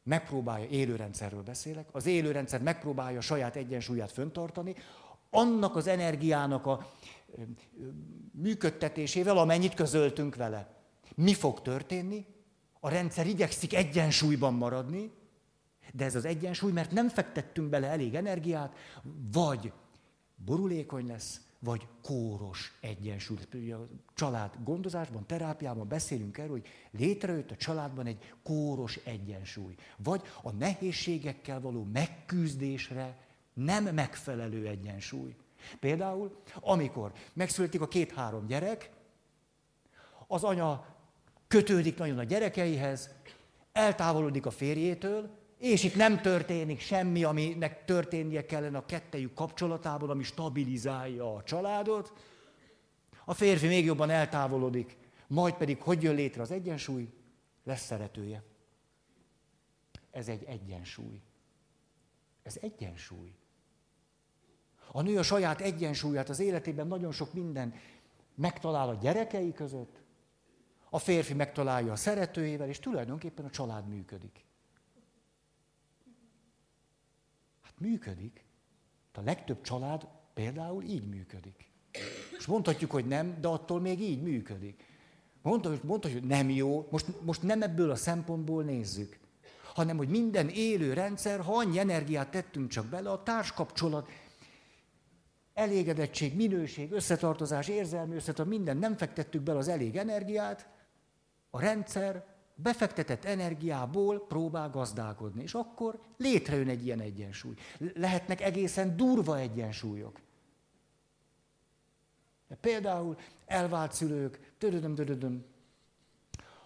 megpróbálja, 0.03 0.68
élőrendszerről 0.70 1.43
beszélek, 1.43 1.88
az 1.91 2.05
élőrendszer 2.05 2.61
megpróbálja 2.61 3.22
saját 3.22 3.55
egyensúlyát 3.55 4.11
föntartani, 4.11 4.76
annak 5.30 5.76
az 5.76 5.88
energiának 5.88 6.66
a 6.66 6.91
működtetésével, 8.32 9.38
amennyit 9.38 9.74
közöltünk 9.74 10.36
vele. 10.36 10.74
Mi 11.16 11.34
fog 11.34 11.61
történni? 11.61 12.26
A 12.80 12.89
rendszer 12.89 13.28
igyekszik 13.28 13.74
egyensúlyban 13.74 14.53
maradni, 14.53 15.11
de 15.93 16.05
ez 16.05 16.15
az 16.15 16.25
egyensúly, 16.25 16.71
mert 16.71 16.91
nem 16.91 17.09
fektettünk 17.09 17.69
bele 17.69 17.88
elég 17.88 18.15
energiát, 18.15 18.75
vagy 19.31 19.71
borulékony 20.36 21.07
lesz, 21.07 21.41
vagy 21.59 21.88
kóros 22.01 22.77
egyensúly. 22.81 23.38
A 23.71 23.88
család 24.13 24.57
gondozásban, 24.63 25.25
terápiában 25.25 25.88
beszélünk 25.88 26.38
erről, 26.38 26.51
hogy 26.51 26.67
létrejött 26.91 27.51
a 27.51 27.55
családban 27.55 28.05
egy 28.05 28.33
kóros 28.43 28.95
egyensúly. 29.03 29.75
Vagy 29.97 30.21
a 30.41 30.51
nehézségekkel 30.51 31.61
való 31.61 31.83
megküzdésre 31.83 33.17
nem 33.53 33.83
megfelelő 33.83 34.67
egyensúly. 34.67 35.36
Például, 35.79 36.41
amikor 36.59 37.13
megszületik 37.33 37.81
a 37.81 37.88
két-három 37.88 38.45
gyerek, 38.45 38.89
az 40.27 40.43
anya 40.43 40.95
kötődik 41.47 41.97
nagyon 41.97 42.17
a 42.17 42.23
gyerekeihez, 42.23 43.09
eltávolodik 43.71 44.45
a 44.45 44.51
férjétől, 44.51 45.29
és 45.57 45.83
itt 45.83 45.95
nem 45.95 46.21
történik 46.21 46.79
semmi, 46.79 47.23
aminek 47.23 47.85
történnie 47.85 48.45
kellene 48.45 48.77
a 48.77 48.85
kettejük 48.85 49.33
kapcsolatában, 49.33 50.09
ami 50.09 50.23
stabilizálja 50.23 51.35
a 51.35 51.43
családot. 51.43 52.13
A 53.25 53.33
férfi 53.33 53.67
még 53.67 53.85
jobban 53.85 54.09
eltávolodik, 54.09 54.97
majd 55.27 55.53
pedig 55.53 55.81
hogy 55.81 56.03
jön 56.03 56.15
létre 56.15 56.41
az 56.41 56.51
egyensúly? 56.51 57.09
Lesz 57.63 57.85
szeretője. 57.85 58.43
Ez 60.11 60.27
egy 60.27 60.43
egyensúly. 60.43 61.21
Ez 62.43 62.57
egyensúly. 62.61 63.33
A 64.91 65.01
nő 65.01 65.17
a 65.17 65.23
saját 65.23 65.61
egyensúlyát 65.61 66.29
az 66.29 66.39
életében 66.39 66.87
nagyon 66.87 67.11
sok 67.11 67.33
minden 67.33 67.73
megtalál 68.35 68.89
a 68.89 68.93
gyerekei 68.93 69.53
között, 69.53 70.03
a 70.89 70.99
férfi 70.99 71.33
megtalálja 71.33 71.91
a 71.91 71.95
szeretőjével, 71.95 72.67
és 72.67 72.79
tulajdonképpen 72.79 73.45
a 73.45 73.49
család 73.49 73.87
működik. 73.87 74.45
Hát 77.61 77.64
működik. 77.78 78.43
A 79.13 79.21
legtöbb 79.21 79.61
család 79.61 80.07
például 80.34 80.84
így 80.84 81.07
működik. 81.07 81.71
És 82.38 82.45
mondhatjuk, 82.45 82.91
hogy 82.91 83.05
nem, 83.05 83.38
de 83.41 83.47
attól 83.47 83.80
még 83.80 84.01
így 84.01 84.21
működik. 84.21 84.86
Mondhatjuk, 85.41 85.84
mondhatjuk 85.84 86.21
hogy 86.21 86.30
nem 86.30 86.49
jó, 86.49 86.88
most, 86.91 87.21
most 87.21 87.41
nem 87.41 87.61
ebből 87.61 87.91
a 87.91 87.95
szempontból 87.95 88.63
nézzük, 88.63 89.19
hanem 89.73 89.97
hogy 89.97 90.09
minden 90.09 90.49
élő 90.49 90.93
rendszer, 90.93 91.39
ha 91.39 91.57
annyi 91.57 91.80
energiát 91.80 92.32
tettünk 92.32 92.69
csak 92.69 92.86
bele, 92.86 93.11
a 93.11 93.23
társkapcsolat, 93.23 94.09
elégedettség, 95.53 96.36
minőség, 96.36 96.91
összetartozás, 96.91 97.67
érzelmi 97.67 98.15
összetartozás, 98.15 98.59
minden 98.59 98.78
nem 98.78 98.97
fektettük 98.97 99.41
bele 99.41 99.57
az 99.57 99.67
elég 99.67 99.95
energiát, 99.95 100.67
a 101.49 101.59
rendszer 101.59 102.34
befektetett 102.55 103.25
energiából 103.25 104.25
próbál 104.25 104.69
gazdálkodni, 104.69 105.43
és 105.43 105.53
akkor 105.53 105.99
létrejön 106.17 106.69
egy 106.69 106.85
ilyen 106.85 106.99
egyensúly. 106.99 107.53
Lehetnek 107.93 108.41
egészen 108.41 108.97
durva 108.97 109.37
egyensúlyok. 109.37 110.19
De 112.47 112.55
például 112.55 113.17
elvált 113.45 113.93
szülők, 113.93 114.53
törödöm, 114.57 114.95
törödöm, 114.95 115.45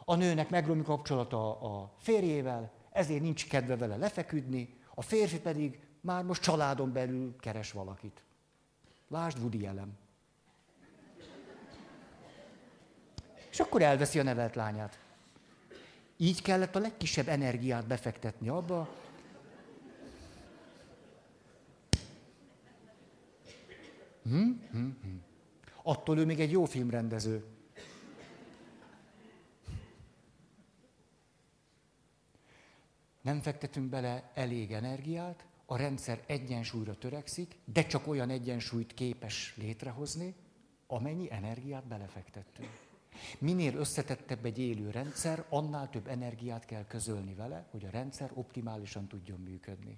a 0.05 0.15
nőnek 0.15 0.49
megromlik 0.49 0.85
kapcsolata 0.85 1.59
a 1.59 1.93
férjével, 1.97 2.71
ezért 2.91 3.21
nincs 3.21 3.47
kedve 3.47 3.77
vele 3.77 3.95
lefeküdni, 3.95 4.77
a 4.95 5.01
férfi 5.01 5.39
pedig 5.39 5.79
már 6.01 6.23
most 6.23 6.41
családon 6.41 6.91
belül 6.91 7.35
keres 7.39 7.71
valakit. 7.71 8.23
Lásd 9.07 9.39
Woody 9.39 9.65
elem. 9.65 9.97
És 13.49 13.59
akkor 13.59 13.81
elveszi 13.81 14.19
a 14.19 14.23
nevelt 14.23 14.55
lányát. 14.55 14.99
Így 16.21 16.41
kellett 16.41 16.75
a 16.75 16.79
legkisebb 16.79 17.27
energiát 17.27 17.87
befektetni 17.87 18.49
abba, 18.49 18.89
hm? 24.23 24.51
Hm, 24.71 24.89
hm. 25.01 25.15
Attól 25.83 26.17
ő 26.17 26.25
még 26.25 26.39
egy 26.39 26.51
jó 26.51 26.65
filmrendező. 26.65 27.45
Nem 33.21 33.41
fektetünk 33.41 33.89
bele 33.89 34.31
elég 34.33 34.71
energiát, 34.71 35.45
a 35.65 35.77
rendszer 35.77 36.23
egyensúlyra 36.25 36.97
törekszik, 36.97 37.55
de 37.65 37.85
csak 37.85 38.07
olyan 38.07 38.29
egyensúlyt 38.29 38.93
képes 38.93 39.53
létrehozni, 39.57 40.35
amennyi 40.87 41.31
energiát 41.31 41.87
belefektettünk. 41.87 42.88
Minél 43.39 43.75
összetettebb 43.75 44.45
egy 44.45 44.59
élő 44.59 44.89
rendszer, 44.89 45.45
annál 45.49 45.89
több 45.89 46.07
energiát 46.07 46.65
kell 46.65 46.85
közölni 46.85 47.33
vele, 47.33 47.67
hogy 47.71 47.85
a 47.85 47.89
rendszer 47.89 48.31
optimálisan 48.33 49.07
tudjon 49.07 49.39
működni. 49.39 49.97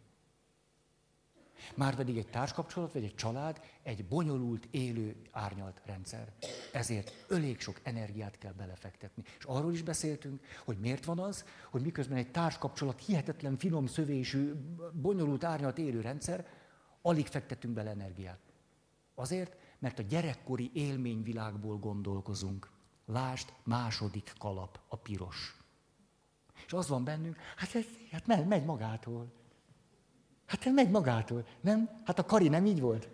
Márpedig 1.75 2.17
egy 2.17 2.27
társkapcsolat 2.27 2.93
vagy 2.93 3.03
egy 3.03 3.15
család 3.15 3.61
egy 3.83 4.05
bonyolult, 4.05 4.67
élő, 4.71 5.15
árnyalt 5.31 5.81
rendszer. 5.85 6.33
Ezért 6.71 7.25
elég 7.29 7.59
sok 7.59 7.79
energiát 7.83 8.37
kell 8.37 8.51
belefektetni. 8.51 9.23
És 9.37 9.43
arról 9.43 9.73
is 9.73 9.81
beszéltünk, 9.81 10.41
hogy 10.65 10.77
miért 10.77 11.05
van 11.05 11.19
az, 11.19 11.45
hogy 11.69 11.81
miközben 11.81 12.17
egy 12.17 12.31
társkapcsolat 12.31 13.05
hihetetlen 13.05 13.57
finom 13.57 13.85
szövésű, 13.85 14.53
bonyolult, 14.93 15.43
árnyalt, 15.43 15.77
élő 15.77 16.01
rendszer, 16.01 16.47
alig 17.01 17.27
fektetünk 17.27 17.73
bele 17.73 17.89
energiát. 17.89 18.39
Azért, 19.15 19.57
mert 19.79 19.99
a 19.99 20.03
gyerekkori 20.03 20.71
élményvilágból 20.73 21.77
gondolkozunk. 21.77 22.69
Lásd, 23.05 23.53
második 23.63 24.33
kalap, 24.37 24.79
a 24.87 24.95
piros. 24.95 25.61
És 26.65 26.73
az 26.73 26.87
van 26.87 27.03
bennünk, 27.03 27.37
hát 27.55 27.75
ez 27.75 27.85
hát 28.11 28.47
megy, 28.47 28.65
magától. 28.65 29.31
Hát 30.45 30.65
ez 30.65 30.73
megy 30.73 30.89
magától, 30.89 31.47
nem? 31.61 31.89
Hát 32.05 32.19
a 32.19 32.25
kari 32.25 32.47
nem 32.47 32.65
így 32.65 32.79
volt. 32.79 33.09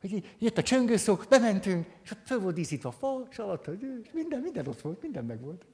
Hogy 0.00 0.36
jött 0.38 0.58
a 0.58 0.62
csöngőszók, 0.62 1.26
bementünk, 1.28 1.86
és 2.02 2.10
ott 2.10 2.26
föl 2.26 2.40
volt 2.40 2.54
díszítva 2.54 2.88
a 2.88 2.92
fa, 2.92 3.26
és 3.30 3.38
alatt, 3.38 3.66
és 3.66 4.12
minden, 4.12 4.40
minden 4.40 4.66
ott 4.66 4.80
volt, 4.80 5.02
minden 5.02 5.24
meg 5.24 5.40
volt. 5.40 5.66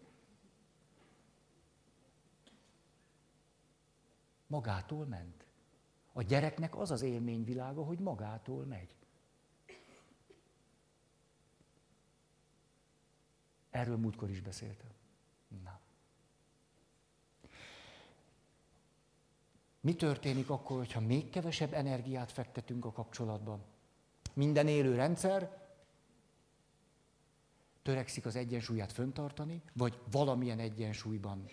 Magától 4.47 5.07
ment. 5.07 5.47
A 6.13 6.23
gyereknek 6.23 6.77
az 6.79 6.91
az 6.91 7.03
élményvilága, 7.03 7.85
hogy 7.85 7.99
magától 7.99 8.65
megy. 8.65 8.95
Erről 13.75 13.97
múltkor 13.97 14.31
is 14.31 14.41
beszéltem. 14.41 14.91
Na. 15.65 15.81
Mi 19.81 19.95
történik 19.95 20.51
akkor, 20.51 20.77
hogyha 20.77 21.01
még 21.01 21.31
kevesebb 21.31 21.73
energiát 21.73 22.33
fektetünk 22.33 22.85
a 22.85 22.93
kapcsolatban? 22.93 23.65
Minden 24.33 24.69
élő 24.69 24.95
rendszer 24.95 25.63
törekszik 27.83 28.27
az 28.27 28.37
egyensúlyát 28.37 28.93
föntartani, 28.93 29.63
vagy 29.73 30.01
valamilyen 30.11 30.59
egyensúlyban 30.59 31.49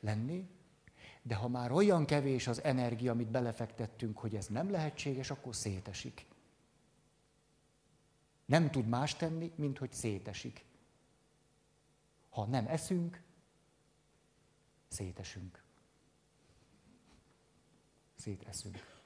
lenni, 0.00 0.48
de 1.22 1.34
ha 1.34 1.48
már 1.48 1.72
olyan 1.72 2.04
kevés 2.04 2.46
az 2.46 2.62
energia, 2.62 3.12
amit 3.12 3.30
belefektettünk, 3.30 4.18
hogy 4.18 4.36
ez 4.36 4.46
nem 4.46 4.70
lehetséges, 4.70 5.30
akkor 5.30 5.54
szétesik. 5.54 6.26
Nem 8.44 8.70
tud 8.70 8.88
más 8.88 9.16
tenni, 9.16 9.52
mint 9.56 9.78
hogy 9.78 9.92
szétesik. 9.92 10.70
Ha 12.32 12.44
nem 12.44 12.66
eszünk, 12.66 13.22
szétesünk. 14.88 15.62
Széteszünk. 18.14 19.00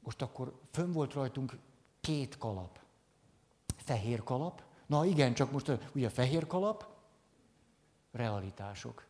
Most 0.00 0.22
akkor 0.22 0.60
fönn 0.70 0.92
volt 0.92 1.12
rajtunk 1.12 1.58
két 2.00 2.38
kalap. 2.38 2.80
Fehér 3.76 4.22
kalap. 4.22 4.62
Na 4.86 5.04
igen, 5.04 5.34
csak 5.34 5.50
most 5.50 5.72
ugye 5.94 6.08
fehér 6.08 6.46
kalap, 6.46 6.86
realitások. 8.10 9.06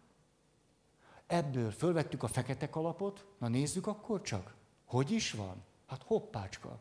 Ebből 1.26 1.70
fölvettük 1.70 2.22
a 2.22 2.28
fekete 2.28 2.70
kalapot, 2.70 3.26
na 3.38 3.48
nézzük 3.48 3.86
akkor 3.86 4.20
csak. 4.20 4.54
Hogy 4.84 5.10
is 5.10 5.32
van? 5.32 5.62
Hát 5.86 6.02
hoppácska. 6.02 6.80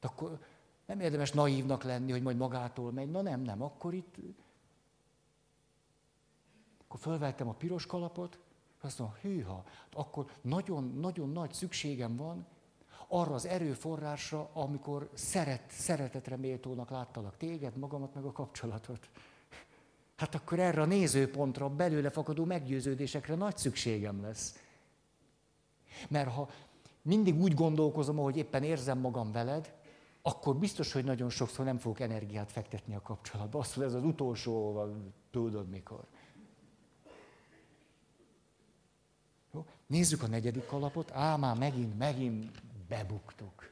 De 0.00 0.06
akkor 0.06 0.38
nem 0.86 1.00
érdemes 1.00 1.32
naívnak 1.32 1.82
lenni, 1.82 2.10
hogy 2.10 2.22
majd 2.22 2.36
magától 2.36 2.92
megy. 2.92 3.10
Na 3.10 3.22
nem, 3.22 3.40
nem, 3.40 3.62
akkor 3.62 3.94
itt... 3.94 4.14
Akkor 6.84 7.00
fölvettem 7.00 7.48
a 7.48 7.52
piros 7.52 7.86
kalapot, 7.86 8.38
azt 8.80 8.98
mondom, 8.98 9.16
hűha, 9.20 9.64
hát 9.66 9.94
akkor 9.94 10.30
nagyon-nagyon 10.40 11.30
nagy 11.30 11.52
szükségem 11.52 12.16
van 12.16 12.46
arra 13.08 13.34
az 13.34 13.46
erőforrásra, 13.46 14.50
amikor 14.52 15.10
szeret, 15.14 15.70
szeretetre 15.70 16.36
méltónak 16.36 16.90
láttalak 16.90 17.36
téged, 17.36 17.76
magamat, 17.76 18.14
meg 18.14 18.24
a 18.24 18.32
kapcsolatot. 18.32 19.08
Hát 20.16 20.34
akkor 20.34 20.58
erre 20.58 20.80
a 20.80 20.86
nézőpontra, 20.86 21.68
belőle 21.68 22.10
fakadó 22.10 22.44
meggyőződésekre 22.44 23.34
nagy 23.34 23.56
szükségem 23.56 24.22
lesz. 24.22 24.60
Mert 26.08 26.32
ha 26.32 26.48
mindig 27.02 27.40
úgy 27.40 27.54
gondolkozom, 27.54 28.16
hogy 28.16 28.36
éppen 28.36 28.62
érzem 28.62 28.98
magam 28.98 29.32
veled, 29.32 29.74
akkor 30.26 30.56
biztos, 30.56 30.92
hogy 30.92 31.04
nagyon 31.04 31.30
sokszor 31.30 31.64
nem 31.64 31.78
fogok 31.78 32.00
energiát 32.00 32.52
fektetni 32.52 32.94
a 32.94 33.02
kapcsolatba. 33.02 33.58
Azt 33.58 33.78
ez 33.78 33.94
az 33.94 34.04
utolsó, 34.04 34.86
tudod 35.30 35.68
mikor. 35.68 36.04
Jó? 39.52 39.66
Nézzük 39.86 40.22
a 40.22 40.26
negyedik 40.26 40.66
kalapot. 40.66 41.10
Á, 41.10 41.36
már 41.36 41.56
megint, 41.56 41.98
megint 41.98 42.62
bebuktuk. 42.88 43.70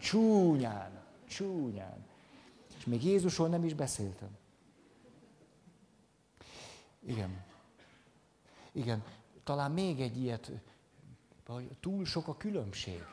Csúnyán, 0.00 1.04
csúnyán. 1.28 2.06
És 2.78 2.84
még 2.84 3.04
Jézusról 3.04 3.48
nem 3.48 3.64
is 3.64 3.74
beszéltem. 3.74 4.36
Igen. 7.06 7.44
Igen, 8.72 9.04
talán 9.44 9.72
még 9.72 10.00
egy 10.00 10.16
ilyet, 10.16 10.50
túl 11.80 12.04
sok 12.04 12.28
a 12.28 12.36
különbség 12.36 13.04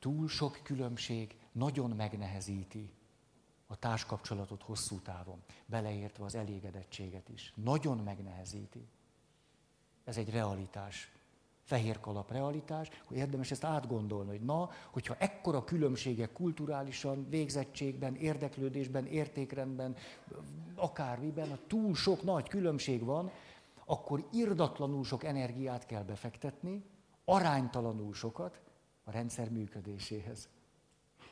túl 0.00 0.28
sok 0.28 0.60
különbség 0.62 1.36
nagyon 1.52 1.90
megnehezíti 1.90 2.92
a 3.66 3.76
társkapcsolatot 3.76 4.62
hosszú 4.62 4.98
távon, 4.98 5.42
beleértve 5.66 6.24
az 6.24 6.34
elégedettséget 6.34 7.28
is. 7.28 7.52
Nagyon 7.56 7.98
megnehezíti. 7.98 8.88
Ez 10.04 10.16
egy 10.16 10.30
realitás. 10.30 11.12
Fehér 11.62 12.00
kalap 12.00 12.30
realitás, 12.30 12.88
hogy 13.06 13.16
érdemes 13.16 13.50
ezt 13.50 13.64
átgondolni, 13.64 14.30
hogy 14.30 14.40
na, 14.40 14.70
hogyha 14.90 15.16
ekkora 15.18 15.64
különbségek 15.64 16.32
kulturálisan, 16.32 17.28
végzettségben, 17.28 18.14
érdeklődésben, 18.14 19.06
értékrendben, 19.06 19.96
akármiben, 20.74 21.58
túl 21.66 21.94
sok 21.94 22.22
nagy 22.22 22.48
különbség 22.48 23.04
van, 23.04 23.30
akkor 23.84 24.26
irdatlanul 24.32 25.04
sok 25.04 25.24
energiát 25.24 25.86
kell 25.86 26.02
befektetni, 26.02 26.84
aránytalanul 27.24 28.14
sokat, 28.14 28.60
a 29.10 29.12
rendszer 29.12 29.50
működéséhez. 29.50 30.48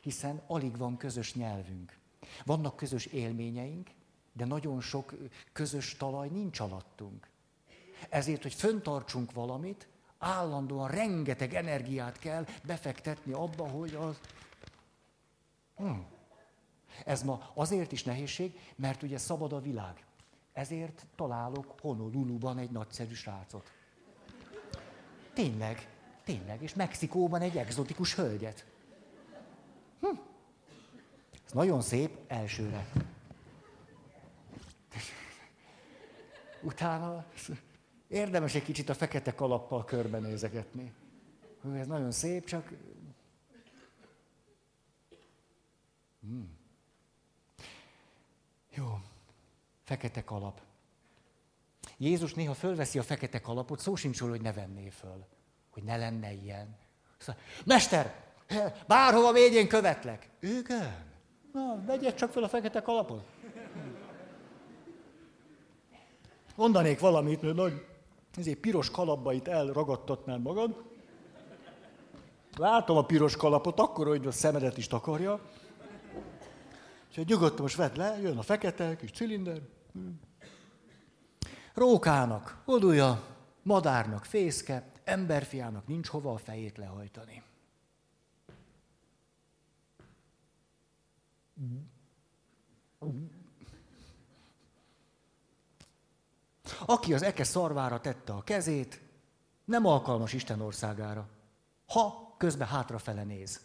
Hiszen 0.01 0.41
alig 0.47 0.77
van 0.77 0.97
közös 0.97 1.33
nyelvünk. 1.33 1.97
Vannak 2.45 2.75
közös 2.75 3.05
élményeink, 3.05 3.89
de 4.33 4.45
nagyon 4.45 4.81
sok 4.81 5.13
közös 5.51 5.95
talaj 5.95 6.29
nincs 6.29 6.59
alattunk. 6.59 7.27
Ezért, 8.09 8.41
hogy 8.41 8.53
föntartsunk 8.53 9.31
valamit, 9.31 9.87
állandóan 10.17 10.89
rengeteg 10.89 11.53
energiát 11.53 12.19
kell 12.19 12.45
befektetni 12.63 13.31
abba, 13.33 13.67
hogy 13.67 13.95
az... 13.95 14.19
Hmm. 15.75 16.05
Ez 17.05 17.23
ma 17.23 17.51
azért 17.53 17.91
is 17.91 18.03
nehézség, 18.03 18.59
mert 18.75 19.03
ugye 19.03 19.17
szabad 19.17 19.53
a 19.53 19.61
világ. 19.61 20.05
Ezért 20.53 21.05
találok 21.15 21.79
Honoluluban 21.81 22.57
egy 22.57 22.71
nagyszerű 22.71 23.13
srácot. 23.13 23.71
Tényleg, 25.33 25.98
tényleg, 26.29 26.61
és 26.61 26.73
Mexikóban 26.73 27.41
egy 27.41 27.57
egzotikus 27.57 28.15
hölgyet. 28.15 28.65
Hm. 29.99 30.17
Ez 31.45 31.51
nagyon 31.51 31.81
szép 31.81 32.17
elsőre. 32.27 32.91
Utána 36.61 37.25
érdemes 38.07 38.55
egy 38.55 38.63
kicsit 38.63 38.89
a 38.89 38.93
fekete 38.93 39.35
kalappal 39.35 39.85
körbenézegetni. 39.85 40.93
Ez 41.73 41.87
nagyon 41.87 42.11
szép, 42.11 42.45
csak... 42.45 42.73
Hmm. 46.21 46.57
Jó, 48.69 48.99
fekete 49.83 50.23
kalap. 50.23 50.61
Jézus 51.97 52.33
néha 52.33 52.53
fölveszi 52.53 52.99
a 52.99 53.03
fekete 53.03 53.41
kalapot, 53.41 53.79
szó 53.79 53.95
sincs 53.95 54.19
róla, 54.19 54.31
hogy 54.31 54.41
ne 54.41 54.53
venné 54.53 54.89
föl, 54.89 55.27
hogy 55.69 55.83
ne 55.83 55.97
lenne 55.97 56.33
ilyen. 56.33 56.77
Szóval, 57.17 57.41
Mester, 57.65 58.15
bárhova 58.87 59.31
mégy, 59.31 59.53
én 59.53 59.67
követlek. 59.67 60.29
Igen. 60.39 61.07
Na, 61.53 61.83
vegyed 61.85 62.13
csak 62.13 62.31
föl 62.31 62.43
a 62.43 62.49
fekete 62.49 62.81
kalapot. 62.81 63.23
Mondanék 66.55 66.99
valamit, 66.99 67.41
mert 67.41 67.55
nagy, 67.55 67.85
ezért 68.37 68.59
piros 68.59 68.91
kalapba 68.91 69.33
itt 69.33 69.47
elragadtatnál 69.47 70.37
magad. 70.37 70.83
Látom 72.57 72.97
a 72.97 73.05
piros 73.05 73.35
kalapot, 73.35 73.79
akkor, 73.79 74.07
hogy 74.07 74.27
a 74.27 74.31
szemedet 74.31 74.77
is 74.77 74.87
takarja. 74.87 75.39
Úgyhogy 77.07 77.27
nyugodtan 77.27 77.61
most 77.61 77.75
vedd 77.75 77.97
le, 77.97 78.19
jön 78.21 78.37
a 78.37 78.41
fekete, 78.41 78.95
kis 78.95 79.11
cilinder. 79.11 79.61
Rókának 81.73 82.61
odulja, 82.65 83.23
madárnak 83.63 84.25
fészke, 84.25 84.91
emberfiának 85.09 85.87
nincs 85.87 86.07
hova 86.07 86.33
a 86.33 86.37
fejét 86.37 86.77
lehajtani. 86.77 87.43
Aki 96.85 97.13
az 97.13 97.21
eke 97.21 97.43
szarvára 97.43 97.99
tette 97.99 98.33
a 98.33 98.41
kezét, 98.41 99.01
nem 99.65 99.85
alkalmas 99.85 100.33
Isten 100.33 100.61
országára, 100.61 101.29
ha 101.85 102.35
közben 102.37 102.67
hátrafele 102.67 103.23
néz. 103.23 103.61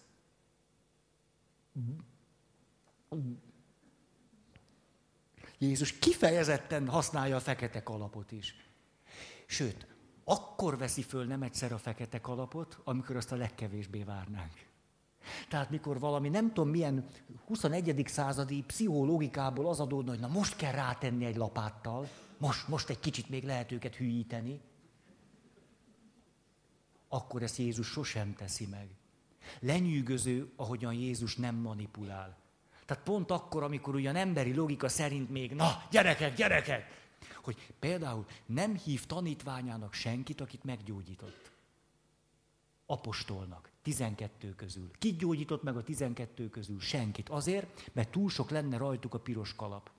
Jézus 5.59 5.99
kifejezetten 5.99 6.89
használja 6.89 7.37
a 7.37 7.41
fekete 7.41 7.83
kalapot 7.83 8.33
is. 8.33 8.57
Sőt, 9.47 9.94
akkor 10.25 10.79
veszi 10.79 11.03
föl 11.03 11.25
nem 11.25 11.43
egyszer 11.43 11.73
a 11.73 11.79
fekete 11.79 12.21
kalapot, 12.21 12.79
amikor 12.85 13.17
azt 13.17 13.33
a 13.33 13.37
legkevésbé 13.37 14.03
várnánk. 14.03 14.53
Tehát 15.49 15.71
mikor 15.71 15.99
valami 15.99 16.29
nem 16.29 16.53
tudom 16.53 16.69
milyen 16.69 17.07
21. 17.47 18.03
századi 18.07 18.63
pszichológikából 18.63 19.69
az 19.69 19.81
adódna, 19.81 20.11
hogy 20.11 20.21
na 20.21 20.29
most 20.29 20.57
kell 20.57 20.73
rátenni 20.73 21.25
egy 21.25 21.37
lapáttal, 21.37 22.09
most, 22.39 22.69
most 22.69 22.91
egy 22.91 23.01
kicsit 23.01 23.29
még 23.29 23.45
lehet 23.45 23.73
őket 23.73 23.95
hülyíteni, 23.95 24.61
akkor 27.09 27.43
ezt 27.43 27.57
Jézus 27.57 27.87
sosem 27.87 28.35
teszi 28.35 28.67
meg. 28.67 28.89
Lenyűgöző, 29.61 30.53
ahogyan 30.57 30.93
Jézus 30.93 31.37
nem 31.37 31.55
manipulál. 31.55 32.37
Tehát 32.87 33.03
pont 33.03 33.31
akkor, 33.31 33.63
amikor 33.63 33.95
ugyan 33.95 34.17
emberi 34.17 34.55
logika 34.55 34.89
szerint 34.89 35.31
még, 35.31 35.53
na, 35.55 35.83
gyerekek, 35.91 36.35
gyerekek, 36.35 37.04
hogy 37.43 37.73
például 37.79 38.27
nem 38.47 38.77
hív 38.77 39.07
tanítványának 39.07 39.93
senkit, 39.93 40.41
akit 40.41 40.65
meggyógyított. 40.65 41.51
Apostolnak, 42.87 43.71
12 43.83 44.55
közül. 44.55 44.91
Kit 44.99 45.19
gyógyított 45.19 45.63
meg 45.63 45.77
a 45.77 45.83
12 45.83 46.49
közül? 46.49 46.81
Senkit. 46.81 47.29
Azért, 47.29 47.91
mert 47.93 48.11
túl 48.11 48.31
sok 48.31 48.51
lenne 48.51 48.77
rajtuk 48.77 49.15
a 49.15 49.21
piros 49.21 49.55
kalap. 49.55 49.91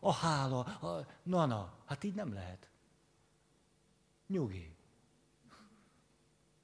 A 0.00 0.12
hála, 0.12 0.58
a... 0.58 1.06
na, 1.22 1.46
na, 1.46 1.74
hát 1.84 2.04
így 2.04 2.14
nem 2.14 2.32
lehet. 2.32 2.68
Nyugi. 4.26 4.74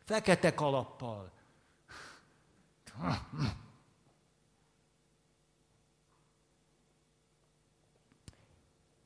Fekete 0.04 0.54
kalappal. 0.54 1.32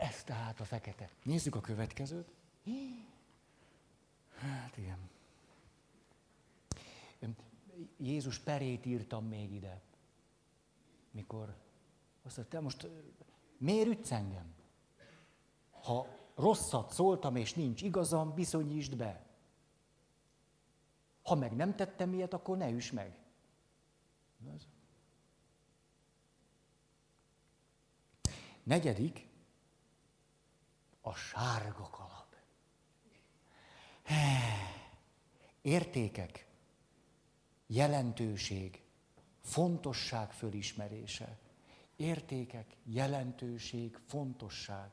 Ez 0.00 0.24
tehát 0.24 0.60
a 0.60 0.64
fekete. 0.64 1.10
Nézzük 1.22 1.54
a 1.54 1.60
következőt. 1.60 2.28
Hát 4.34 4.76
igen. 4.76 5.08
Jézus 7.96 8.38
perét 8.38 8.86
írtam 8.86 9.26
még 9.26 9.52
ide. 9.52 9.80
Mikor 11.10 11.54
azt 12.22 12.36
mondta, 12.36 12.56
te 12.56 12.62
most 12.62 12.88
miért 13.58 13.88
ütsz 13.88 14.10
engem? 14.10 14.54
Ha 15.70 16.06
rosszat 16.34 16.92
szóltam 16.92 17.36
és 17.36 17.54
nincs 17.54 17.82
igazam, 17.82 18.34
bizonyítsd 18.34 18.96
be. 18.96 19.26
Ha 21.22 21.34
meg 21.34 21.56
nem 21.56 21.76
tettem 21.76 22.12
ilyet, 22.12 22.34
akkor 22.34 22.56
ne 22.56 22.70
üss 22.70 22.90
meg. 22.90 23.18
Negyedik, 28.62 29.28
a 31.10 31.14
sárga 31.14 31.88
kalap. 31.90 32.36
Értékek, 35.62 36.46
jelentőség, 37.66 38.82
fontosság 39.40 40.32
fölismerése. 40.32 41.38
Értékek, 41.96 42.76
jelentőség, 42.84 43.98
fontosság. 44.06 44.90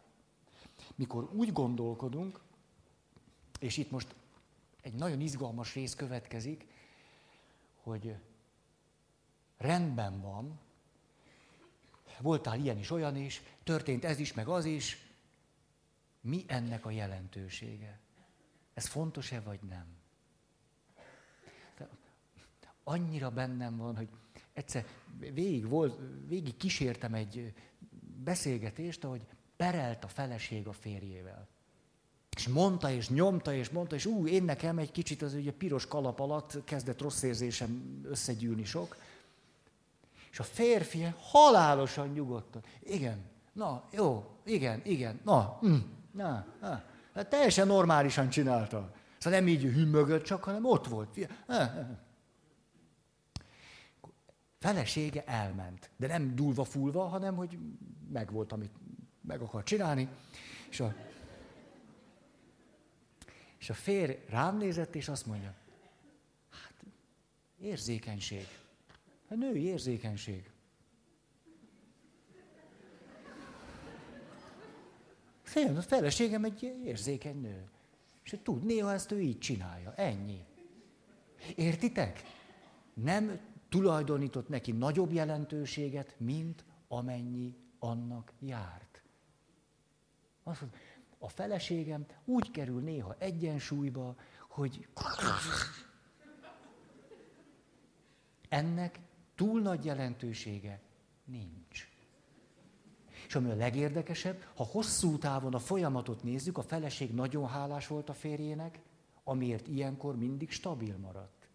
Mikor 0.95 1.29
úgy 1.33 1.53
gondolkodunk, 1.53 2.41
és 3.59 3.77
itt 3.77 3.91
most 3.91 4.15
egy 4.81 4.93
nagyon 4.93 5.21
izgalmas 5.21 5.73
rész 5.73 5.95
következik, 5.95 6.67
hogy 7.83 8.15
rendben 9.57 10.21
van, 10.21 10.59
voltál 12.19 12.59
ilyen 12.59 12.77
is, 12.77 12.91
olyan 12.91 13.15
is, 13.15 13.41
történt 13.63 14.05
ez 14.05 14.19
is, 14.19 14.33
meg 14.33 14.47
az 14.47 14.65
is, 14.65 15.06
mi 16.21 16.43
ennek 16.47 16.85
a 16.85 16.91
jelentősége? 16.91 17.99
Ez 18.73 18.87
fontos-e, 18.87 19.39
vagy 19.39 19.59
nem? 19.69 19.85
De 21.77 21.87
annyira 22.83 23.29
bennem 23.31 23.77
van, 23.77 23.95
hogy 23.95 24.09
egyszer 24.53 24.85
végig, 25.19 25.67
volt, 25.67 25.99
végig 26.27 26.57
kísértem 26.57 27.13
egy 27.13 27.53
beszélgetést, 28.23 29.03
ahogy 29.03 29.25
perelt 29.55 30.03
a 30.03 30.07
feleség 30.07 30.67
a 30.67 30.73
férjével. 30.73 31.47
És 32.35 32.47
mondta, 32.47 32.91
és 32.91 33.09
nyomta, 33.09 33.53
és 33.53 33.69
mondta, 33.69 33.95
és 33.95 34.05
ú, 34.05 34.27
én 34.27 34.43
nekem 34.43 34.77
egy 34.77 34.91
kicsit 34.91 35.21
az 35.21 35.33
ugye 35.33 35.51
piros 35.51 35.87
kalap 35.87 36.19
alatt 36.19 36.63
kezdett 36.63 37.01
rossz 37.01 37.21
érzésem 37.21 38.01
összegyűlni 38.03 38.63
sok. 38.63 38.97
És 40.31 40.39
a 40.39 40.43
férfi 40.43 41.03
halálosan 41.19 42.07
nyugodtan. 42.07 42.63
Igen, 42.83 43.25
na, 43.53 43.83
jó, 43.91 44.37
igen, 44.43 44.81
igen, 44.85 45.19
na, 45.23 45.59
mm, 45.65 45.77
Na, 46.17 46.45
na. 46.61 46.83
Hát 47.13 47.29
teljesen 47.29 47.67
normálisan 47.67 48.29
csinálta. 48.29 48.91
Szóval 49.17 49.39
nem 49.39 49.47
így 49.47 49.61
hümmögött 49.61 50.23
csak, 50.23 50.43
hanem 50.43 50.65
ott 50.65 50.87
volt. 50.87 51.17
Felesége 54.59 55.23
elment, 55.23 55.89
de 55.97 56.07
nem 56.07 56.35
dulva 56.35 56.63
fulva, 56.63 57.07
hanem 57.07 57.35
hogy 57.35 57.57
megvolt, 58.11 58.51
amit 58.51 58.71
meg 59.21 59.41
akar 59.41 59.63
csinálni. 59.63 60.09
És 60.69 60.79
a, 60.79 60.95
és 63.57 63.69
a 63.69 63.73
férj 63.73 64.13
rám 64.29 64.57
nézett, 64.57 64.95
és 64.95 65.07
azt 65.07 65.25
mondja, 65.25 65.53
hát 66.49 66.85
érzékenység. 67.57 68.47
Hát 69.29 69.37
női 69.37 69.61
érzékenység. 69.61 70.51
Fél, 75.47 75.77
a 75.77 75.81
feleségem 75.81 76.43
egy 76.43 76.63
érzékeny 76.83 77.41
nő. 77.41 77.69
És 78.23 78.35
tud, 78.43 78.63
néha 78.63 78.93
ezt 78.93 79.11
ő 79.11 79.21
így 79.21 79.39
csinálja. 79.39 79.93
Ennyi. 79.93 80.45
Értitek? 81.55 82.23
Nem 82.93 83.39
tulajdonított 83.69 84.49
neki 84.49 84.71
nagyobb 84.71 85.11
jelentőséget, 85.11 86.15
mint 86.17 86.65
amennyi 86.87 87.55
annak 87.79 88.33
járt. 88.39 89.01
Azt 90.43 90.61
mondja, 90.61 90.79
a 91.17 91.29
feleségem 91.29 92.05
úgy 92.25 92.51
kerül 92.51 92.81
néha 92.81 93.15
egyensúlyba, 93.19 94.15
hogy 94.49 94.87
ennek 98.49 98.99
túl 99.35 99.61
nagy 99.61 99.85
jelentősége 99.85 100.81
nincs. 101.25 101.86
És 103.27 103.35
ami 103.35 103.49
a 103.49 103.55
legérdekesebb, 103.55 104.43
ha 104.55 104.63
hosszú 104.63 105.17
távon 105.17 105.53
a 105.53 105.59
folyamatot 105.59 106.23
nézzük, 106.23 106.57
a 106.57 106.61
feleség 106.61 107.13
nagyon 107.13 107.47
hálás 107.47 107.87
volt 107.87 108.09
a 108.09 108.13
férjének, 108.13 108.79
amiért 109.23 109.67
ilyenkor 109.67 110.17
mindig 110.17 110.51
stabil 110.51 110.97
maradt. 110.97 111.49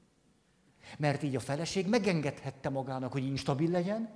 Mert 0.99 1.23
így 1.23 1.37
a 1.37 1.41
feleség 1.41 1.89
megengedhette 1.89 2.69
magának, 2.69 3.13
hogy 3.13 3.25
instabil 3.25 3.71
legyen, 3.71 4.11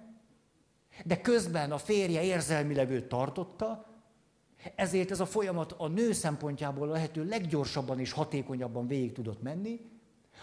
de 1.04 1.20
közben 1.20 1.72
a 1.72 1.78
férje 1.78 2.22
érzelmileg 2.22 2.90
őt 2.90 3.08
tartotta, 3.08 3.86
ezért 4.74 5.10
ez 5.10 5.20
a 5.20 5.26
folyamat 5.26 5.72
a 5.72 5.88
nő 5.88 6.12
szempontjából 6.12 6.88
lehető 6.88 7.24
leggyorsabban 7.24 8.00
és 8.00 8.12
hatékonyabban 8.12 8.86
végig 8.86 9.12
tudott 9.12 9.42
menni. 9.42 9.80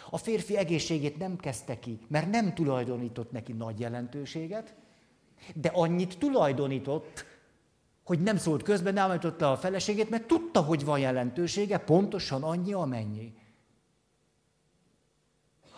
A 0.09 0.17
férfi 0.17 0.57
egészségét 0.57 1.17
nem 1.17 1.37
kezdte 1.37 1.79
ki, 1.79 1.99
mert 2.07 2.29
nem 2.29 2.53
tulajdonított 2.53 3.31
neki 3.31 3.53
nagy 3.53 3.79
jelentőséget, 3.79 4.75
de 5.55 5.69
annyit 5.69 6.17
tulajdonított, 6.17 7.25
hogy 8.03 8.21
nem 8.21 8.37
szólt 8.37 8.63
közben, 8.63 8.93
nem 8.93 9.09
állította 9.09 9.51
a 9.51 9.57
feleségét, 9.57 10.09
mert 10.09 10.27
tudta, 10.27 10.61
hogy 10.61 10.85
van 10.85 10.99
jelentősége, 10.99 11.77
pontosan 11.77 12.43
annyi, 12.43 12.73
amennyi. 12.73 13.33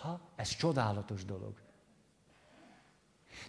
Ha, 0.01 0.19
ez 0.35 0.49
csodálatos 0.49 1.25
dolog. 1.25 1.53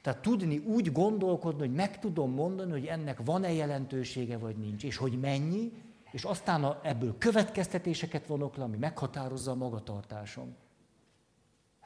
Tehát 0.02 0.22
tudni 0.22 0.58
úgy 0.58 0.92
gondolkodni, 0.92 1.60
hogy 1.60 1.74
meg 1.74 1.98
tudom 1.98 2.30
mondani, 2.30 2.70
hogy 2.70 2.86
ennek 2.86 3.20
van-e 3.24 3.52
jelentősége, 3.52 4.38
vagy 4.38 4.56
nincs, 4.56 4.84
és 4.84 4.96
hogy 4.96 5.20
mennyi, 5.20 5.72
és 6.10 6.24
aztán 6.24 6.64
a, 6.64 6.80
ebből 6.82 7.18
következtetéseket 7.18 8.26
vonok 8.26 8.56
le, 8.56 8.64
ami 8.64 8.76
meghatározza 8.76 9.50
a 9.50 9.54
magatartásom. 9.54 10.56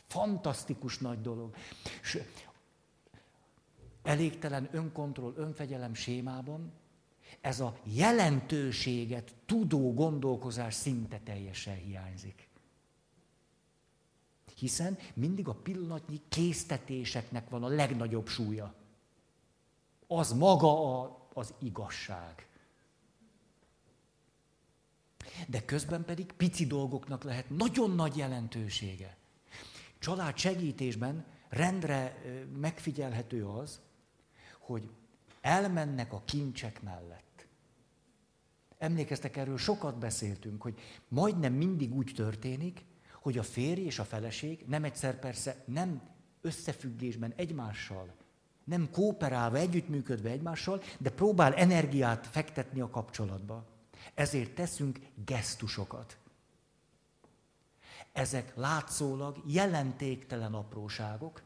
Fantasztikus 0.06 0.98
nagy 0.98 1.20
dolog. 1.20 1.54
És 2.02 2.22
elégtelen 4.02 4.68
önkontroll, 4.72 5.32
önfegyelem 5.36 5.94
sémában 5.94 6.72
ez 7.40 7.60
a 7.60 7.78
jelentőséget 7.84 9.34
tudó 9.46 9.94
gondolkozás 9.94 10.74
szinte 10.74 11.20
teljesen 11.24 11.76
hiányzik. 11.76 12.48
Hiszen 14.56 14.98
mindig 15.14 15.48
a 15.48 15.54
pillanatnyi 15.54 16.20
késztetéseknek 16.28 17.48
van 17.48 17.62
a 17.62 17.68
legnagyobb 17.68 18.26
súlya. 18.26 18.74
Az 20.06 20.32
maga 20.32 21.00
a, 21.00 21.28
az 21.32 21.54
igazság. 21.58 22.48
De 25.48 25.64
közben 25.64 26.04
pedig 26.04 26.32
pici 26.32 26.66
dolgoknak 26.66 27.24
lehet 27.24 27.50
nagyon 27.50 27.90
nagy 27.90 28.16
jelentősége. 28.16 29.16
Család 29.98 30.36
segítésben 30.36 31.24
rendre 31.48 32.22
megfigyelhető 32.56 33.46
az, 33.46 33.80
hogy 34.70 34.90
elmennek 35.40 36.12
a 36.12 36.22
kincsek 36.24 36.82
mellett. 36.82 37.46
Emlékeztek, 38.78 39.36
erről 39.36 39.58
sokat 39.58 39.98
beszéltünk, 39.98 40.62
hogy 40.62 40.80
majdnem 41.08 41.52
mindig 41.52 41.94
úgy 41.94 42.12
történik, 42.14 42.84
hogy 43.20 43.38
a 43.38 43.42
férj 43.42 43.80
és 43.80 43.98
a 43.98 44.04
feleség 44.04 44.64
nem 44.66 44.84
egyszer 44.84 45.18
persze 45.18 45.64
nem 45.66 46.02
összefüggésben 46.40 47.32
egymással, 47.36 48.14
nem 48.64 48.90
kooperálva, 48.90 49.56
együttműködve 49.56 50.30
egymással, 50.30 50.82
de 50.98 51.10
próbál 51.10 51.54
energiát 51.54 52.26
fektetni 52.26 52.80
a 52.80 52.90
kapcsolatba. 52.90 53.66
Ezért 54.14 54.54
teszünk 54.54 54.98
gesztusokat. 55.24 56.18
Ezek 58.12 58.56
látszólag 58.56 59.42
jelentéktelen 59.46 60.54
apróságok, 60.54 61.42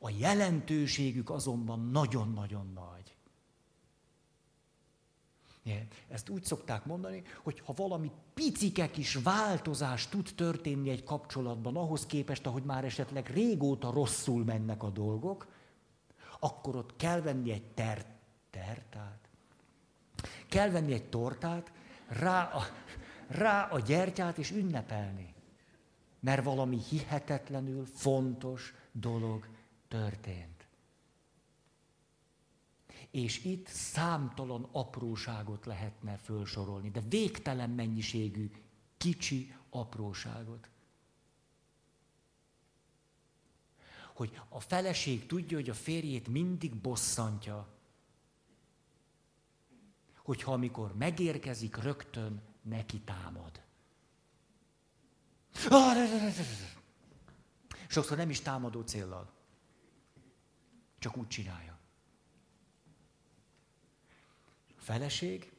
a 0.00 0.10
jelentőségük 0.10 1.30
azonban 1.30 1.90
nagyon-nagyon 1.90 2.72
nagy. 2.74 3.14
Ezt 6.08 6.28
úgy 6.28 6.44
szokták 6.44 6.84
mondani, 6.84 7.22
hogy 7.42 7.60
ha 7.60 7.72
valami 7.76 8.10
picike 8.34 8.90
kis 8.90 9.14
változás 9.14 10.08
tud 10.08 10.30
történni 10.36 10.90
egy 10.90 11.04
kapcsolatban, 11.04 11.76
ahhoz 11.76 12.06
képest, 12.06 12.46
ahogy 12.46 12.62
már 12.62 12.84
esetleg 12.84 13.26
régóta 13.26 13.90
rosszul 13.90 14.44
mennek 14.44 14.82
a 14.82 14.90
dolgok, 14.90 15.46
akkor 16.40 16.76
ott 16.76 16.96
kell 16.96 17.20
venni 17.20 17.50
egy 17.52 17.66
ter, 17.66 18.06
tertát, 18.50 19.28
kell 20.48 20.70
venni 20.70 20.92
egy 20.92 21.08
tortát, 21.08 21.72
rá 22.06 22.44
a, 22.44 22.62
rá 23.26 23.68
a 23.68 23.78
gyertyát 23.78 24.38
és 24.38 24.50
ünnepelni. 24.50 25.34
Mert 26.20 26.44
valami 26.44 26.78
hihetetlenül 26.88 27.86
fontos 27.86 28.74
dolog 28.92 29.48
történt. 29.90 30.66
És 33.10 33.44
itt 33.44 33.66
számtalan 33.66 34.68
apróságot 34.72 35.66
lehetne 35.66 36.16
felsorolni, 36.16 36.90
de 36.90 37.00
végtelen 37.00 37.70
mennyiségű 37.70 38.50
kicsi 38.96 39.54
apróságot. 39.70 40.68
Hogy 44.14 44.40
a 44.48 44.60
feleség 44.60 45.26
tudja, 45.26 45.56
hogy 45.56 45.70
a 45.70 45.74
férjét 45.74 46.28
mindig 46.28 46.74
bosszantja. 46.74 47.68
Hogyha 50.22 50.52
amikor 50.52 50.96
megérkezik, 50.96 51.76
rögtön 51.76 52.42
neki 52.62 53.00
támad. 53.00 53.62
Sokszor 57.88 58.16
nem 58.16 58.30
is 58.30 58.40
támadó 58.40 58.82
céllal. 58.82 59.39
Csak 61.00 61.16
úgy 61.16 61.28
csinálja. 61.28 61.78
A 64.76 64.80
feleség 64.80 65.52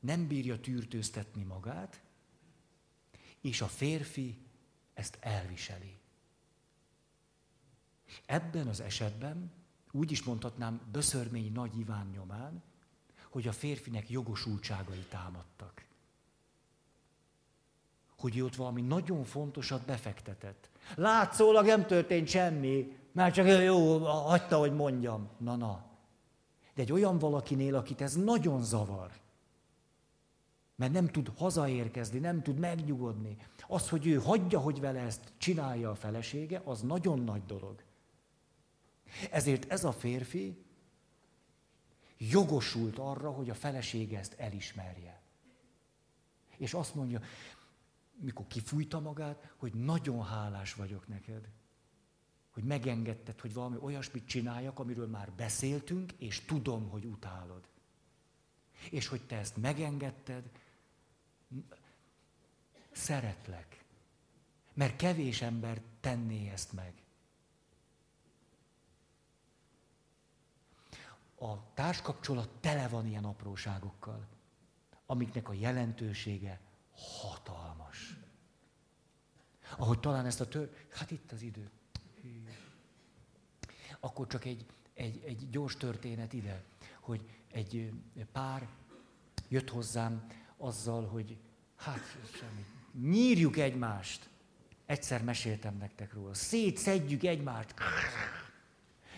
nem 0.00 0.26
bírja 0.26 0.60
tűrtőztetni 0.60 1.42
magát, 1.42 2.00
és 3.40 3.60
a 3.60 3.66
férfi 3.66 4.38
ezt 4.94 5.18
elviseli. 5.20 5.98
Ebben 8.26 8.68
az 8.68 8.80
esetben 8.80 9.52
úgy 9.92 10.10
is 10.10 10.22
mondhatnám 10.22 10.80
Böszörmény 10.92 11.52
Nagy 11.52 11.78
Iván 11.78 12.06
nyomán, 12.06 12.62
hogy 13.30 13.48
a 13.48 13.52
férfinek 13.52 14.10
jogosultságai 14.10 15.06
támadtak. 15.08 15.84
Hogy 18.18 18.36
ő 18.36 18.44
ott 18.44 18.54
valami 18.54 18.80
nagyon 18.80 19.24
fontosat 19.24 19.86
befektetett. 19.86 20.70
Látszólag 20.94 21.66
nem 21.66 21.86
történt 21.86 22.28
semmi, 22.28 22.96
már 23.12 23.32
csak 23.32 23.46
jó, 23.46 23.98
hagyta, 23.98 24.58
hogy 24.58 24.74
mondjam. 24.74 25.28
Na, 25.38 25.56
na. 25.56 25.84
De 26.74 26.82
egy 26.82 26.92
olyan 26.92 27.18
valakinél, 27.18 27.74
akit 27.74 28.00
ez 28.00 28.14
nagyon 28.14 28.62
zavar, 28.62 29.10
mert 30.76 30.92
nem 30.92 31.08
tud 31.08 31.32
hazaérkezni, 31.36 32.18
nem 32.18 32.42
tud 32.42 32.58
megnyugodni. 32.58 33.36
Az, 33.68 33.88
hogy 33.88 34.06
ő 34.06 34.14
hagyja, 34.14 34.60
hogy 34.60 34.80
vele 34.80 35.00
ezt 35.00 35.32
csinálja 35.36 35.90
a 35.90 35.94
felesége, 35.94 36.62
az 36.64 36.80
nagyon 36.80 37.18
nagy 37.18 37.44
dolog. 37.44 37.82
Ezért 39.30 39.72
ez 39.72 39.84
a 39.84 39.92
férfi 39.92 40.64
jogosult 42.18 42.98
arra, 42.98 43.30
hogy 43.30 43.50
a 43.50 43.54
felesége 43.54 44.18
ezt 44.18 44.34
elismerje. 44.38 45.20
És 46.56 46.74
azt 46.74 46.94
mondja, 46.94 47.20
mikor 48.14 48.46
kifújta 48.46 49.00
magát, 49.00 49.52
hogy 49.56 49.74
nagyon 49.74 50.24
hálás 50.24 50.74
vagyok 50.74 51.08
neked 51.08 51.48
hogy 52.52 52.64
megengedted, 52.64 53.40
hogy 53.40 53.52
valami 53.52 53.76
olyasmit 53.80 54.26
csináljak, 54.26 54.78
amiről 54.78 55.06
már 55.06 55.32
beszéltünk, 55.32 56.12
és 56.12 56.40
tudom, 56.40 56.88
hogy 56.88 57.04
utálod. 57.04 57.68
És 58.90 59.06
hogy 59.06 59.26
te 59.26 59.36
ezt 59.36 59.56
megengedted, 59.56 60.50
szeretlek. 62.90 63.84
Mert 64.74 64.96
kevés 64.96 65.42
ember 65.42 65.82
tenné 66.00 66.50
ezt 66.50 66.72
meg. 66.72 66.94
A 71.38 71.72
társkapcsolat 71.74 72.48
tele 72.60 72.88
van 72.88 73.06
ilyen 73.06 73.24
apróságokkal, 73.24 74.28
amiknek 75.06 75.48
a 75.48 75.52
jelentősége 75.52 76.60
hatalmas. 76.92 78.16
Ahogy 79.76 80.00
talán 80.00 80.26
ezt 80.26 80.40
a 80.40 80.48
tör... 80.48 80.86
Hát 80.90 81.10
itt 81.10 81.32
az 81.32 81.42
idő. 81.42 81.70
Akkor 84.04 84.26
csak 84.26 84.44
egy, 84.44 84.66
egy, 84.94 85.22
egy 85.26 85.48
gyors 85.50 85.76
történet 85.76 86.32
ide, 86.32 86.62
hogy 87.00 87.20
egy 87.52 87.92
pár 88.32 88.68
jött 89.48 89.70
hozzám 89.70 90.26
azzal, 90.56 91.06
hogy 91.06 91.36
hát 91.76 92.00
semmi, 92.38 92.64
nyírjuk 93.10 93.56
egymást. 93.56 94.28
Egyszer 94.86 95.24
meséltem 95.24 95.76
nektek 95.76 96.12
róla. 96.12 96.34
Szétszedjük 96.34 97.22
egymást. 97.22 97.74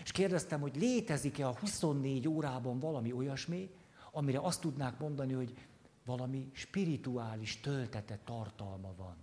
És 0.03 0.11
kérdeztem, 0.11 0.61
hogy 0.61 0.75
létezik-e 0.75 1.47
a 1.47 1.57
24 1.57 2.27
órában 2.27 2.79
valami 2.79 3.11
olyasmi, 3.11 3.69
amire 4.11 4.39
azt 4.39 4.61
tudnák 4.61 4.99
mondani, 4.99 5.33
hogy 5.33 5.57
valami 6.05 6.49
spirituális 6.53 7.59
töltete, 7.59 8.19
tartalma 8.23 8.93
van. 8.97 9.15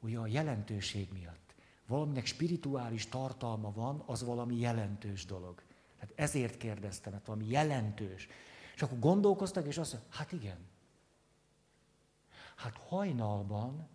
Ugye 0.00 0.18
a 0.18 0.26
jelentőség 0.26 1.08
miatt. 1.12 1.43
Valaminek 1.86 2.26
spirituális 2.26 3.08
tartalma 3.08 3.72
van, 3.72 4.02
az 4.06 4.24
valami 4.24 4.56
jelentős 4.56 5.24
dolog. 5.24 5.62
Hát 5.98 6.12
ezért 6.14 6.56
kérdeztem, 6.56 7.12
mert 7.12 7.26
valami 7.26 7.46
jelentős. 7.48 8.28
És 8.74 8.82
akkor 8.82 8.98
gondolkoztak, 8.98 9.66
és 9.66 9.78
azt 9.78 9.92
mondja, 9.92 10.10
hát 10.12 10.32
igen. 10.32 10.58
Hát 12.56 12.76
hajnalban, 12.76 13.88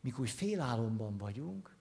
mikor 0.00 0.28
félálomban 0.28 1.16
vagyunk, 1.16 1.76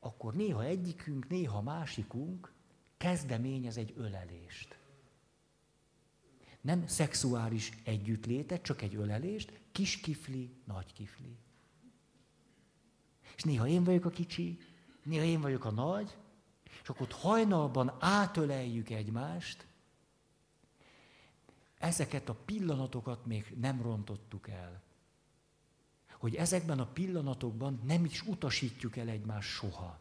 akkor 0.00 0.34
néha 0.34 0.64
egyikünk, 0.64 1.28
néha 1.28 1.62
másikunk 1.62 2.52
kezdeményez 2.96 3.76
egy 3.76 3.92
ölelést. 3.96 4.78
Nem 6.60 6.86
szexuális 6.86 7.72
együttlétet, 7.84 8.62
csak 8.62 8.82
egy 8.82 8.94
ölelést, 8.94 9.60
kis 9.72 10.00
kifli, 10.00 10.54
nagy 10.64 10.92
kifli. 10.92 11.38
És 13.36 13.42
néha 13.42 13.66
én 13.66 13.84
vagyok 13.84 14.04
a 14.04 14.10
kicsi, 14.10 14.58
néha 15.02 15.24
én 15.24 15.40
vagyok 15.40 15.64
a 15.64 15.70
nagy, 15.70 16.16
és 16.82 16.88
akkor 16.88 17.02
ott 17.02 17.12
hajnalban 17.12 17.96
átöleljük 17.98 18.90
egymást, 18.90 19.66
ezeket 21.78 22.28
a 22.28 22.34
pillanatokat 22.34 23.26
még 23.26 23.54
nem 23.60 23.82
rontottuk 23.82 24.48
el. 24.48 24.82
Hogy 26.18 26.34
ezekben 26.34 26.78
a 26.78 26.86
pillanatokban 26.86 27.80
nem 27.84 28.04
is 28.04 28.22
utasítjuk 28.22 28.96
el 28.96 29.08
egymást 29.08 29.48
soha. 29.48 29.98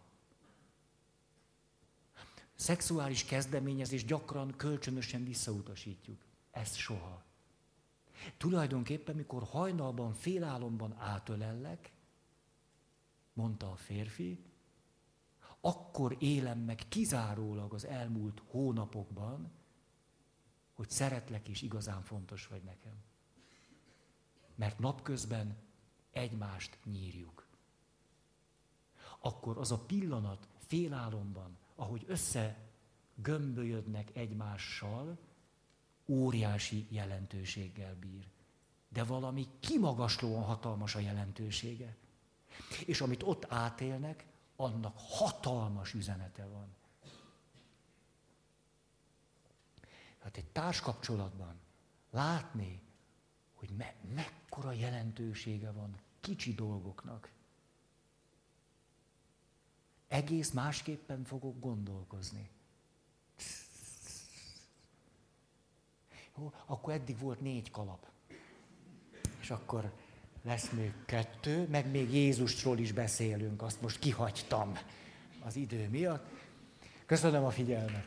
Szexuális 2.55 3.25
kezdeményezés 3.25 4.05
gyakran 4.05 4.53
kölcsönösen 4.57 5.23
visszautasítjuk. 5.23 6.21
Ezt 6.51 6.75
soha. 6.75 7.23
Tulajdonképpen, 8.37 9.15
mikor 9.15 9.43
hajnalban, 9.43 10.13
félálomban 10.13 10.95
átölellek, 10.99 11.91
mondta 13.33 13.71
a 13.71 13.75
férfi, 13.75 14.43
akkor 15.61 16.15
élem 16.19 16.59
meg 16.59 16.81
kizárólag 16.89 17.73
az 17.73 17.85
elmúlt 17.85 18.41
hónapokban, 18.47 19.51
hogy 20.73 20.89
szeretlek 20.89 21.47
és 21.47 21.61
igazán 21.61 22.01
fontos 22.01 22.47
vagy 22.47 22.63
nekem. 22.63 22.93
Mert 24.55 24.79
napközben 24.79 25.57
egymást 26.11 26.77
nyírjuk. 26.83 27.47
Akkor 29.19 29.57
az 29.57 29.71
a 29.71 29.85
pillanat 29.85 30.47
félálomban, 30.57 31.57
ahogy 31.75 32.03
össze 32.07 32.71
gömbölyödnek 33.15 34.15
egymással, 34.15 35.17
óriási 36.07 36.87
jelentőséggel 36.89 37.95
bír. 37.95 38.31
De 38.89 39.03
valami 39.03 39.47
kimagaslóan 39.59 40.43
hatalmas 40.43 40.95
a 40.95 40.99
jelentősége. 40.99 41.97
És 42.85 43.01
amit 43.01 43.23
ott 43.23 43.45
átélnek, 43.51 44.25
annak 44.55 44.95
hatalmas 44.97 45.93
üzenete 45.93 46.45
van. 46.45 46.75
Hát 50.19 50.37
egy 50.37 50.45
társkapcsolatban 50.45 51.59
látni, 52.09 52.81
hogy 53.53 53.69
me- 53.69 54.13
mekkora 54.13 54.71
jelentősége 54.71 55.71
van 55.71 55.99
kicsi 56.19 56.53
dolgoknak. 56.53 57.31
Egész 60.07 60.51
másképpen 60.51 61.23
fogok 61.23 61.59
gondolkozni. 61.59 62.49
Jó, 66.37 66.53
akkor 66.65 66.93
eddig 66.93 67.19
volt 67.19 67.41
négy 67.41 67.71
kalap. 67.71 68.07
És 69.39 69.51
akkor 69.51 69.93
lesz 70.43 70.69
még 70.69 70.91
kettő, 71.05 71.67
meg 71.71 71.91
még 71.91 72.13
Jézusról 72.13 72.77
is 72.77 72.91
beszélünk, 72.91 73.61
azt 73.61 73.81
most 73.81 73.99
kihagytam 73.99 74.71
az 75.45 75.55
idő 75.55 75.87
miatt. 75.91 76.25
Köszönöm 77.05 77.43
a 77.43 77.49
figyelmet! 77.49 78.05